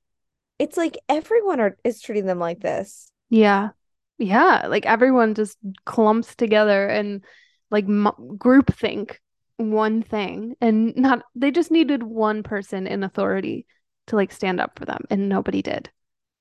It's 0.58 0.76
like 0.76 0.98
everyone 1.08 1.60
are 1.60 1.78
is 1.82 2.02
treating 2.02 2.26
them 2.26 2.38
like 2.38 2.60
this. 2.60 3.10
Yeah. 3.30 3.70
Yeah. 4.18 4.66
Like 4.68 4.84
everyone 4.84 5.34
just 5.34 5.56
clumps 5.86 6.36
together 6.36 6.86
and 6.86 7.24
like 7.70 7.84
m- 7.84 8.36
group 8.36 8.70
think 8.70 9.18
one 9.56 10.02
thing 10.02 10.56
and 10.60 10.94
not, 10.94 11.22
they 11.34 11.50
just 11.50 11.70
needed 11.70 12.02
one 12.02 12.42
person 12.42 12.86
in 12.86 13.02
authority 13.02 13.66
to 14.08 14.16
like 14.16 14.30
stand 14.30 14.60
up 14.60 14.78
for 14.78 14.84
them 14.84 15.04
and 15.08 15.30
nobody 15.30 15.62
did 15.62 15.90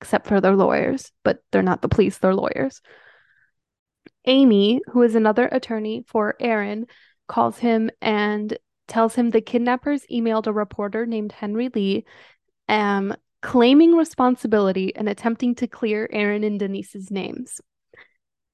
except 0.02 0.26
for 0.26 0.42
their 0.42 0.54
lawyers, 0.54 1.10
but 1.24 1.38
they're 1.50 1.62
not 1.62 1.80
the 1.80 1.88
police, 1.88 2.18
they're 2.18 2.34
lawyers. 2.34 2.82
Amy, 4.26 4.82
who 4.92 5.02
is 5.02 5.14
another 5.14 5.46
attorney 5.46 6.04
for 6.06 6.36
Aaron, 6.38 6.86
calls 7.28 7.56
him 7.56 7.90
and 8.02 8.58
tells 8.88 9.14
him 9.14 9.30
the 9.30 9.40
kidnappers 9.40 10.04
emailed 10.10 10.46
a 10.46 10.52
reporter 10.52 11.06
named 11.06 11.32
Henry 11.32 11.68
Lee, 11.74 12.04
um, 12.68 13.14
claiming 13.40 13.94
responsibility 13.94 14.94
and 14.96 15.08
attempting 15.08 15.54
to 15.56 15.68
clear 15.68 16.08
Aaron 16.12 16.42
and 16.44 16.58
Denise's 16.58 17.10
names. 17.10 17.60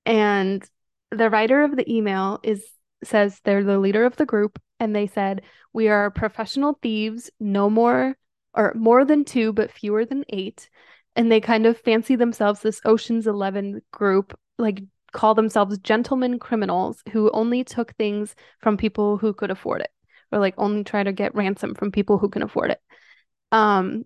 And 0.05 0.63
the 1.11 1.31
writer 1.31 1.63
of 1.63 1.77
the 1.77 1.91
email 1.91 2.41
is 2.43 2.65
says 3.03 3.41
they're 3.45 3.65
the 3.65 3.79
leader 3.79 4.05
of 4.05 4.17
the 4.17 4.27
group, 4.27 4.61
and 4.81 4.95
they 4.95 5.07
said, 5.07 5.43
We 5.73 5.89
are 5.89 6.11
professional 6.11 6.79
thieves, 6.83 7.31
no 7.39 7.71
more 7.71 8.17
or 8.55 8.73
more 8.75 9.05
than 9.05 9.25
two, 9.25 9.53
but 9.53 9.71
fewer 9.71 10.05
than 10.05 10.25
eight. 10.29 10.69
And 11.17 11.31
they 11.31 11.41
kind 11.41 11.67
of 11.67 11.79
fancy 11.79 12.17
themselves 12.17 12.61
this 12.61 12.81
Ocean's 12.85 13.27
Eleven 13.27 13.83
group, 13.93 14.39
like 14.59 14.83
call 15.13 15.35
themselves 15.35 15.79
gentlemen 15.79 16.39
criminals 16.39 17.03
who 17.13 17.31
only 17.31 17.63
took 17.65 17.95
things 17.95 18.35
from 18.59 18.77
people 18.77 19.17
who 19.17 19.33
could 19.33 19.51
afford 19.51 19.81
it, 19.81 19.91
or 20.35 20.41
like 20.41 20.55
only 20.59 20.85
try 20.85 21.03
to 21.03 21.13
get 21.13 21.35
ransom 21.35 21.75
from 21.75 21.93
people 21.93 22.19
who 22.19 22.29
can 22.29 22.43
afford 22.43 22.73
it. 22.73 22.81
Um, 23.53 24.05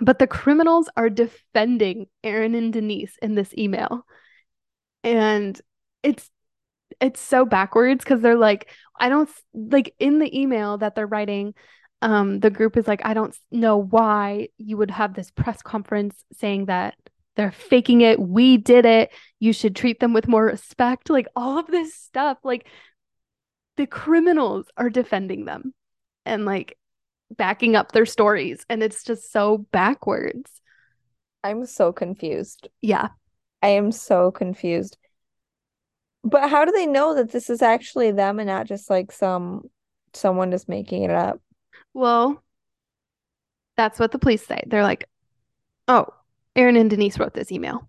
but 0.00 0.18
the 0.18 0.26
criminals 0.26 0.88
are 0.96 1.08
defending 1.08 2.06
Aaron 2.24 2.54
and 2.56 2.72
Denise 2.72 3.16
in 3.22 3.36
this 3.36 3.54
email. 3.56 4.04
And 5.04 5.58
it's 6.02 6.28
it's 7.00 7.20
so 7.20 7.44
backwards 7.44 8.04
because 8.04 8.20
they're 8.20 8.36
like, 8.36 8.70
I 8.98 9.08
don't 9.08 9.30
like 9.54 9.94
in 9.98 10.18
the 10.18 10.40
email 10.40 10.78
that 10.78 10.94
they're 10.94 11.06
writing, 11.06 11.54
um, 12.02 12.40
the 12.40 12.50
group 12.50 12.76
is 12.76 12.86
like, 12.86 13.04
I 13.04 13.14
don't 13.14 13.36
know 13.50 13.78
why 13.78 14.48
you 14.58 14.76
would 14.76 14.90
have 14.90 15.14
this 15.14 15.30
press 15.30 15.62
conference 15.62 16.22
saying 16.32 16.66
that 16.66 16.96
they're 17.36 17.52
faking 17.52 18.02
it. 18.02 18.20
We 18.20 18.56
did 18.56 18.84
it. 18.86 19.10
You 19.40 19.52
should 19.52 19.74
treat 19.74 20.00
them 20.00 20.12
with 20.12 20.28
more 20.28 20.44
respect. 20.44 21.10
Like 21.10 21.26
all 21.34 21.58
of 21.58 21.66
this 21.66 21.94
stuff, 21.94 22.38
like 22.44 22.66
the 23.76 23.86
criminals 23.86 24.66
are 24.76 24.90
defending 24.90 25.44
them 25.44 25.74
and 26.24 26.44
like 26.44 26.78
backing 27.30 27.76
up 27.76 27.92
their 27.92 28.06
stories. 28.06 28.64
And 28.68 28.82
it's 28.82 29.04
just 29.04 29.32
so 29.32 29.58
backwards. 29.72 30.50
I'm 31.42 31.66
so 31.66 31.92
confused. 31.92 32.68
Yeah. 32.80 33.08
I 33.62 33.68
am 33.68 33.92
so 33.92 34.30
confused. 34.30 34.96
But 36.22 36.48
how 36.48 36.64
do 36.64 36.72
they 36.72 36.86
know 36.86 37.14
that 37.14 37.32
this 37.32 37.50
is 37.50 37.60
actually 37.60 38.10
them 38.10 38.38
and 38.38 38.46
not 38.46 38.66
just 38.66 38.88
like 38.88 39.12
some 39.12 39.68
someone 40.14 40.50
just 40.50 40.68
making 40.68 41.02
it 41.02 41.10
up? 41.10 41.40
Well, 41.92 42.42
that's 43.76 43.98
what 43.98 44.12
the 44.12 44.18
police 44.18 44.46
say. 44.46 44.62
They're 44.66 44.82
like, 44.82 45.08
oh, 45.88 46.06
Aaron 46.56 46.76
and 46.76 46.88
Denise 46.88 47.18
wrote 47.18 47.34
this 47.34 47.52
email. 47.52 47.88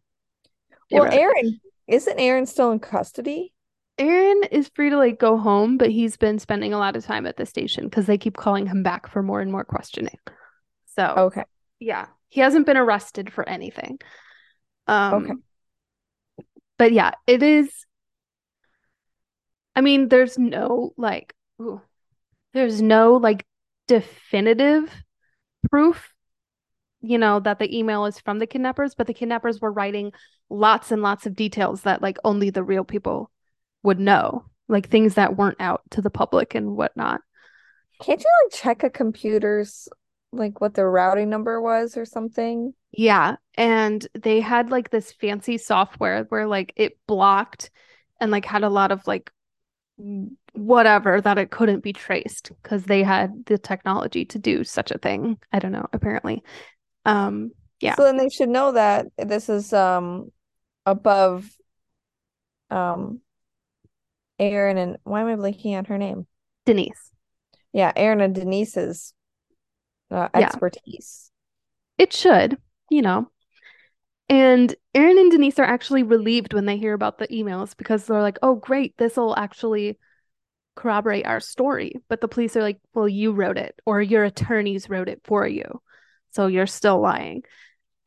They 0.91 0.99
Well. 0.99 1.13
Aaron, 1.13 1.59
isn't 1.87 2.19
Aaron 2.19 2.45
still 2.45 2.71
in 2.71 2.79
custody? 2.79 3.53
Aaron 3.97 4.41
is 4.51 4.69
free 4.75 4.89
to 4.89 4.97
like 4.97 5.19
go 5.19 5.37
home, 5.37 5.77
but 5.77 5.89
he's 5.89 6.17
been 6.17 6.39
spending 6.39 6.73
a 6.73 6.77
lot 6.77 6.95
of 6.95 7.05
time 7.05 7.25
at 7.25 7.37
the 7.37 7.45
station 7.45 7.85
because 7.85 8.05
they 8.05 8.17
keep 8.17 8.35
calling 8.35 8.67
him 8.67 8.83
back 8.83 9.07
for 9.07 9.23
more 9.23 9.39
and 9.39 9.51
more 9.51 9.63
questioning. 9.63 10.17
So, 10.85 11.13
Okay. 11.17 11.43
yeah, 11.79 12.07
he 12.29 12.41
hasn't 12.41 12.65
been 12.65 12.77
arrested 12.77 13.31
for 13.31 13.47
anything. 13.47 13.99
Um, 14.87 15.23
Okay. 15.23 15.33
but 16.77 16.91
yeah, 16.91 17.11
it 17.27 17.41
is. 17.41 17.85
I 19.75 19.81
mean, 19.81 20.09
there's 20.09 20.37
no 20.37 20.93
like, 20.97 21.33
ooh, 21.61 21.81
there's 22.53 22.81
no 22.81 23.15
like 23.15 23.45
definitive 23.87 24.91
proof, 25.69 26.13
you 27.01 27.17
know, 27.17 27.39
that 27.41 27.59
the 27.59 27.77
email 27.77 28.05
is 28.05 28.19
from 28.19 28.39
the 28.39 28.47
kidnappers, 28.47 28.95
but 28.95 29.07
the 29.07 29.13
kidnappers 29.13 29.61
were 29.61 29.71
writing 29.71 30.13
lots 30.49 30.91
and 30.91 31.01
lots 31.01 31.25
of 31.25 31.35
details 31.35 31.81
that 31.83 32.01
like 32.01 32.17
only 32.23 32.49
the 32.49 32.63
real 32.63 32.83
people 32.83 33.31
would 33.85 33.99
know, 33.99 34.45
like 34.67 34.89
things 34.89 35.15
that 35.15 35.37
weren't 35.37 35.61
out 35.61 35.81
to 35.91 36.01
the 36.01 36.09
public 36.09 36.55
and 36.55 36.75
whatnot. 36.75 37.21
Can't 38.01 38.21
you 38.21 38.29
like 38.43 38.53
check 38.53 38.83
a 38.83 38.89
computer's 38.89 39.87
like 40.31 40.59
what 40.59 40.73
the 40.73 40.85
routing 40.85 41.29
number 41.29 41.61
was 41.61 41.95
or 41.95 42.05
something? 42.05 42.73
Yeah, 42.91 43.37
and 43.55 44.05
they 44.13 44.41
had 44.41 44.69
like 44.69 44.89
this 44.89 45.11
fancy 45.13 45.57
software 45.57 46.23
where 46.29 46.47
like 46.47 46.73
it 46.75 46.97
blocked 47.07 47.71
and 48.19 48.31
like 48.31 48.45
had 48.45 48.63
a 48.63 48.69
lot 48.69 48.91
of 48.91 49.05
like 49.07 49.31
whatever 50.53 51.21
that 51.21 51.37
it 51.37 51.51
couldn't 51.51 51.83
be 51.83 51.93
traced 51.93 52.51
because 52.61 52.83
they 52.83 53.03
had 53.03 53.45
the 53.45 53.57
technology 53.57 54.25
to 54.25 54.39
do 54.39 54.63
such 54.63 54.91
a 54.91 54.97
thing. 54.97 55.37
I 55.51 55.59
don't 55.59 55.71
know, 55.71 55.87
apparently. 55.93 56.43
Um, 57.05 57.51
yeah. 57.79 57.95
So 57.95 58.03
then 58.03 58.17
they 58.17 58.29
should 58.29 58.49
know 58.49 58.73
that 58.73 59.07
this 59.17 59.49
is 59.49 59.71
um 59.73 60.31
above 60.85 61.49
um 62.69 63.21
Aaron 64.39 64.77
and 64.77 64.97
why 65.03 65.21
am 65.21 65.27
I 65.27 65.35
blanking 65.35 65.77
on 65.77 65.85
her 65.85 65.97
name? 65.97 66.27
Denise. 66.65 67.11
Yeah, 67.73 67.91
Aaron 67.95 68.21
and 68.21 68.35
Denise's 68.35 69.13
uh, 70.11 70.29
Yeah. 70.33 70.41
expertise. 70.41 71.31
It 71.97 72.13
should, 72.13 72.57
you 72.89 73.01
know. 73.01 73.29
And 74.27 74.73
Aaron 74.93 75.17
and 75.17 75.31
Denise 75.31 75.59
are 75.59 75.65
actually 75.65 76.03
relieved 76.03 76.53
when 76.53 76.65
they 76.65 76.77
hear 76.77 76.93
about 76.93 77.17
the 77.19 77.27
emails 77.27 77.77
because 77.77 78.05
they're 78.05 78.21
like, 78.21 78.39
oh, 78.41 78.55
great, 78.55 78.97
this 78.97 79.17
will 79.17 79.35
actually 79.37 79.99
corroborate 80.75 81.25
our 81.25 81.39
story. 81.39 81.93
But 82.09 82.21
the 82.21 82.27
police 82.27 82.55
are 82.55 82.61
like, 82.61 82.79
well, 82.93 83.07
you 83.07 83.31
wrote 83.31 83.57
it, 83.57 83.79
or 83.85 84.01
your 84.01 84.23
attorneys 84.23 84.89
wrote 84.89 85.09
it 85.09 85.21
for 85.23 85.47
you. 85.47 85.81
So 86.31 86.47
you're 86.47 86.67
still 86.67 86.99
lying. 86.99 87.43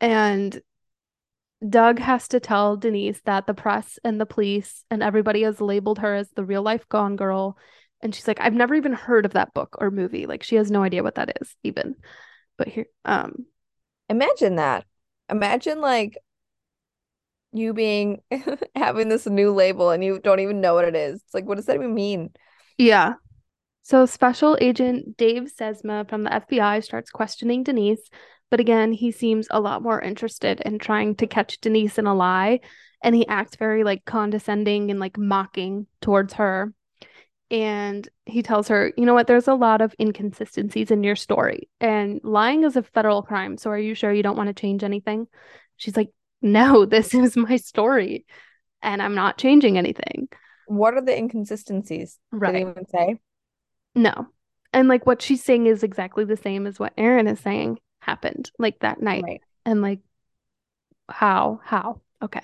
And 0.01 0.61
Doug 1.67 1.99
has 1.99 2.29
to 2.29 2.41
tell 2.41 2.77
Denise 2.77 3.21
that 3.25 3.47
the 3.47 3.55
press 3.55 3.99
and 4.05 4.21
the 4.21 4.27
police 4.27 4.85
and 4.91 5.03
everybody 5.03 5.43
has 5.43 5.61
labeled 5.61 5.99
her 5.99 6.15
as 6.15 6.31
the 6.31 6.45
real 6.45 6.63
life 6.63 6.89
Gone 6.89 7.17
Girl. 7.17 7.57
And 8.01 8.15
she's 8.15 8.29
like, 8.29 8.41
I've 8.41 8.55
never 8.55 8.75
even 8.75 8.93
heard 8.93 9.27
of 9.27 9.33
that 9.33 9.55
book 9.55 9.77
or 9.81 9.91
movie. 9.91 10.27
Like 10.27 10.43
she 10.43 10.57
has 10.57 10.71
no 10.71 10.83
idea 10.83 11.03
what 11.03 11.17
that 11.17 11.37
is, 11.41 11.57
even. 11.65 11.97
But 12.57 12.69
here, 12.69 12.87
um, 13.05 13.47
Imagine 14.09 14.57
that. 14.57 14.85
Imagine 15.31 15.81
like 15.81 16.17
you 17.53 17.75
being 17.75 18.23
having 18.75 19.09
this 19.09 19.27
new 19.27 19.53
label 19.53 19.91
and 19.91 20.03
you 20.03 20.19
don't 20.23 20.41
even 20.41 20.61
know 20.61 20.75
what 20.75 20.87
it 20.87 20.97
is. 20.97 21.23
It's 21.23 21.35
like, 21.35 21.45
what 21.45 21.57
does 21.57 21.67
that 21.67 21.77
even 21.77 21.95
mean? 21.95 22.31
Yeah. 22.77 23.15
So 23.83 24.07
Special 24.07 24.57
Agent 24.61 25.17
Dave 25.17 25.51
Sesma 25.59 26.09
from 26.09 26.23
the 26.25 26.31
FBI 26.31 26.85
starts 26.85 27.11
questioning 27.11 27.63
Denise, 27.63 28.11
but 28.51 28.61
again, 28.61 28.93
he 28.93 29.11
seems 29.13 29.47
a 29.51 29.61
lot 29.61 29.83
more 29.83 30.01
interested 30.01 30.61
in 30.61 30.79
trying 30.79 31.15
to 31.17 31.27
catch 31.27 31.61
Denise 31.61 31.99
in 31.99 32.07
a 32.07 32.15
lie, 32.15 32.61
and 33.03 33.15
he 33.15 33.27
acts 33.27 33.57
very 33.57 33.85
like 33.85 34.05
condescending 34.05 34.91
and 34.91 35.01
like 35.01 35.17
mocking 35.17 35.87
towards 36.01 36.35
her. 36.35 36.73
And 37.51 38.07
he 38.27 38.43
tells 38.43 38.69
her, 38.69 38.93
you 38.97 39.07
know 39.07 39.15
what, 39.15 39.27
there's 39.27 39.49
a 39.49 39.55
lot 39.55 39.81
of 39.81 39.95
inconsistencies 39.99 40.91
in 40.91 41.03
your 41.03 41.17
story, 41.17 41.69
and 41.81 42.21
lying 42.23 42.65
is 42.65 42.77
a 42.77 42.83
federal 42.83 43.23
crime. 43.23 43.57
So 43.57 43.71
are 43.71 43.79
you 43.79 43.95
sure 43.95 44.13
you 44.13 44.23
don't 44.23 44.37
want 44.37 44.49
to 44.49 44.61
change 44.61 44.85
anything? 44.85 45.27
She's 45.77 45.97
like, 45.97 46.11
no, 46.43 46.85
this 46.87 47.15
is 47.15 47.37
my 47.37 47.57
story 47.57 48.27
and 48.83 49.03
I'm 49.03 49.15
not 49.15 49.39
changing 49.39 49.79
anything. 49.79 50.29
What 50.67 50.95
are 50.95 51.01
the 51.05 51.17
inconsistencies? 51.17 52.19
Right. 52.31 52.53
Did 52.53 52.69
even 52.69 52.87
say? 52.89 53.17
No. 53.95 54.29
And 54.73 54.89
like 54.89 55.07
what 55.07 55.23
she's 55.23 55.43
saying 55.43 55.67
is 55.67 55.83
exactly 55.83 56.25
the 56.25 56.37
same 56.37 56.67
as 56.67 56.79
what 56.79 56.93
Aaron 56.97 57.27
is 57.27 57.41
saying 57.41 57.79
happened 58.09 58.51
like 58.59 58.79
that 58.81 59.01
night. 59.01 59.23
Right. 59.23 59.43
And 59.65 59.83
like 59.83 60.01
how? 61.09 61.61
How? 61.65 62.01
Okay. 62.23 62.43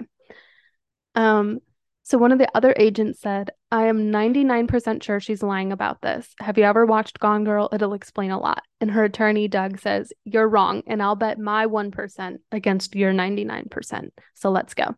Um, 1.14 1.60
so 2.02 2.18
one 2.18 2.32
of 2.32 2.38
the 2.38 2.54
other 2.54 2.74
agents 2.76 3.20
said, 3.20 3.50
I 3.70 3.86
am 3.86 4.12
99% 4.12 5.02
sure 5.02 5.20
she's 5.20 5.42
lying 5.42 5.72
about 5.72 6.02
this. 6.02 6.28
Have 6.38 6.58
you 6.58 6.64
ever 6.64 6.84
watched 6.84 7.18
Gone 7.18 7.44
Girl? 7.44 7.70
It'll 7.72 7.94
explain 7.94 8.30
a 8.30 8.38
lot. 8.38 8.62
And 8.80 8.90
her 8.90 9.04
attorney, 9.04 9.48
Doug, 9.48 9.80
says, 9.80 10.12
You're 10.24 10.48
wrong, 10.48 10.82
and 10.86 11.02
I'll 11.02 11.16
bet 11.16 11.38
my 11.38 11.66
1% 11.66 12.36
against 12.52 12.94
your 12.94 13.12
99%. 13.12 14.10
So 14.34 14.50
let's 14.50 14.74
go. 14.74 14.94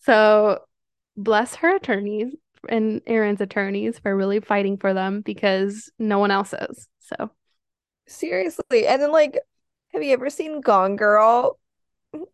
So 0.00 0.60
bless 1.14 1.56
her 1.56 1.76
attorneys 1.76 2.34
and 2.70 3.02
Aaron's 3.06 3.42
attorneys 3.42 3.98
for 3.98 4.16
really 4.16 4.40
fighting 4.40 4.78
for 4.78 4.94
them 4.94 5.20
because 5.20 5.90
no 5.98 6.18
one 6.18 6.30
else 6.30 6.54
is. 6.54 6.88
So 7.00 7.30
seriously. 8.06 8.86
And 8.86 9.02
then 9.02 9.12
like, 9.12 9.38
have 9.94 10.02
you 10.02 10.12
ever 10.12 10.28
seen 10.28 10.60
Gone 10.60 10.96
Girl? 10.96 11.58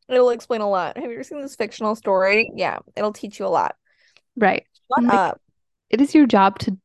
It'll 0.09 0.31
explain 0.31 0.63
a 0.63 0.69
lot. 0.69 0.97
Have 0.97 1.07
you 1.07 1.13
ever 1.13 1.23
seen 1.23 1.43
this 1.43 1.57
fictional 1.57 1.95
story? 1.95 2.51
Yeah, 2.55 2.79
it'll 2.97 3.13
teach 3.13 3.39
you 3.39 3.47
a 3.47 3.49
lot. 3.49 3.77
Right. 4.37 4.67
Shut 4.95 5.05
like, 5.05 5.15
up. 5.15 5.41
It 5.91 6.01
is 6.01 6.15
your 6.15 6.27
job 6.27 6.59
to 6.61 6.77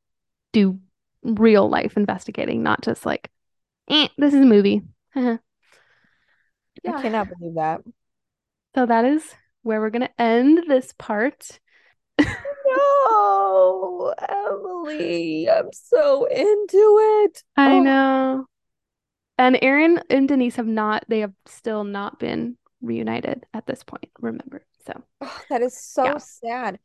do 0.54 0.80
real 1.24 1.70
life 1.70 1.98
investigating, 1.98 2.62
not 2.62 2.82
just 2.82 3.06
like, 3.06 3.30
eh, 3.90 4.10
this 4.18 4.34
is 4.34 4.42
a 4.42 4.46
movie. 4.46 4.82
yeah. 5.16 5.38
I 6.86 7.02
cannot 7.02 7.30
believe 7.30 7.56
that. 7.56 7.82
So 8.76 8.86
that 8.86 9.06
is 9.06 9.24
where 9.64 9.80
we're 9.80 9.90
gonna 9.90 10.10
end 10.20 10.66
this 10.68 10.94
part. 10.98 11.60
no, 12.20 14.14
Emily, 14.30 15.50
I'm 15.50 15.70
so 15.72 16.26
into 16.26 16.98
it. 17.24 17.44
I 17.56 17.76
oh. 17.76 17.80
know. 17.82 18.46
And 19.38 19.60
Aaron 19.62 20.02
and 20.10 20.28
Denise 20.28 20.56
have 20.56 20.68
not, 20.68 21.06
they 21.08 21.20
have 21.20 21.34
still 21.46 21.84
not 21.84 22.20
been 22.20 22.58
reunited 22.82 23.46
at 23.54 23.66
this 23.66 23.84
point, 23.84 24.10
remember. 24.20 24.66
So 24.86 25.02
oh, 25.22 25.42
that 25.50 25.62
is 25.62 25.78
so 25.78 26.06
yeah. 26.06 26.18
sad. 26.18 26.80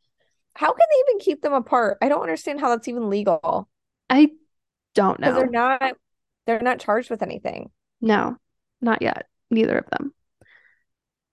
How 0.55 0.73
can 0.73 0.85
they 0.89 1.11
even 1.11 1.19
keep 1.19 1.41
them 1.41 1.53
apart? 1.53 1.97
I 2.01 2.09
don't 2.09 2.21
understand 2.21 2.59
how 2.59 2.69
that's 2.69 2.87
even 2.87 3.09
legal. 3.09 3.69
I 4.09 4.31
don't 4.95 5.19
know. 5.19 5.33
They're 5.33 5.49
not 5.49 5.95
they're 6.45 6.59
not 6.59 6.79
charged 6.79 7.09
with 7.09 7.21
anything. 7.21 7.69
No, 8.01 8.35
not 8.81 9.01
yet. 9.01 9.27
Neither 9.49 9.77
of 9.77 9.89
them. 9.89 10.13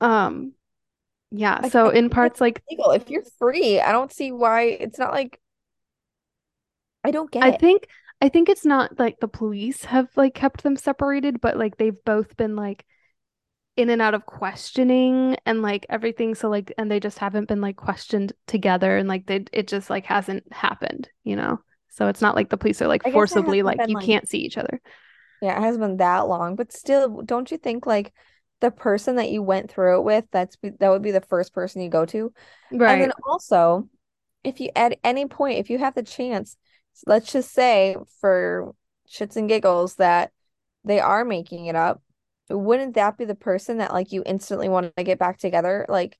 Um 0.00 0.52
yeah, 1.30 1.60
like, 1.62 1.72
so 1.72 1.90
in 1.90 2.10
parts 2.10 2.40
like 2.40 2.62
legal. 2.70 2.92
If 2.92 3.10
you're 3.10 3.24
free, 3.38 3.80
I 3.80 3.92
don't 3.92 4.12
see 4.12 4.30
why 4.30 4.62
it's 4.62 4.98
not 4.98 5.12
like 5.12 5.40
I 7.02 7.10
don't 7.10 7.30
get 7.30 7.42
I 7.42 7.50
it. 7.50 7.60
think 7.60 7.88
I 8.20 8.28
think 8.28 8.48
it's 8.48 8.64
not 8.64 8.98
like 8.98 9.20
the 9.20 9.28
police 9.28 9.84
have 9.84 10.08
like 10.16 10.34
kept 10.34 10.62
them 10.62 10.76
separated, 10.76 11.40
but 11.40 11.56
like 11.56 11.76
they've 11.76 12.04
both 12.04 12.36
been 12.36 12.56
like 12.56 12.84
in 13.76 13.90
and 13.90 14.02
out 14.02 14.14
of 14.14 14.26
questioning 14.26 15.36
and 15.46 15.62
like 15.62 15.86
everything 15.88 16.34
so 16.34 16.48
like 16.48 16.72
and 16.76 16.90
they 16.90 16.98
just 16.98 17.18
haven't 17.18 17.46
been 17.46 17.60
like 17.60 17.76
questioned 17.76 18.32
together 18.48 18.96
and 18.96 19.08
like 19.08 19.26
they 19.26 19.44
it 19.52 19.68
just 19.68 19.88
like 19.88 20.04
hasn't 20.04 20.52
happened, 20.52 21.08
you 21.22 21.36
know. 21.36 21.60
So 21.90 22.08
it's 22.08 22.20
not 22.20 22.34
like 22.34 22.48
the 22.48 22.56
police 22.56 22.82
are 22.82 22.88
like 22.88 23.02
forcibly 23.04 23.62
like 23.62 23.78
you 23.86 23.94
like, 23.94 24.04
can't 24.04 24.28
see 24.28 24.38
each 24.38 24.58
other. 24.58 24.80
Yeah, 25.40 25.56
it 25.56 25.62
hasn't 25.62 25.82
been 25.82 25.96
that 25.98 26.28
long, 26.28 26.56
but 26.56 26.72
still 26.72 27.22
don't 27.22 27.50
you 27.50 27.58
think 27.58 27.86
like 27.86 28.12
the 28.60 28.70
person 28.72 29.16
that 29.16 29.30
you 29.30 29.42
went 29.42 29.70
through 29.70 29.98
it 29.98 30.04
with, 30.04 30.24
that's 30.32 30.56
that 30.80 30.88
would 30.88 31.02
be 31.02 31.12
the 31.12 31.20
first 31.20 31.54
person 31.54 31.82
you 31.82 31.88
go 31.88 32.04
to. 32.06 32.32
Right. 32.72 32.94
And 32.94 33.02
then 33.02 33.12
also, 33.28 33.88
if 34.42 34.60
you 34.60 34.70
at 34.74 34.98
any 35.04 35.26
point, 35.26 35.58
if 35.58 35.70
you 35.70 35.78
have 35.78 35.94
the 35.94 36.02
chance, 36.02 36.56
let's 37.06 37.32
just 37.32 37.52
say 37.52 37.96
for 38.20 38.74
shits 39.08 39.36
and 39.36 39.48
giggles 39.48 39.96
that 39.96 40.32
they 40.84 41.00
are 41.00 41.24
making 41.24 41.66
it 41.66 41.76
up, 41.76 42.02
wouldn't 42.48 42.94
that 42.94 43.18
be 43.18 43.24
the 43.24 43.34
person 43.34 43.78
that 43.78 43.92
like 43.92 44.12
you 44.12 44.22
instantly 44.24 44.68
want 44.68 44.94
to 44.96 45.04
get 45.04 45.18
back 45.18 45.38
together? 45.38 45.86
Like 45.88 46.18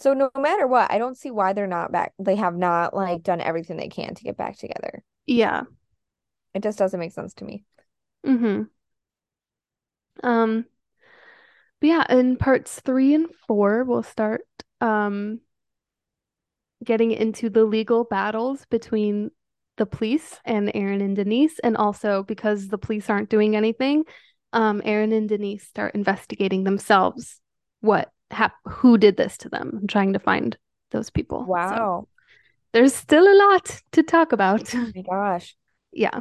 so 0.00 0.14
no 0.14 0.30
matter 0.38 0.66
what, 0.66 0.92
I 0.92 0.98
don't 0.98 1.16
see 1.16 1.30
why 1.30 1.52
they're 1.52 1.66
not 1.66 1.90
back. 1.90 2.12
They 2.18 2.36
have 2.36 2.56
not 2.56 2.94
like 2.94 3.22
done 3.22 3.40
everything 3.40 3.76
they 3.76 3.88
can 3.88 4.14
to 4.14 4.22
get 4.22 4.36
back 4.36 4.56
together. 4.56 5.02
Yeah. 5.26 5.64
It 6.54 6.62
just 6.62 6.78
doesn't 6.78 7.00
make 7.00 7.12
sense 7.12 7.34
to 7.34 7.44
me. 7.44 7.64
Mm-hmm. 8.24 8.62
Um 10.26 10.64
but 11.80 11.86
yeah, 11.86 12.04
in 12.10 12.36
parts 12.36 12.80
three 12.80 13.14
and 13.14 13.28
four, 13.46 13.84
we'll 13.84 14.02
start 14.02 14.42
um, 14.80 15.40
getting 16.84 17.10
into 17.10 17.50
the 17.50 17.64
legal 17.64 18.04
battles 18.04 18.64
between 18.70 19.30
the 19.76 19.86
police 19.86 20.38
and 20.44 20.70
Aaron 20.74 21.00
and 21.00 21.16
Denise. 21.16 21.58
And 21.60 21.76
also 21.76 22.22
because 22.22 22.68
the 22.68 22.78
police 22.78 23.08
aren't 23.08 23.30
doing 23.30 23.56
anything, 23.56 24.04
um, 24.52 24.82
Aaron 24.84 25.12
and 25.12 25.28
Denise 25.28 25.66
start 25.66 25.94
investigating 25.94 26.64
themselves 26.64 27.40
what 27.80 28.10
hap- 28.30 28.56
who 28.66 28.98
did 28.98 29.16
this 29.16 29.38
to 29.38 29.48
them 29.48 29.78
and 29.80 29.88
trying 29.88 30.12
to 30.12 30.18
find 30.18 30.56
those 30.90 31.10
people. 31.10 31.44
Wow. 31.44 31.76
So 31.76 32.08
there's 32.72 32.94
still 32.94 33.26
a 33.26 33.36
lot 33.36 33.82
to 33.92 34.02
talk 34.02 34.32
about. 34.32 34.74
Oh 34.74 34.90
my 34.94 35.02
gosh. 35.02 35.56
Yeah. 35.92 36.20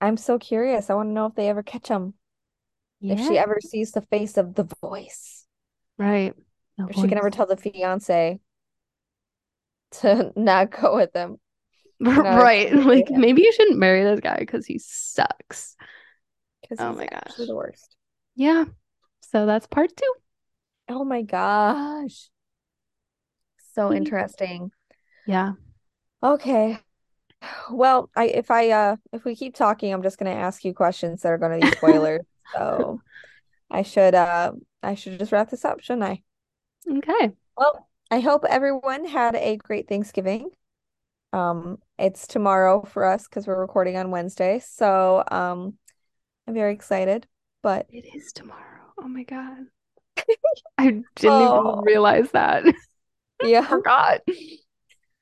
I'm 0.00 0.16
so 0.16 0.38
curious. 0.38 0.90
I 0.90 0.94
want 0.94 1.10
to 1.10 1.12
know 1.12 1.26
if 1.26 1.34
they 1.34 1.48
ever 1.48 1.62
catch 1.62 1.88
them. 1.88 2.14
Yeah. 3.00 3.14
If 3.14 3.26
she 3.26 3.38
ever 3.38 3.58
sees 3.60 3.92
the 3.92 4.02
face 4.02 4.36
of 4.36 4.54
the 4.54 4.68
voice. 4.80 5.46
Right. 5.98 6.34
If 6.78 6.86
voice. 6.86 7.02
she 7.02 7.08
can 7.08 7.18
ever 7.18 7.30
tell 7.30 7.46
the 7.46 7.56
fiance 7.56 8.38
to 9.92 10.32
not 10.36 10.70
go 10.70 10.96
with 10.96 11.12
them. 11.12 11.38
right. 12.00 12.72
Like 12.72 13.10
maybe 13.10 13.42
you 13.42 13.52
shouldn't 13.52 13.78
marry 13.78 14.04
this 14.04 14.20
guy 14.20 14.36
because 14.38 14.66
he 14.66 14.78
sucks. 14.78 15.76
Oh 16.78 16.92
my 16.92 17.06
gosh. 17.06 17.34
the 17.36 17.54
worst. 17.54 17.96
Yeah. 18.36 18.64
So 19.20 19.46
that's 19.46 19.66
part 19.66 19.94
two. 19.96 20.14
Oh 20.88 21.04
my 21.04 21.22
gosh. 21.22 22.30
So 23.74 23.92
interesting. 23.92 24.70
Yeah. 25.26 25.52
Okay. 26.22 26.78
Well, 27.70 28.10
I 28.16 28.26
if 28.26 28.50
I 28.50 28.70
uh 28.70 28.96
if 29.12 29.24
we 29.24 29.34
keep 29.34 29.54
talking, 29.54 29.92
I'm 29.92 30.02
just 30.02 30.18
gonna 30.18 30.30
ask 30.30 30.64
you 30.64 30.74
questions 30.74 31.22
that 31.22 31.32
are 31.32 31.38
gonna 31.38 31.60
be 31.60 31.70
spoilers. 31.70 32.22
So 32.52 33.00
I 33.70 33.82
should 33.82 34.12
uh 34.16 34.50
I 34.82 34.96
should 34.96 35.20
just 35.20 35.30
wrap 35.30 35.50
this 35.50 35.64
up, 35.64 35.80
shouldn't 35.82 36.02
I? 36.02 36.22
Okay. 36.90 37.30
Well, 37.56 37.88
I 38.10 38.18
hope 38.20 38.44
everyone 38.44 39.04
had 39.04 39.36
a 39.36 39.56
great 39.56 39.88
Thanksgiving. 39.88 40.50
Um, 41.32 41.78
it's 41.96 42.26
tomorrow 42.26 42.82
for 42.82 43.04
us 43.04 43.28
because 43.28 43.46
we're 43.46 43.60
recording 43.60 43.96
on 43.96 44.10
Wednesday. 44.10 44.60
So 44.64 45.22
um 45.30 45.74
I'm 46.46 46.54
very 46.54 46.72
excited. 46.72 47.26
But 47.62 47.86
it 47.90 48.04
is 48.14 48.32
tomorrow. 48.32 48.92
Oh 48.98 49.06
my 49.06 49.22
god. 49.22 49.58
I 50.78 50.86
didn't 50.86 51.06
oh. 51.24 51.72
even 51.72 51.84
realize 51.84 52.30
that. 52.32 52.64
Yeah. 53.42 53.60
I 53.60 53.66
forgot. 53.68 54.20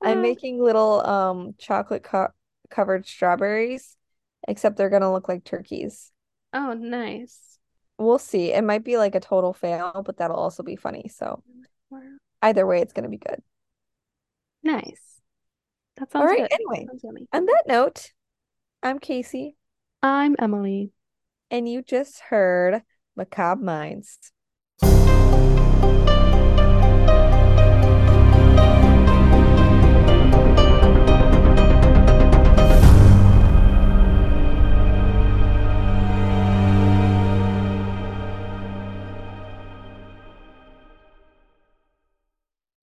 I'm 0.02 0.22
making 0.22 0.60
little 0.60 1.06
um 1.06 1.54
chocolate 1.56 2.02
co- 2.02 2.32
covered 2.68 3.06
strawberries, 3.06 3.96
except 4.48 4.76
they're 4.76 4.90
gonna 4.90 5.12
look 5.12 5.28
like 5.28 5.44
turkeys. 5.44 6.10
Oh, 6.52 6.72
nice. 6.72 7.60
We'll 7.96 8.18
see. 8.18 8.52
It 8.52 8.64
might 8.64 8.82
be 8.82 8.96
like 8.96 9.14
a 9.14 9.20
total 9.20 9.52
fail, 9.52 10.02
but 10.04 10.16
that'll 10.16 10.36
also 10.36 10.64
be 10.64 10.74
funny. 10.74 11.08
So 11.14 11.44
either 12.42 12.66
way, 12.66 12.80
it's 12.80 12.92
gonna 12.92 13.08
be 13.08 13.18
good. 13.18 13.42
Nice. 14.62 15.20
That 15.96 16.10
sounds 16.12 16.22
All 16.22 16.26
right. 16.26 16.48
good. 16.48 16.52
Anyway, 16.52 16.86
on 17.32 17.46
that 17.46 17.64
note, 17.66 18.12
I'm 18.82 18.98
Casey. 18.98 19.56
I'm 20.02 20.36
Emily. 20.38 20.92
And 21.50 21.68
you 21.68 21.82
just 21.82 22.20
heard 22.20 22.82
Macabre 23.16 23.62
Minds. 23.62 24.32